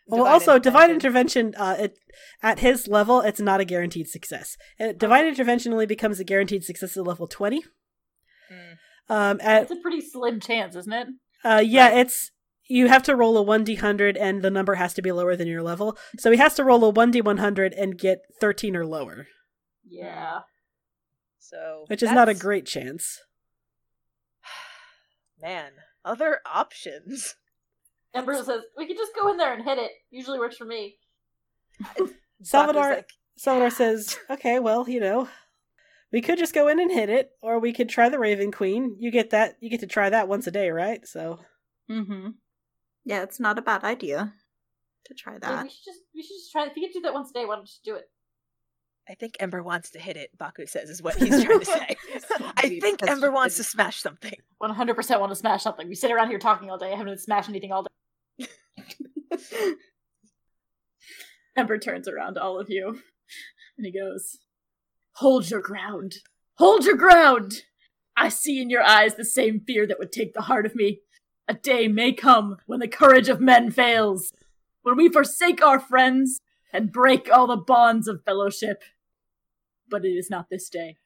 [0.08, 1.56] Well, also divine intervention.
[1.58, 1.98] Uh, it,
[2.44, 4.56] at his level, it's not a guaranteed success.
[4.80, 7.64] Uh, divine intervention only becomes a guaranteed success at level twenty.
[8.52, 8.78] Mm.
[9.10, 11.08] Um, at It's a pretty slim chance, isn't it?
[11.44, 11.98] Uh, yeah, Right.
[12.06, 12.32] it's
[12.68, 15.62] you have to roll a 1d100 and the number has to be lower than your
[15.62, 15.96] level.
[16.18, 19.28] So he has to roll a 1d100 and get 13 or lower,
[19.88, 20.40] Yeah.
[21.50, 23.22] So which is not a great chance.
[25.42, 25.72] man.
[26.04, 27.36] Other options.
[28.14, 29.92] Ember says, we could just go in there and hit it.
[30.10, 30.98] Usually works for me.
[32.44, 35.28] Salvador like, Salvador says, "Okay, well, you know,
[36.14, 38.96] we could just go in and hit it, or we could try the Raven Queen.
[39.00, 39.58] You get that.
[39.60, 41.06] You get to try that once a day, right?
[41.06, 41.40] So
[41.90, 42.30] Mm-hmm.
[43.04, 44.34] Yeah, it's not a bad idea
[45.06, 45.64] to try Yeah, that.
[45.64, 46.66] we should just we should just try.
[46.68, 48.10] If you could do that once a day, why don't you just do it?
[49.08, 50.36] I think Ember wants to hit it.
[50.38, 51.96] Baku says is what he's trying to say.
[52.58, 54.34] I think Ember wants to smash something.
[54.58, 55.88] One hundred percent want to smash something.
[55.88, 56.92] We sit around here talking all day.
[56.92, 57.86] I haven't smashed anything all
[58.40, 58.48] day.
[61.56, 63.00] Ember turns around to all of you,
[63.78, 64.40] and he goes,
[65.18, 66.16] "Hold your ground.
[66.58, 67.64] Hold your ground.
[68.18, 71.02] I see in your eyes the same fear that would take the heart of me.
[71.48, 74.32] A day may come when the courage of men fails,
[74.82, 76.42] when we forsake our friends
[76.74, 78.84] and break all the bonds of fellowship.
[79.90, 80.98] But it is not this day.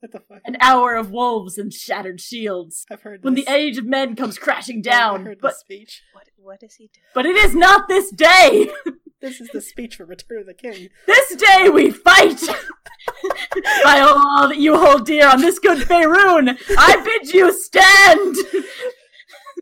[0.00, 0.40] what the fuck?
[0.44, 3.44] An hour of wolves and shattered shields." I've heard when this.
[3.46, 5.24] the age of men comes crashing I down.
[5.26, 6.02] heard But this speech.
[6.12, 7.04] What what does he doing?
[7.14, 8.70] but it is not this day.
[9.22, 10.90] This is the speech for Return of the King.
[11.06, 12.38] This day we fight.
[13.82, 18.36] By all that you hold dear on this good Faerun, I bid you stand.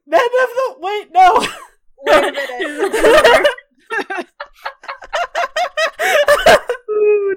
[0.07, 1.47] Men of the wait, no.
[2.03, 2.33] Wait a
[4.03, 4.27] minute.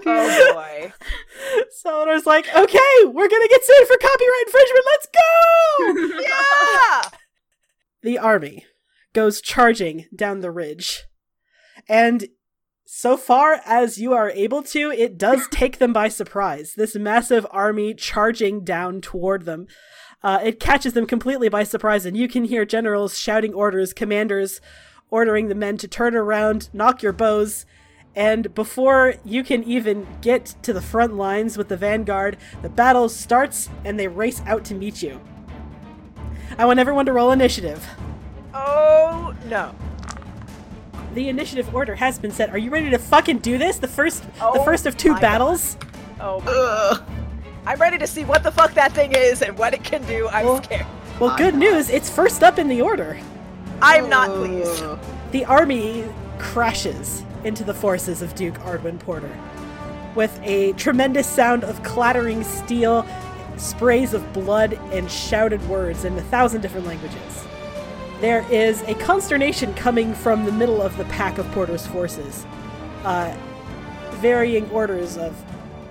[0.06, 0.94] oh boy.
[1.72, 4.86] Salvador's like, okay, we're gonna get sued for copyright infringement.
[4.92, 6.20] Let's go.
[6.28, 7.10] Yeah.
[8.02, 8.66] the army
[9.14, 11.04] goes charging down the ridge.
[11.88, 12.28] And
[12.86, 16.74] so far as you are able to, it does take them by surprise.
[16.76, 19.68] This massive army charging down toward them.
[20.24, 24.60] Uh, it catches them completely by surprise, and you can hear generals shouting orders, commanders
[25.10, 27.66] ordering the men to turn around, nock your bows,
[28.16, 33.10] and before you can even get to the front lines with the vanguard, the battle
[33.10, 35.20] starts and they race out to meet you.
[36.58, 37.86] I want everyone to roll initiative.
[38.54, 39.76] Oh no.
[41.14, 42.50] The initiative order has been set.
[42.50, 43.78] Are you ready to fucking do this?
[43.78, 45.78] The first the Oh first of two my battles?
[46.20, 47.18] Oh my
[47.72, 50.28] I'm ready to see what the fuck that thing is and what it can do.
[50.30, 50.86] I'm Well- scared.
[51.20, 53.18] Well, good news, it's first up in the order.
[53.82, 54.84] I'm not pleased.
[55.32, 56.06] The army
[56.38, 59.36] crashes into the forces of Duke Ardwin Porter
[60.16, 63.06] with a tremendous sound of clattering steel,
[63.56, 67.46] sprays of blood, and shouted words in a thousand different languages.
[68.20, 72.46] There is a consternation coming from the middle of the pack of Porter's forces.
[73.04, 73.36] Uh,
[74.14, 75.34] varying orders of,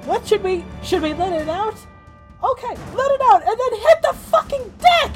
[0.06, 1.76] what should we, should we let it out?
[2.42, 5.12] Okay, let it out, and then hit the fucking deck!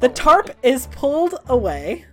[0.00, 2.04] The tarp is pulled away.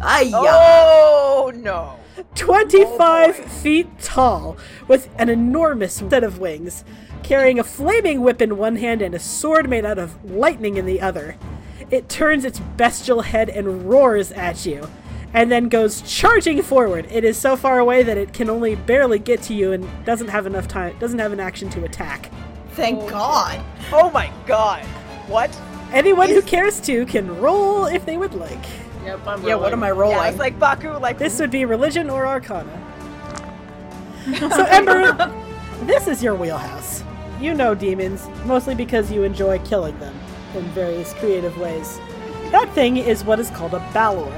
[0.00, 1.98] Ay, Oh no.
[2.34, 4.56] 25 Oh, feet tall,
[4.88, 6.84] with an enormous set of wings,
[7.22, 10.86] carrying a flaming whip in one hand and a sword made out of lightning in
[10.86, 11.36] the other.
[11.90, 14.88] It turns its bestial head and roars at you,
[15.34, 17.06] and then goes charging forward.
[17.10, 20.28] It is so far away that it can only barely get to you and doesn't
[20.28, 22.30] have enough time, doesn't have an action to attack.
[22.70, 23.64] Thank oh, God.
[23.92, 24.84] Oh my god.
[25.28, 25.58] What?
[25.92, 28.64] Anyone who cares to can roll if they would like.
[29.04, 30.16] Yep, I'm Yeah, what am I rolling?
[30.16, 32.78] Yeah, it's like Baku, like This would be religion or arcana.
[34.38, 35.34] So, Ember,
[35.82, 37.02] this is your wheelhouse.
[37.40, 40.14] You know demons, mostly because you enjoy killing them
[40.54, 41.98] in various creative ways.
[42.52, 44.30] That thing is what is called a Balor.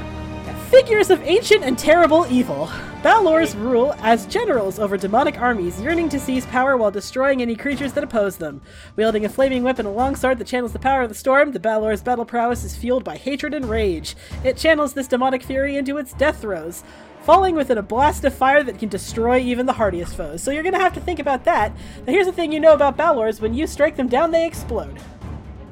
[0.71, 2.71] Figures of ancient and terrible evil.
[3.05, 7.93] Balors rule as generals over demonic armies, yearning to seize power while destroying any creatures
[7.93, 8.63] that oppose them.
[8.97, 11.61] Wielding a flaming weapon and a long that channels the power of the storm, the
[11.61, 14.17] Balor's battle prowess is fueled by hatred and rage.
[14.43, 16.83] It channels this demonic fury into its death throes,
[17.25, 20.43] falling within a blast of fire that can destroy even the hardiest foes.
[20.43, 21.73] So you're gonna have to think about that.
[22.07, 24.99] Now here's the thing you know about Balors, when you strike them down, they explode.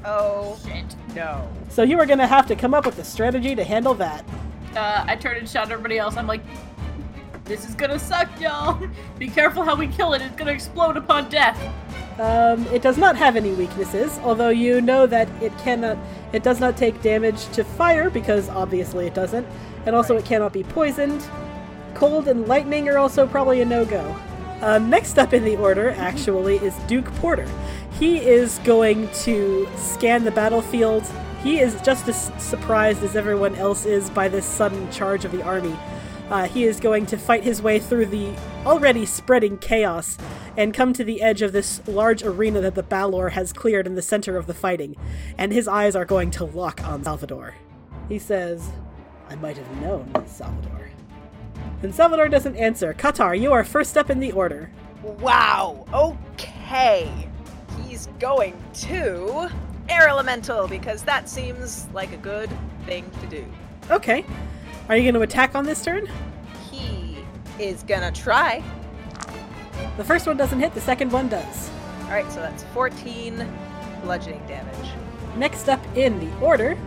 [0.05, 0.95] Oh Shit.
[1.15, 1.49] no.
[1.69, 4.23] So you are gonna have to come up with a strategy to handle that.
[4.75, 6.15] Uh, I turn and shout at everybody else.
[6.15, 6.41] I'm like,
[7.45, 8.81] this is gonna suck, y'all.
[9.19, 10.21] Be careful how we kill it.
[10.21, 11.59] It's gonna explode upon death.
[12.19, 15.97] Um, it does not have any weaknesses, although you know that it cannot.
[16.31, 19.47] It does not take damage to fire because obviously it doesn't,
[19.85, 21.25] and also it cannot be poisoned.
[21.95, 24.15] Cold and lightning are also probably a no-go.
[24.61, 27.47] Um, next up in the order, actually, is Duke Porter.
[27.99, 31.03] He is going to scan the battlefield.
[31.43, 35.43] He is just as surprised as everyone else is by this sudden charge of the
[35.43, 35.77] army.
[36.33, 38.33] Uh, he is going to fight his way through the
[38.65, 40.17] already spreading chaos
[40.57, 43.93] and come to the edge of this large arena that the Balor has cleared in
[43.93, 44.95] the center of the fighting.
[45.37, 47.53] And his eyes are going to lock on Salvador.
[48.09, 48.71] He says,
[49.29, 50.89] I might have known, Salvador.
[51.83, 52.95] And Salvador doesn't answer.
[52.95, 54.71] Qatar, you are first up in the order.
[55.03, 55.85] Wow.
[55.93, 57.29] Okay.
[57.85, 59.51] He's going to
[59.87, 62.49] air elemental because that seems like a good
[62.87, 63.45] thing to do.
[63.91, 64.25] Okay.
[64.89, 66.09] Are you going to attack on this turn?
[66.69, 67.17] He
[67.59, 68.63] is gonna try.
[69.97, 71.69] The first one doesn't hit, the second one does.
[72.03, 73.47] All right, so that's 14
[74.03, 74.89] bludgeoning damage.
[75.37, 76.77] Next up in the order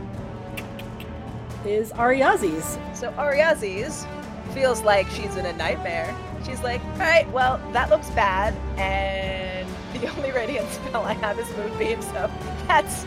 [1.64, 2.78] is Ariazis.
[2.94, 4.06] So Ariazes
[4.52, 6.14] feels like she's in a nightmare.
[6.44, 9.68] She's like, all right, well, that looks bad, and
[10.00, 12.30] the only radiant spell I have is Moonbeam, so
[12.68, 13.06] that's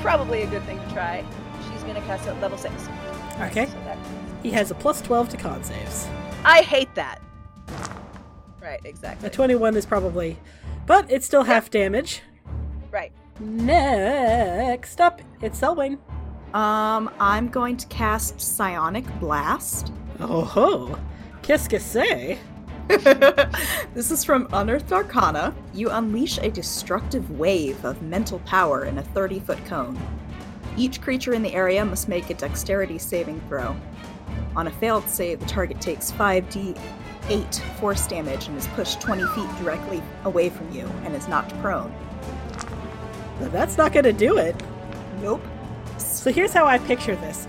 [0.00, 1.24] probably a good thing to try.
[1.70, 2.88] She's gonna cast it at level six.
[3.40, 3.66] Okay.
[3.66, 3.72] so
[4.44, 6.06] He has a plus 12 to con saves.
[6.44, 7.20] I hate that.
[8.60, 9.26] Right, exactly.
[9.26, 10.36] A 21 is probably.
[10.86, 12.20] But it's still half damage.
[12.90, 13.10] Right.
[13.40, 15.98] Next up, it's Selwyn.
[16.52, 19.90] Um, I'm going to cast Psionic Blast.
[20.20, 20.98] Oh ho!
[21.42, 22.38] Qu'est-ce que c'est?
[23.94, 25.54] this is from Unearthed Arcana.
[25.72, 29.98] You unleash a destructive wave of mental power in a 30 foot cone.
[30.76, 33.74] Each creature in the area must make a dexterity saving throw.
[34.56, 39.48] On a failed save, the target takes 5d8 force damage and is pushed 20 feet
[39.58, 41.92] directly away from you and is knocked prone.
[43.40, 44.54] Now, That's not gonna do it.
[45.20, 45.42] Nope.
[45.98, 47.46] So here's how I picture this.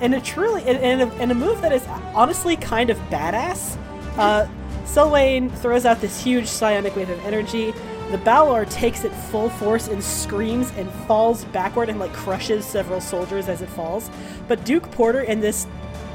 [0.00, 3.78] In a truly, in, in, a, in a move that is honestly kind of badass,
[4.18, 4.46] uh,
[4.86, 7.72] throws out this huge psionic wave of energy.
[8.10, 13.00] The Balor takes it full force and screams and falls backward and like crushes several
[13.00, 14.10] soldiers as it falls.
[14.46, 15.66] But Duke Porter, in this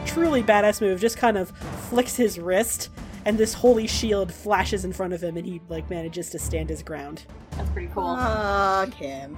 [0.10, 1.52] truly badass move, just kind of
[1.90, 2.90] flicks his wrist,
[3.26, 6.70] and this holy shield flashes in front of him, and he like manages to stand
[6.70, 7.24] his ground.
[7.52, 8.04] That's pretty cool.
[8.06, 9.38] Ah, Kim.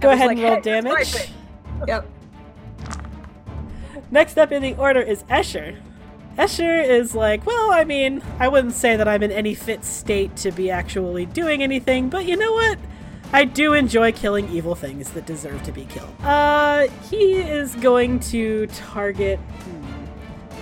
[0.00, 1.30] Go I was ahead like, and roll "Hey, damage.
[1.86, 2.06] Yep.
[4.10, 5.76] Next up in the order is Escher.
[6.36, 10.34] Escher is like, well, I mean, I wouldn't say that I'm in any fit state
[10.36, 12.78] to be actually doing anything, but you know what?
[13.32, 16.10] I do enjoy killing evil things that deserve to be killed.
[16.22, 19.38] Uh, he is going to target.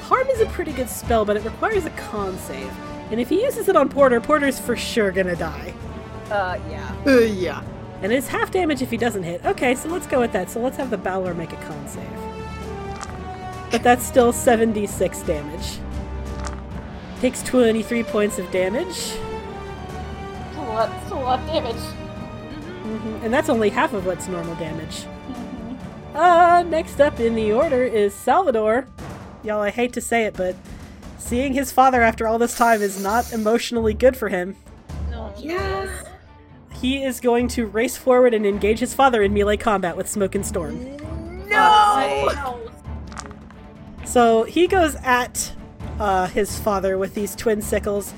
[0.08, 2.72] Harm is a pretty good spell, but it requires a con save.
[3.10, 5.74] And if he uses it on Porter, Porter's for sure gonna die.
[6.30, 6.96] Uh, yeah.
[7.06, 7.62] Uh, yeah.
[8.00, 9.44] And it's half damage if he doesn't hit.
[9.44, 10.48] Okay, so let's go with that.
[10.50, 12.08] So let's have the Balor make a con save.
[13.70, 15.78] But that's still 76 damage.
[17.20, 18.94] Takes 23 points of damage.
[18.94, 19.18] Still
[20.56, 21.76] a lot, still a lot of damage.
[21.76, 25.04] hmm And that's only half of what's normal damage.
[26.14, 28.86] Uh, next up in the order is Salvador.
[29.42, 30.56] Y'all, I hate to say it, but
[31.18, 34.56] seeing his father after all this time is not emotionally good for him.
[35.10, 35.32] No.
[35.38, 36.04] Yes.
[36.72, 40.34] He is going to race forward and engage his father in melee combat with Smoke
[40.34, 40.96] and Storm.
[41.48, 42.28] No!
[42.32, 42.60] No.
[44.04, 45.52] So he goes at
[45.98, 48.14] uh, his father with these twin sickles.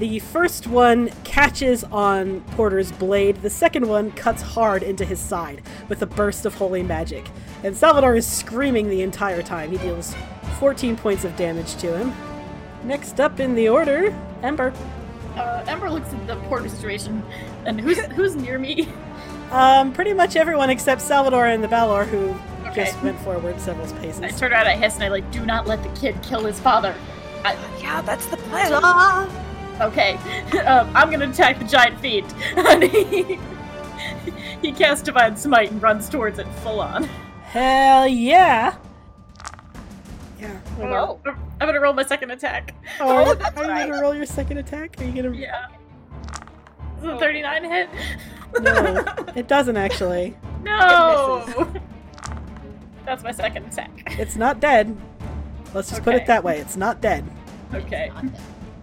[0.00, 5.60] The first one catches on Porter's blade, the second one cuts hard into his side
[5.88, 7.28] with a burst of holy magic.
[7.62, 9.70] And Salvador is screaming the entire time.
[9.70, 10.14] He deals
[10.58, 12.14] 14 points of damage to him.
[12.84, 14.72] Next up in the order, Ember.
[15.36, 17.22] Uh, Ember looks at the porter situation,
[17.66, 18.88] and who's who's near me?
[19.52, 22.34] Um, pretty much everyone except Salvador and the Balor, who
[22.68, 22.84] Okay.
[22.84, 24.18] just went forward several paces.
[24.20, 24.40] I paces.
[24.40, 26.94] turn around, I hiss, and I like, do not let the kid kill his father.
[27.44, 28.70] I, Yeah, that's the plan.
[28.70, 29.28] Duh.
[29.80, 30.14] Okay,
[30.66, 32.24] um, I'm gonna attack the giant feet.
[32.56, 33.38] And he,
[34.60, 37.04] he casts Divine Smite and runs towards it full on.
[37.44, 38.76] Hell yeah!
[40.38, 40.58] Yeah.
[40.78, 42.74] I'm gonna, I'm gonna roll my second attack.
[43.00, 43.88] Oh, that's are you right.
[43.88, 45.00] gonna roll your second attack?
[45.00, 45.36] Are you gonna?
[45.36, 45.66] Yeah.
[46.98, 47.88] Is it a 39 hit?
[48.60, 49.04] No,
[49.36, 50.36] it doesn't actually.
[50.62, 51.44] No!
[53.06, 54.16] That's my second attack.
[54.18, 54.96] It's not dead.
[55.74, 56.58] Let's just put it that way.
[56.58, 57.24] It's not dead.
[57.72, 58.10] Okay.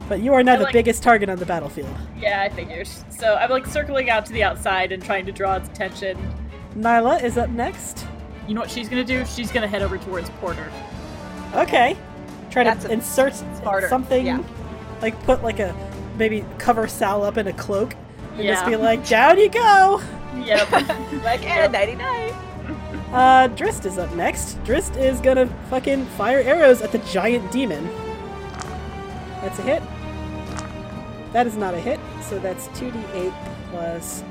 [0.09, 1.89] But you are now I the like- biggest target on the battlefield.
[2.17, 2.87] Yeah, I figured.
[3.09, 6.17] So I'm like circling out to the outside and trying to draw its attention.
[6.75, 8.05] Nyla is up next.
[8.47, 9.25] You know what she's gonna do?
[9.25, 10.71] She's gonna head over towards Porter.
[11.55, 11.97] Okay.
[12.49, 14.25] Try That's to insert smarter, something.
[14.25, 14.41] yeah.
[15.01, 15.75] Like put like a
[16.17, 17.93] maybe cover Sal up in a cloak
[18.33, 20.01] and just be like, down you go.
[20.37, 20.71] Yep.
[21.23, 22.29] like, eh, 99.
[23.11, 24.63] Uh, Drist is up next.
[24.63, 27.89] Drist is gonna fucking fire arrows at the giant demon.
[29.41, 29.81] That's a hit.
[31.33, 33.33] That is not a hit, so that's 2d8
[33.71, 34.23] plus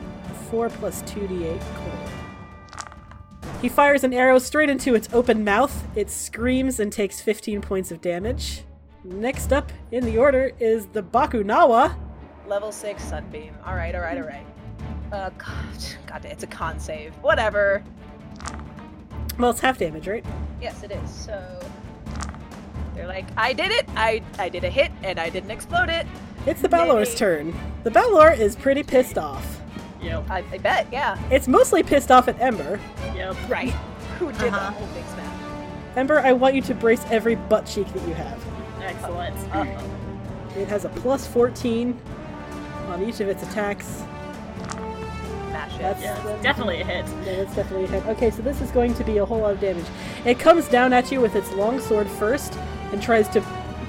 [0.50, 2.16] 4 plus 2d8 cool.
[3.60, 5.86] He fires an arrow straight into its open mouth.
[5.96, 8.62] It screams and takes 15 points of damage.
[9.04, 11.96] Next up in the order is the Bakunawa.
[12.46, 13.54] Level 6 Sunbeam.
[13.66, 14.46] Alright, alright, alright.
[15.12, 17.14] Uh, God, God, it's a con save.
[17.16, 17.82] Whatever.
[19.38, 20.24] Well, it's half damage, right?
[20.60, 21.10] Yes, it is.
[21.10, 21.60] So
[22.94, 23.86] they're like, I did it.
[23.96, 26.06] I I did a hit, and I didn't explode it.
[26.46, 27.16] It's the Balor's Yay.
[27.18, 27.54] turn.
[27.82, 29.60] The Balor is pretty pissed off.
[30.00, 30.30] Yep.
[30.30, 30.86] I, I bet.
[30.92, 31.18] Yeah.
[31.30, 32.78] It's mostly pissed off at Ember.
[33.14, 33.36] Yep.
[33.48, 33.70] Right.
[34.18, 34.70] Who did Uh-huh.
[34.70, 35.96] the whole big snap?
[35.96, 38.44] Ember, I want you to brace every butt cheek that you have.
[38.82, 39.34] Excellent.
[39.54, 40.60] Uh-oh.
[40.60, 41.98] It has a plus 14
[42.88, 44.04] on each of its attacks.
[45.48, 45.78] Smash it.
[45.80, 47.06] That's Yeah, it's definitely a hit.
[47.26, 48.06] Yeah, that's definitely a hit.
[48.16, 49.84] Okay, so this is going to be a whole lot of damage.
[50.24, 52.54] It comes down at you with its long sword first
[52.92, 53.40] and tries to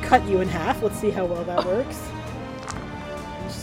[0.01, 0.81] cut you in half.
[0.81, 2.01] Let's see how well that works.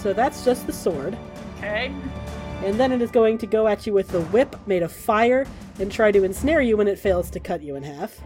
[0.05, 1.17] So that's just the sword.
[1.57, 1.91] Okay.
[2.63, 5.47] And then it is going to go at you with the whip made of fire
[5.81, 8.21] and try to ensnare you when it fails to cut you in half.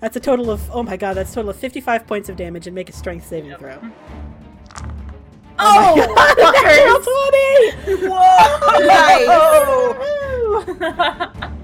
[0.00, 2.66] That's a total of, oh my god, that's a total of 55 points of damage
[2.66, 3.58] and make a strength saving Yep.
[3.58, 3.78] throw.
[5.60, 5.96] Oh,
[6.38, 7.00] Natural
[7.90, 8.06] 20!
[8.08, 9.18] Whoa!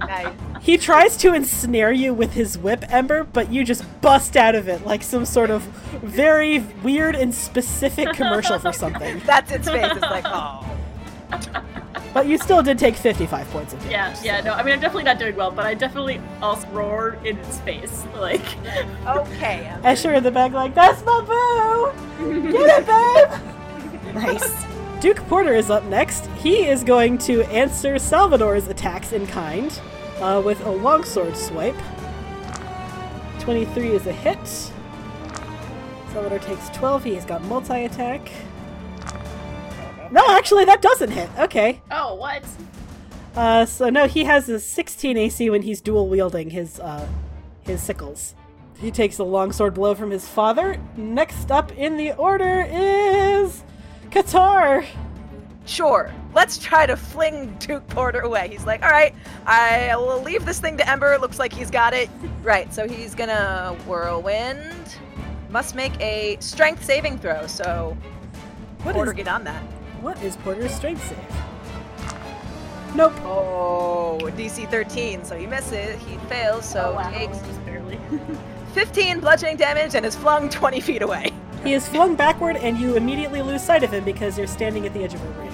[0.07, 0.35] nice.
[0.65, 4.67] He tries to ensnare you with his whip, Ember, but you just bust out of
[4.67, 5.61] it like some sort of
[6.03, 9.21] very weird and specific commercial for something.
[9.27, 9.93] That's its face.
[9.93, 10.67] It's like, oh.
[12.15, 13.91] But you still did take 55 points of damage.
[14.25, 17.25] yeah, yeah, no, I mean, I'm definitely not doing well, but I definitely also roared
[17.27, 18.05] in its face.
[18.17, 18.41] Like,
[19.07, 19.67] Okay.
[19.69, 22.53] um, Escher in the back, like, that's my boo!
[22.53, 24.15] Get it, babe!
[24.15, 24.65] Nice.
[25.03, 26.25] Duke Porter is up next.
[26.39, 29.79] He is going to answer Salvador's attacks in kind
[30.21, 31.77] uh, with a longsword swipe.
[33.41, 34.39] 23 is a hit.
[36.13, 37.05] Salvador takes 12.
[37.05, 38.31] He has got multi attack.
[40.11, 41.29] No, actually, that doesn't hit.
[41.39, 41.81] Okay.
[41.91, 42.45] oh, what?
[43.35, 47.09] Uh, so no, he has a 16 AC when he's dual wielding his uh,
[47.63, 48.35] his sickles.
[48.79, 50.81] He takes a longsword blow from his father.
[50.97, 53.63] Next up in the order is
[54.11, 54.87] Qatar.
[55.67, 56.13] Sure.
[56.35, 58.49] Let's try to fling Duke Porter away.
[58.49, 59.15] He's like, all right,
[59.47, 61.17] I will leave this thing to Ember.
[61.19, 62.11] Looks like he's got it.
[62.43, 62.73] Right.
[62.73, 64.97] So he's gonna whirlwind.
[65.51, 67.47] Must make a strength saving throw.
[67.47, 67.97] So
[68.83, 69.63] What Porter, is get on that.
[70.03, 71.19] what is Porter's strength save?
[72.95, 73.13] Nope.
[73.23, 75.25] Oh, oh DC 13.
[75.25, 76.01] So he misses.
[76.05, 76.69] He fails.
[76.69, 77.11] So oh, wow.
[77.11, 77.99] takes Just barely.
[78.75, 81.33] 15 bludgeoning damage and is flung 20 feet away.
[81.63, 84.93] He is flung backward, and you immediately lose sight of him because you're standing at
[84.93, 85.51] the edge of a ring.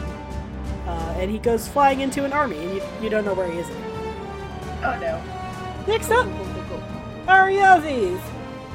[0.86, 3.58] Uh, and he goes flying into an army, and you, you don't know where he
[3.58, 3.66] is.
[4.82, 5.22] oh, no.
[5.86, 6.26] Next up,
[7.26, 8.20] Ariazes.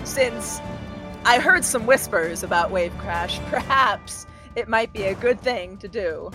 [0.03, 0.61] Since
[1.25, 5.87] I heard some whispers about Wave Crash, perhaps it might be a good thing to
[5.87, 6.29] do.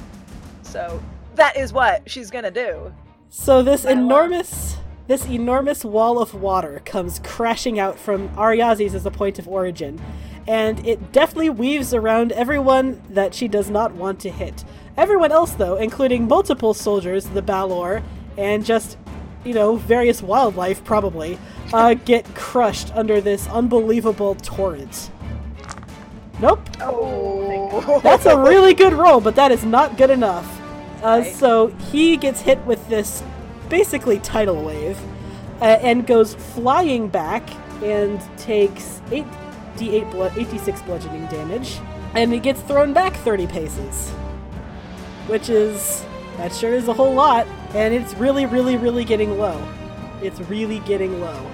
[0.63, 1.01] So
[1.37, 2.93] that is what she's gonna do.
[3.29, 4.77] So this enormous,
[5.11, 10.01] this enormous wall of water comes crashing out from Ariazes as a point of origin,
[10.47, 14.65] and it deftly weaves around everyone that she does not want to hit.
[14.97, 18.05] Everyone else, though, including multiple soldiers, the Balor,
[18.39, 18.97] and just,
[19.45, 21.41] you know, various wildlife probably,
[21.73, 25.11] uh, get crushed under this unbelievable torrent.
[26.39, 26.61] Nope.
[26.81, 30.47] Oh, That's a really good roll, but that is not good enough.
[31.03, 31.25] Uh.
[31.25, 33.25] So he gets hit with this
[33.71, 34.99] basically tidal wave
[35.63, 37.49] uh, and goes flying back
[37.83, 41.79] and takes 8d8 blood, 8d6 bludgeoning damage,
[42.15, 44.11] and he gets thrown back 30 paces,
[45.29, 46.05] which is
[46.37, 49.63] that sure is a whole lot, and it's really, really, really getting low.
[50.23, 51.51] It's really getting low.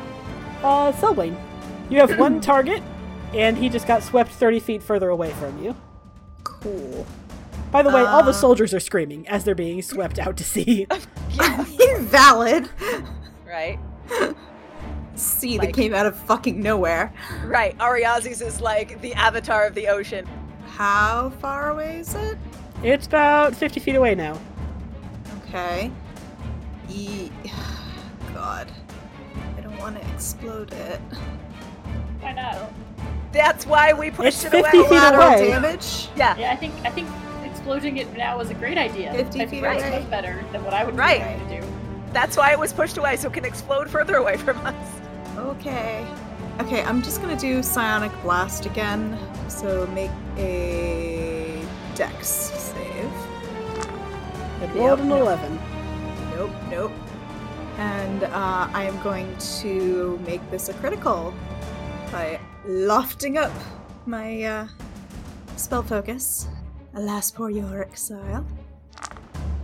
[0.63, 1.37] Uh, Selwyn,
[1.91, 2.83] you have one target,
[3.35, 5.77] and he just got swept 30 feet further away from you.
[6.45, 7.07] Cool.
[7.71, 8.33] By the way, all the Uh.
[8.33, 10.87] soldiers are screaming as they're being swept out to sea.
[11.97, 12.69] Invalid.
[13.47, 13.79] right,
[15.15, 17.13] Sea Like- that came out of fucking nowhere.
[17.45, 17.77] right.
[17.79, 20.27] Ariazes is like the avatar of the ocean.
[20.77, 22.37] How far away is it?
[22.83, 24.39] it's about 50 feet away now.
[25.49, 25.91] Okay.
[26.91, 27.31] E-
[28.35, 28.71] God.
[29.57, 31.01] I don't want to explode it.
[32.21, 32.71] Why not?
[33.33, 34.89] That's why we pushed It's it 50 away.
[34.89, 35.49] feet away.
[35.51, 36.09] damage?
[36.17, 37.09] Yeah, Yeah, I think I think
[37.67, 39.13] exploding it now is a great idea.
[39.13, 39.99] 50 I think feet that's away.
[39.99, 41.19] much better than what I would Right.
[41.19, 41.73] be trying to do.
[42.13, 44.75] that's why it was pushed away, so it can explode further away from us.
[45.37, 46.07] Okay.
[46.61, 49.19] Okay, I'm just gonna do Psionic Blast again.
[49.49, 51.61] So make a
[51.97, 53.11] Dex save.
[54.63, 55.21] It rolled an Yep.
[55.21, 55.59] 11.
[56.37, 56.93] Nope, nope.
[57.79, 61.35] And uh, I am going to make this a critical
[62.13, 63.53] by lofting up
[64.07, 64.69] my uh,
[65.57, 66.47] spell focus.
[66.97, 68.47] Alas, poor your exile.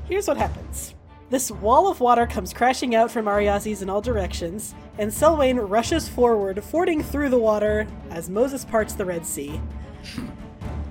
[0.06, 0.94] Here's what happens.
[1.30, 6.10] This wall of water comes crashing out from Ariazes in all directions, and Selwyn rushes
[6.10, 9.59] forward, fording through the water as Moses parts the Red Sea.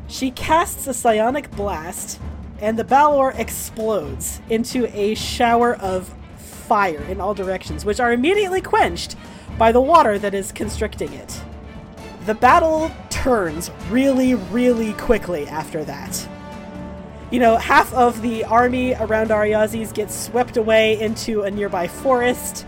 [0.08, 2.20] She casts a psionic blast,
[2.60, 8.62] and the Balor explodes into a shower of fire in all directions, which are immediately
[8.62, 9.16] quenched
[9.60, 11.40] by the water that is constricting it.
[12.26, 16.28] The battle turns really, really quickly after that.
[17.32, 22.66] You know, half of the army around Ariazes gets swept away into a nearby forest,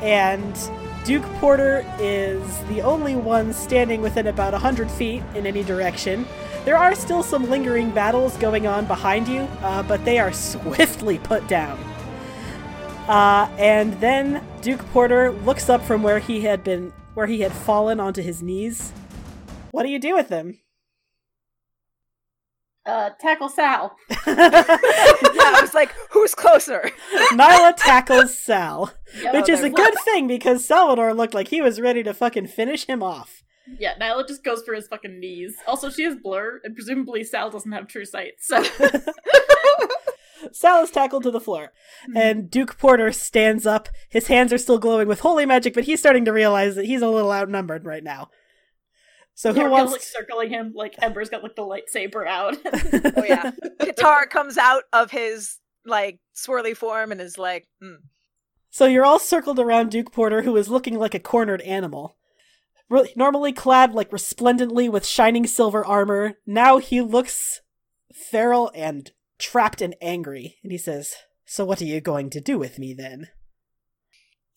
[0.00, 0.56] and
[1.04, 6.26] Duke Porter is the only one standing within about 100 feet in any direction.
[6.64, 11.18] There are still some lingering battles going on behind you, uh, but they are swiftly
[11.18, 11.78] put down.
[13.08, 17.50] Uh, and then Duke Porter looks up from where he had been, where he had
[17.52, 18.92] fallen onto his knees.
[19.72, 20.60] What do you do with him?
[22.86, 23.96] Uh, tackle Sal.
[24.08, 26.88] yeah, I was like, who's closer?
[27.32, 29.34] Nyla tackles Sal, Yep.
[29.34, 32.46] which is a there's- good thing because Salvador looked like he was ready to fucking
[32.46, 33.42] finish him off.
[33.80, 35.56] Yeah, Nyla just goes for his fucking knees.
[35.66, 38.34] Also, she has blur, and presumably Sal doesn't have true sight.
[38.38, 38.62] So
[40.52, 41.72] Sal is tackled to the floor,
[42.14, 43.88] and Duke Porter stands up.
[44.08, 47.02] His hands are still glowing with holy magic, but he's starting to realize that he's
[47.02, 48.30] a little outnumbered right now.
[49.34, 49.92] So who yeah, wants?
[49.92, 50.72] like circling him?
[50.74, 52.56] Like Ember's got like the lightsaber out.
[53.16, 57.98] Oh yeah, Guitar comes out of his like swirly form and is like, mm.
[58.70, 62.16] So you're all circled around Duke Porter, who is looking like a cornered animal.
[62.90, 67.60] Re- normally clad like resplendently with shining silver armor, now he looks
[68.12, 71.14] feral and trapped and angry, and he says,
[71.46, 73.28] "So what are you going to do with me then?"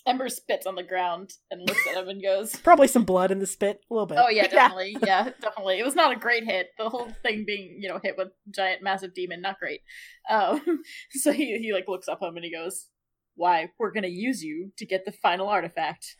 [0.07, 3.37] Ember spits on the ground and looks at him and goes, Probably some blood in
[3.37, 4.17] the spit, a little bit.
[4.19, 4.47] "Oh yeah, Yeah.
[4.49, 5.77] definitely, yeah, definitely.
[5.77, 6.69] It was not a great hit.
[6.79, 9.81] The whole thing being, you know, hit with giant, massive demon, not great.
[10.29, 10.81] Um,
[11.11, 12.87] so he he like looks up at him and he goes,
[13.35, 13.69] "Why?
[13.77, 16.15] We're gonna use you to get the final artifact."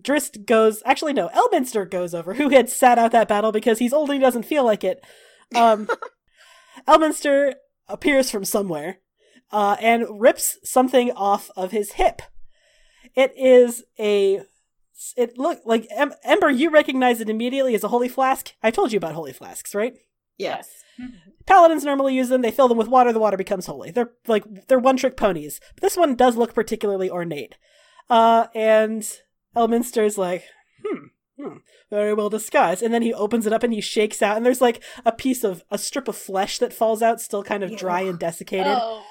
[0.00, 0.82] Drist goes.
[0.84, 1.28] Actually, no.
[1.28, 4.42] Elminster goes over, who had sat out that battle because he's old and he doesn't
[4.44, 5.04] feel like it.
[5.54, 5.88] Um,
[6.86, 7.54] Elminster
[7.88, 8.98] appears from somewhere
[9.52, 12.22] uh, and rips something off of his hip.
[13.14, 14.42] It is a.
[15.16, 16.50] It look like em- Ember.
[16.50, 18.52] You recognize it immediately as a holy flask.
[18.62, 19.94] I told you about holy flasks, right?
[20.38, 20.68] Yes.
[21.46, 22.42] Paladins normally use them.
[22.42, 23.12] They fill them with water.
[23.12, 23.90] The water becomes holy.
[23.90, 25.60] They're like they're one trick ponies.
[25.74, 27.56] But this one does look particularly ornate.
[28.08, 29.06] Uh, and
[29.56, 30.44] Elminster's like,
[30.84, 31.06] hmm,
[31.38, 31.58] hmm,
[31.90, 32.82] very well disguised.
[32.82, 35.44] And then he opens it up and he shakes out, and there's like a piece
[35.44, 38.76] of a strip of flesh that falls out, still kind of dry and desiccated.
[38.76, 39.02] Oh.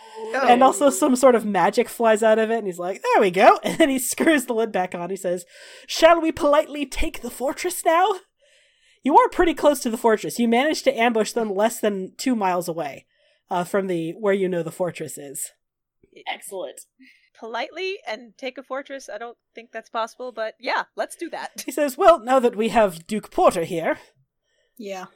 [0.48, 3.32] And also some sort of magic flies out of it, and he's like, there we
[3.32, 3.60] go.
[3.64, 5.10] And then he screws the lid back on.
[5.10, 5.45] He says,
[5.88, 8.08] Shall we politely take the fortress now?
[9.04, 10.40] You are pretty close to the fortress.
[10.40, 13.06] You managed to ambush them less than two miles away
[13.50, 15.52] uh, from the where you know the fortress is.
[16.28, 16.82] Excellent.
[17.44, 19.10] Politely and take a fortress.
[19.14, 21.64] I don't think that's possible, but yeah, let's do that.
[21.65, 23.99] He says, Well, now that we have Duke Porter here,
[24.78, 25.07] Yeah.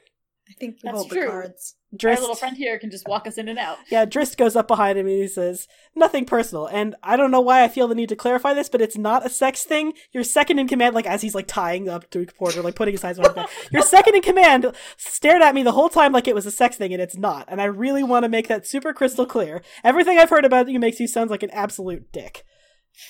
[0.49, 1.21] I think we That's hold true.
[1.21, 1.75] the cards.
[2.03, 3.77] Our little friend here can just walk us in and out.
[3.89, 6.67] yeah, Drist goes up behind him and he says, Nothing personal.
[6.67, 9.25] And I don't know why I feel the need to clarify this, but it's not
[9.25, 9.93] a sex thing.
[10.11, 13.03] Your second in command, like as he's like tying up Duke Porter, like putting his
[13.03, 16.27] eyes on his back, your second in command stared at me the whole time like
[16.27, 17.45] it was a sex thing, and it's not.
[17.47, 19.61] And I really want to make that super crystal clear.
[19.83, 22.43] Everything I've heard about you makes you sound like an absolute dick.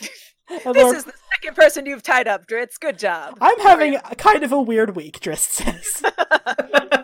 [0.49, 2.79] This Lord- is the second person you've tied up, Drist.
[2.79, 3.37] Good job.
[3.41, 6.01] I'm having a, kind of a weird week, Drist says.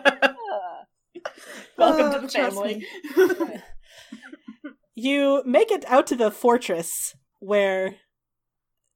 [1.76, 2.86] Welcome Oh, to the family.
[4.94, 7.96] you make it out to the fortress where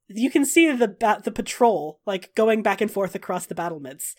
[0.07, 4.15] you can see the ba- the patrol like going back and forth across the battlements.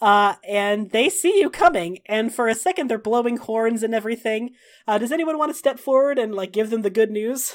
[0.00, 4.50] Uh, and they see you coming, and for a second they're blowing horns and everything.
[4.86, 7.54] Uh, does anyone want to step forward and like give them the good news?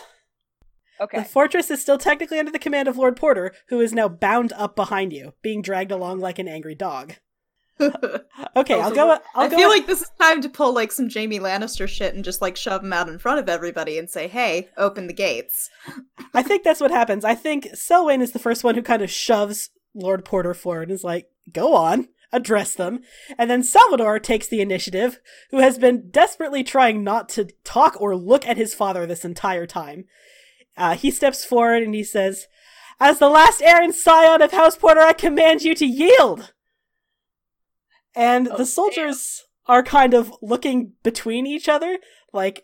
[1.00, 1.20] Okay.
[1.20, 4.52] The fortress is still technically under the command of Lord Porter, who is now bound
[4.54, 7.16] up behind you, being dragged along like an angry dog.
[8.56, 9.12] Okay, I'll go.
[9.36, 12.24] I'll I feel like this is time to pull like some Jaime Lannister shit and
[12.24, 15.70] just like shove him out in front of everybody and say, "Hey, open the gates."
[16.34, 17.24] I think that's what happens.
[17.24, 20.91] I think Selwyn is the first one who kind of shoves Lord Porter forward and
[20.91, 23.02] is like, go on, address them.
[23.38, 25.20] And then Salvador takes the initiative,
[25.52, 29.66] who has been desperately trying not to talk or look at his father this entire
[29.66, 30.06] time.
[30.76, 32.48] Uh, he steps forward and he says,
[32.99, 36.54] As the last heir and scion of House Porter, I command you to yield!
[38.18, 41.99] And Oh, the soldiers are kind of looking between each other,
[42.34, 42.64] like,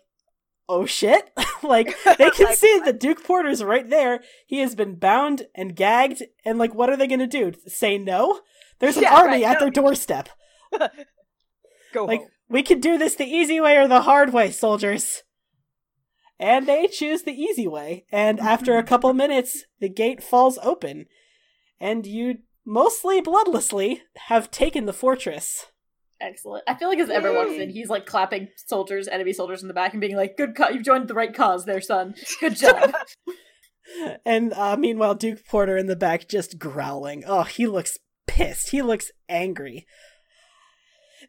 [0.68, 1.30] oh shit.
[1.62, 4.22] like, they can Like, see that Duke Porter's right there.
[4.46, 7.52] He has been bound and gagged, and like, what are they gonna do?
[7.68, 8.40] Say no?
[8.80, 9.60] There's an Yeah, army right, at no.
[9.60, 10.28] their doorstep.
[11.92, 12.28] Go Like, home.
[12.48, 15.22] we could do this the easy way or the hard way, soldiers.
[16.40, 18.06] And they choose the easy way.
[18.10, 18.88] And after a mm-hmm.
[18.88, 21.06] couple minutes, the gate falls open.
[21.78, 25.66] And you, mostly bloodlessly, have taken the fortress.
[26.20, 26.64] Excellent.
[26.66, 29.74] I feel like as Ember walks in, he's like clapping soldiers, enemy soldiers in the
[29.74, 32.14] back, and being like, "Good, co- you've joined the right cause, there, son.
[32.40, 32.94] Good job."
[34.24, 37.24] And uh, meanwhile, Duke Porter in the back just growling.
[37.26, 38.70] Oh, he looks pissed.
[38.70, 39.86] He looks angry.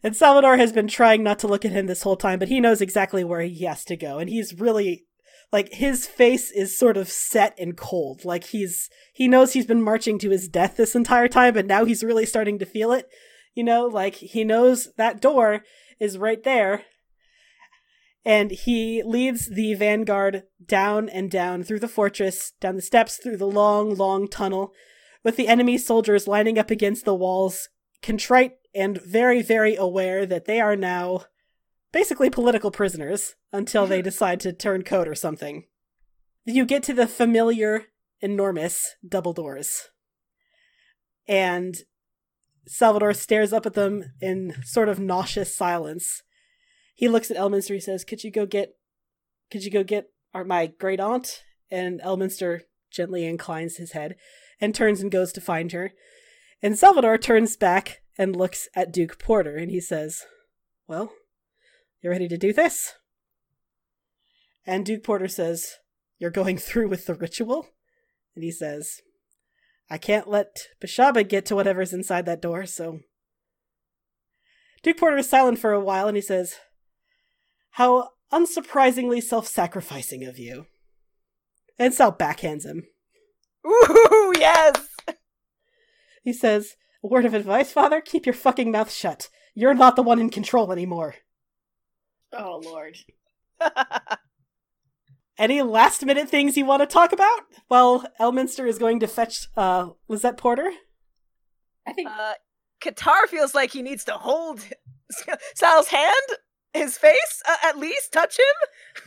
[0.04, 2.60] And Salvador has been trying not to look at him this whole time, but he
[2.60, 4.20] knows exactly where he has to go.
[4.20, 5.05] And he's really
[5.52, 8.26] like his face is sort of set and cold.
[8.26, 11.86] Like he's he knows he's been marching to his death this entire time, but now
[11.86, 13.08] he's really starting to feel it.
[13.54, 15.64] You know, like he knows that door
[16.00, 16.84] is right there.
[18.28, 23.38] And he leads the vanguard down and down through the fortress, down the steps, through
[23.38, 24.74] the long, long tunnel,
[25.24, 27.70] with the enemy soldiers lining up against the walls,
[28.02, 31.22] contrite and very, very aware that they are now
[31.92, 35.66] basically political prisoners until they decide to turn code or something.
[36.46, 37.86] You get to the familiar,
[38.22, 39.90] enormous double doors.
[41.28, 41.76] And
[42.68, 46.22] Salvador stares up at them in sort of nauseous silence.
[46.94, 47.74] He looks at Elminster.
[47.74, 48.76] He says, "Could you go get,
[49.52, 52.62] could you go get our, my great aunt?" And Elminster
[52.92, 54.16] gently inclines his head
[54.62, 55.94] and turns and goes to find her.
[56.62, 60.26] And Salvador turns back and looks at Duke Porter, and he says,
[60.88, 61.12] "Well,
[62.02, 62.94] you ready to do this?"
[64.66, 65.76] And Duke Porter says,
[66.18, 67.68] "You're going through with the ritual?"
[68.36, 69.02] And he says,
[69.90, 73.00] I can't let Bashaba get to whatever's inside that door, so.
[74.82, 76.56] Duke Porter is silent for a while and he says,
[77.72, 80.66] How unsurprisingly self sacrificing of you.
[81.78, 82.84] And Sal backhands him.
[83.66, 84.88] Ooh, yes.
[86.24, 88.02] He says, A word of advice, father?
[88.02, 89.30] Keep your fucking mouth shut.
[89.54, 91.16] You're not the one in control anymore.
[92.34, 92.98] oh lord.
[95.38, 97.42] Any last minute things you want to talk about?
[97.68, 100.72] While Elminster is going to fetch uh, Lizette Porter?
[101.86, 102.34] I think uh,
[102.82, 104.62] Qatar feels like he needs to hold
[105.56, 106.40] Sal's hand,
[106.74, 109.06] his face, uh, at least touch him.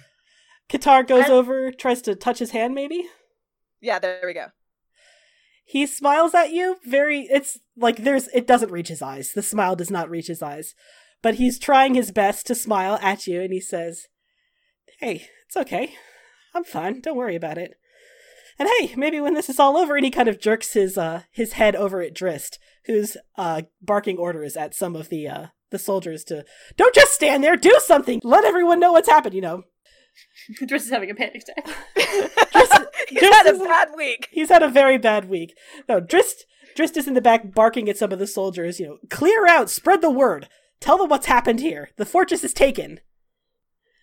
[0.68, 3.06] Qatar goes I- over, tries to touch his hand, maybe?
[3.80, 4.48] Yeah, there we go.
[5.64, 9.32] He smiles at you very it's like there's it doesn't reach his eyes.
[9.34, 10.74] The smile does not reach his eyes.
[11.20, 14.06] But he's trying his best to smile at you and he says,
[14.98, 15.94] "Hey, it's okay.
[16.58, 17.00] I'm fine.
[17.00, 17.74] Don't worry about it."
[18.58, 21.22] And hey, maybe when this is all over and he kind of jerks his uh
[21.30, 25.78] his head over at Drist, who's uh barking orders at some of the uh the
[25.78, 26.44] soldiers to
[26.76, 28.20] don't just stand there, do something.
[28.24, 29.62] Let everyone know what's happened, you know.
[30.66, 31.76] Drist is having a panic attack.
[33.08, 34.28] He's Drist had a bad week.
[34.32, 35.56] He's had a very bad week.
[35.88, 36.44] No, Drist
[36.74, 39.70] Drist is in the back barking at some of the soldiers, you know, clear out,
[39.70, 40.48] spread the word.
[40.80, 41.90] Tell them what's happened here.
[41.96, 43.00] The fortress is taken.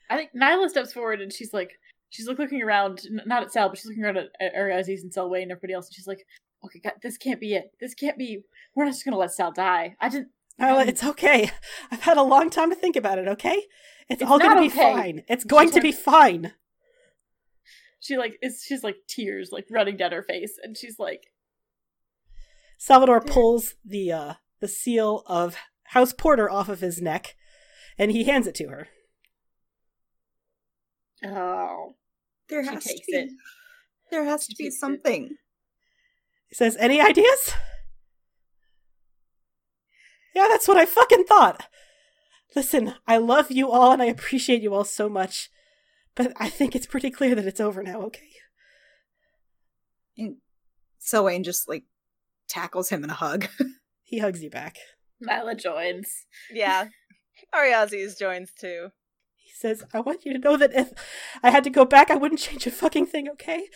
[0.09, 1.71] I think Nyla steps forward and she's like,
[2.15, 5.13] she's like looking around, not at Sal, but she's looking around at, at Ariazis and
[5.13, 6.25] Selwyn and everybody else, and she's like,
[6.63, 7.71] okay, God, this can't be it.
[7.79, 8.43] This can't be.
[8.75, 9.95] We're not just gonna let Sal die.
[9.99, 10.29] I didn't.
[10.59, 11.51] Nyla, it's okay.
[11.91, 13.63] I've had a long time to think about it, okay?
[14.09, 14.93] It's, It's all gonna be okay.
[14.93, 15.23] fine.
[15.27, 16.53] It's going to be fine.
[17.99, 21.27] She like it's she's like tears like running down her face, and she's like,
[22.77, 25.57] Salvador pulls the uh the seal of
[25.89, 27.35] House Porter off of his neck
[27.97, 28.87] and he hands it to her.
[31.25, 31.95] oh,
[32.49, 33.13] There She has to be.
[33.17, 33.29] it.
[34.11, 34.79] There has She to be takes it.
[34.79, 35.29] something.
[36.47, 37.53] He says, Any ideas?
[40.35, 41.67] Yeah, that's what I fucking thought.
[42.55, 45.49] Listen, I love you all and I appreciate you all so much,
[46.15, 48.29] but I think it's pretty clear that it's over now, okay?
[50.17, 50.37] And
[50.99, 51.83] Selwyn just like
[52.47, 53.47] tackles him in a hug.
[54.07, 54.77] He hugs you back.
[55.27, 56.07] Nyla joins.
[56.53, 56.89] Yeah.
[57.55, 58.89] Ariazis joins too.
[59.45, 60.91] He says, I want you to know that if
[61.43, 63.69] I had to go back, I wouldn't change a fucking thing, okay?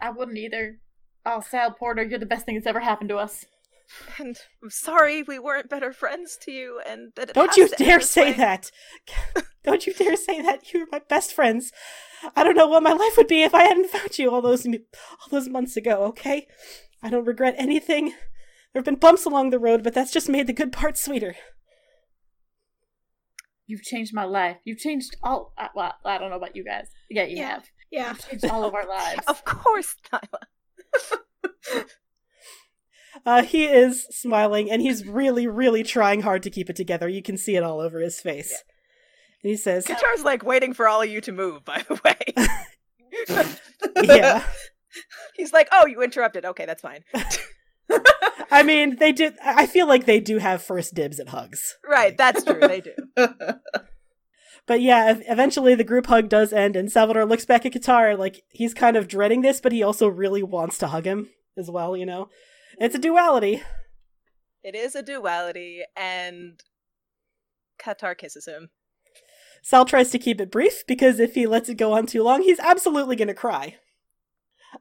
[0.00, 0.78] I wouldn't either.
[1.24, 3.44] Oh, Sal Porter, you're the best thing that's ever happened to us.
[4.18, 8.00] And I'm sorry we weren't better friends to you and that it Don't you dare
[8.00, 8.36] say way.
[8.38, 8.70] that!
[9.62, 10.72] Don't you dare say that!
[10.72, 11.70] You're my best friends.
[12.34, 14.66] I don't know what my life would be if I hadn't found you all those
[14.66, 16.04] all those months ago.
[16.06, 16.46] Okay,
[17.02, 18.06] I don't regret anything.
[18.72, 21.36] There have been bumps along the road, but that's just made the good part sweeter.
[23.66, 24.58] You've changed my life.
[24.64, 25.52] You've changed all.
[25.58, 26.86] I, well, I don't know about you guys.
[27.10, 27.48] Yeah, you Yeah.
[27.50, 27.64] have.
[27.90, 28.08] yeah.
[28.10, 29.22] You've changed all of our lives.
[29.26, 31.84] Of course, Nyla.
[33.24, 37.08] Uh, he is smiling, and he's really, really trying hard to keep it together.
[37.08, 38.52] You can see it all over his face.
[39.42, 43.46] And he says, "Guitar's like waiting for all of you to move, by the way.
[44.04, 44.44] "Yeah."
[45.34, 46.44] He's like, oh, you interrupted.
[46.44, 47.04] Okay, that's fine.
[48.50, 49.32] I mean, they do.
[49.44, 51.76] I feel like they do have first dibs at hugs.
[51.88, 52.60] Right, that's true.
[52.60, 52.94] They do.
[54.66, 58.42] But yeah, eventually the group hug does end, and Salvador looks back at Qatar like
[58.50, 61.96] he's kind of dreading this, but he also really wants to hug him as well.
[61.96, 62.28] You know,
[62.78, 63.62] it's a duality.
[64.64, 66.60] It is a duality, and
[67.80, 68.70] Qatar kisses him.
[69.62, 72.42] Sal tries to keep it brief because if he lets it go on too long,
[72.42, 73.76] he's absolutely going to cry.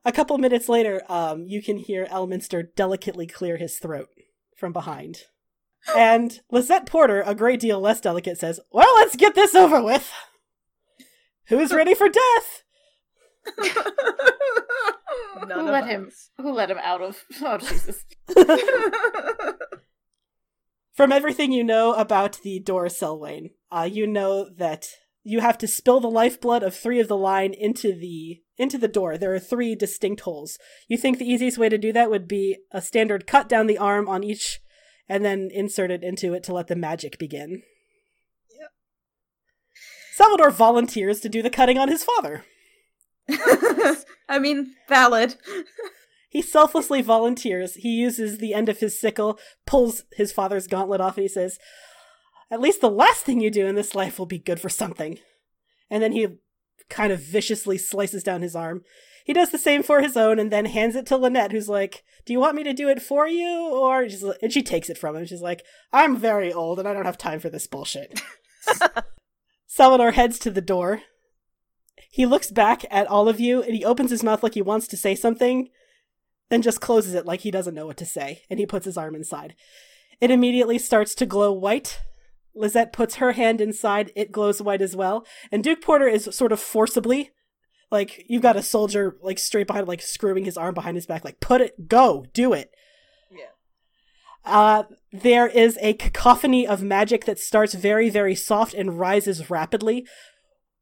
[0.03, 4.09] A couple minutes later, um, you can hear Elminster delicately clear his throat
[4.55, 5.23] from behind.
[5.95, 10.11] And Lizette Porter, a great deal less delicate, says, Well, let's get this over with.
[11.47, 12.63] Who's ready for death?
[15.47, 16.11] None Who of let him?
[16.37, 17.23] Who let him out of?
[17.41, 18.05] Oh Jesus!
[20.93, 24.87] From everything you know about the door, Selwyn, uh, you know that
[25.27, 28.87] you have to spill the lifeblood of three of the line into the into the
[28.87, 29.17] door.
[29.17, 30.57] There are three distinct holes.
[30.87, 33.79] You think the easiest way to do that would be a standard cut down the
[33.79, 34.61] arm on each,
[35.09, 37.63] and then insert it into it to let the magic begin.
[38.57, 38.69] Yep.
[40.13, 42.45] Salvador volunteers to do the cutting on his father.
[44.29, 45.35] I mean, valid.
[46.27, 47.75] He selflessly volunteers.
[47.75, 51.57] He uses the end of his sickle, pulls his father's gauntlet off, and he says,
[52.51, 55.19] At least the last thing you do in this life will be good for something.
[55.89, 56.27] And then he
[56.89, 58.83] kind of viciously slices down his arm.
[59.25, 62.03] He does the same for his own and then hands it to Lynette, who's like,
[62.25, 63.69] Do you want me to do it for you?
[63.71, 64.07] Or
[64.41, 65.25] and she takes it from him.
[65.25, 68.21] She's like, I'm very old and I don't have time for this bullshit.
[69.67, 71.01] Salvador heads to the door.
[72.11, 74.87] He looks back at all of you and he opens his mouth like he wants
[74.87, 75.69] to say something,
[76.49, 78.97] then just closes it like he doesn't know what to say, and he puts his
[78.97, 79.55] arm inside.
[80.21, 81.99] It immediately starts to glow white.
[82.55, 86.51] Lizette puts her hand inside, it glows white as well, and Duke Porter is sort
[86.51, 87.31] of forcibly
[87.91, 91.23] like you've got a soldier like straight behind like screwing his arm behind his back
[91.23, 92.71] like put it go do it
[93.31, 93.45] Yeah.
[94.43, 94.83] uh,
[95.13, 100.05] there is a cacophony of magic that starts very, very soft and rises rapidly.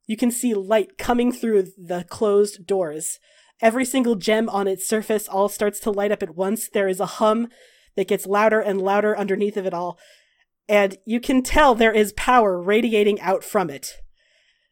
[0.08, 3.20] You can see light coming through the closed doors.
[3.62, 6.68] Every single gem on its surface all starts to light up at once.
[6.68, 7.48] There is a hum
[7.96, 10.00] that gets louder and louder underneath of it all.
[10.74, 14.02] And you can tell there is power radiating out from it.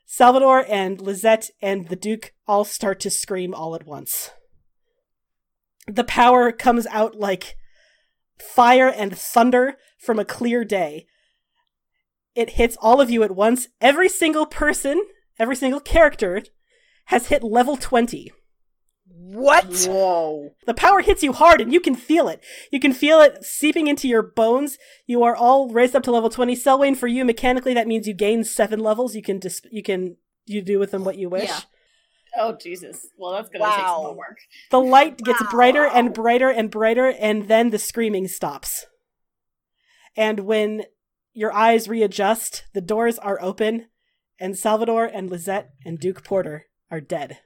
[0.07, 4.31] Salvador and Lizette and the Duke all start to scream all at once.
[5.85, 7.55] The power comes out like
[8.39, 11.05] fire and thunder from a clear day.
[12.33, 13.67] It hits all of you at once.
[13.79, 15.05] Every single person,
[15.37, 16.41] every single character
[17.05, 18.31] has hit level 20.
[19.23, 19.65] What?
[19.88, 20.56] Whoa!
[20.65, 22.43] The power hits you hard and you can feel it.
[22.72, 24.77] You can feel it seeping into your bones.
[25.06, 26.56] You are all raised up to level 20.
[26.56, 29.15] Selwyn, for you, mechanically, that means you gain seven levels.
[29.15, 30.18] You can dis- you can
[30.48, 31.49] you do with them what you wish.
[31.49, 31.60] Yeah.
[32.38, 33.07] Oh Jesus!
[33.18, 34.14] Well, that's gonna take some Wow.
[34.18, 34.39] work.
[34.72, 35.49] The light gets Wow.
[35.52, 38.85] brighter and brighter and brighter, and then the screaming stops.
[40.18, 40.85] And when
[41.34, 43.88] your eyes readjust, the doors are open,
[44.39, 47.39] and Salvador and Lizette and Duke Porter are dead.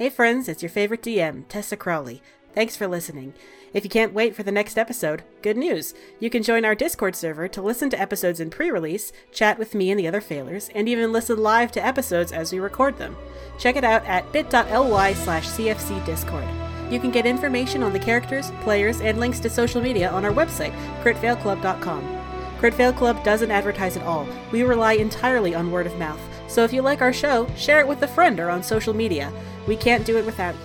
[0.00, 2.22] Hey friends, it's your favorite DM, Tessa Crowley.
[2.54, 3.34] Thanks for listening.
[3.74, 5.92] If you can't wait for the next episode, good news!
[6.18, 9.74] You can join our Discord server to listen to episodes in pre release, chat with
[9.74, 13.14] me and the other failers, and even listen live to episodes as we record them.
[13.58, 16.90] Check it out at bit.ly slash cfcdiscord.
[16.90, 20.32] You can get information on the characters, players, and links to social media on our
[20.32, 20.72] website,
[21.02, 22.20] critfailclub.com.
[22.58, 24.26] Crit Fail Club doesn't advertise at all.
[24.50, 26.29] We rely entirely on word of mouth.
[26.50, 29.32] So if you like our show, share it with a friend or on social media.
[29.68, 30.60] We can't do it without you.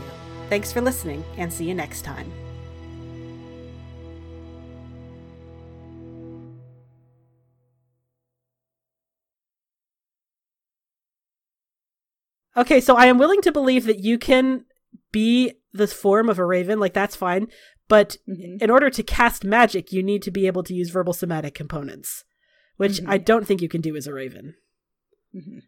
[0.50, 2.32] Thanks for listening, and see you next time.
[12.58, 14.66] Okay, so I am willing to believe that you can
[15.12, 17.48] be the form of a raven, like that's fine,
[17.88, 18.62] but Mhm.
[18.62, 22.24] in order to cast magic, you need to be able to use verbal somatic components,
[22.78, 23.10] which Mhm.
[23.10, 24.56] I don't think you can do as a raven.
[25.36, 25.62] Mhm.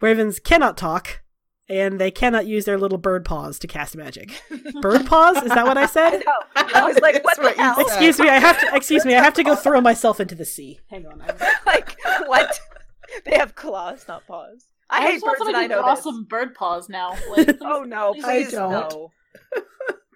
[0.00, 1.22] Ravens cannot talk,
[1.68, 4.42] and they cannot use their little bird paws to cast magic.
[4.82, 5.38] bird paws?
[5.42, 6.22] Is that what I I said?
[6.24, 6.32] know.
[6.74, 7.76] I was like, what the what hell?
[7.80, 10.44] Excuse me, I have to excuse me, I have to go throw myself into the
[10.44, 10.80] sea.
[10.90, 11.20] Hang on.
[11.22, 11.36] I'm-
[11.66, 11.96] like,
[12.26, 12.60] what?
[13.24, 14.66] They have claws, not paws.
[14.90, 16.04] I, hate just want birds and I know draw this.
[16.04, 17.16] some bird paws now.
[17.30, 18.70] Like, Oh no, I don't.
[18.70, 19.10] no.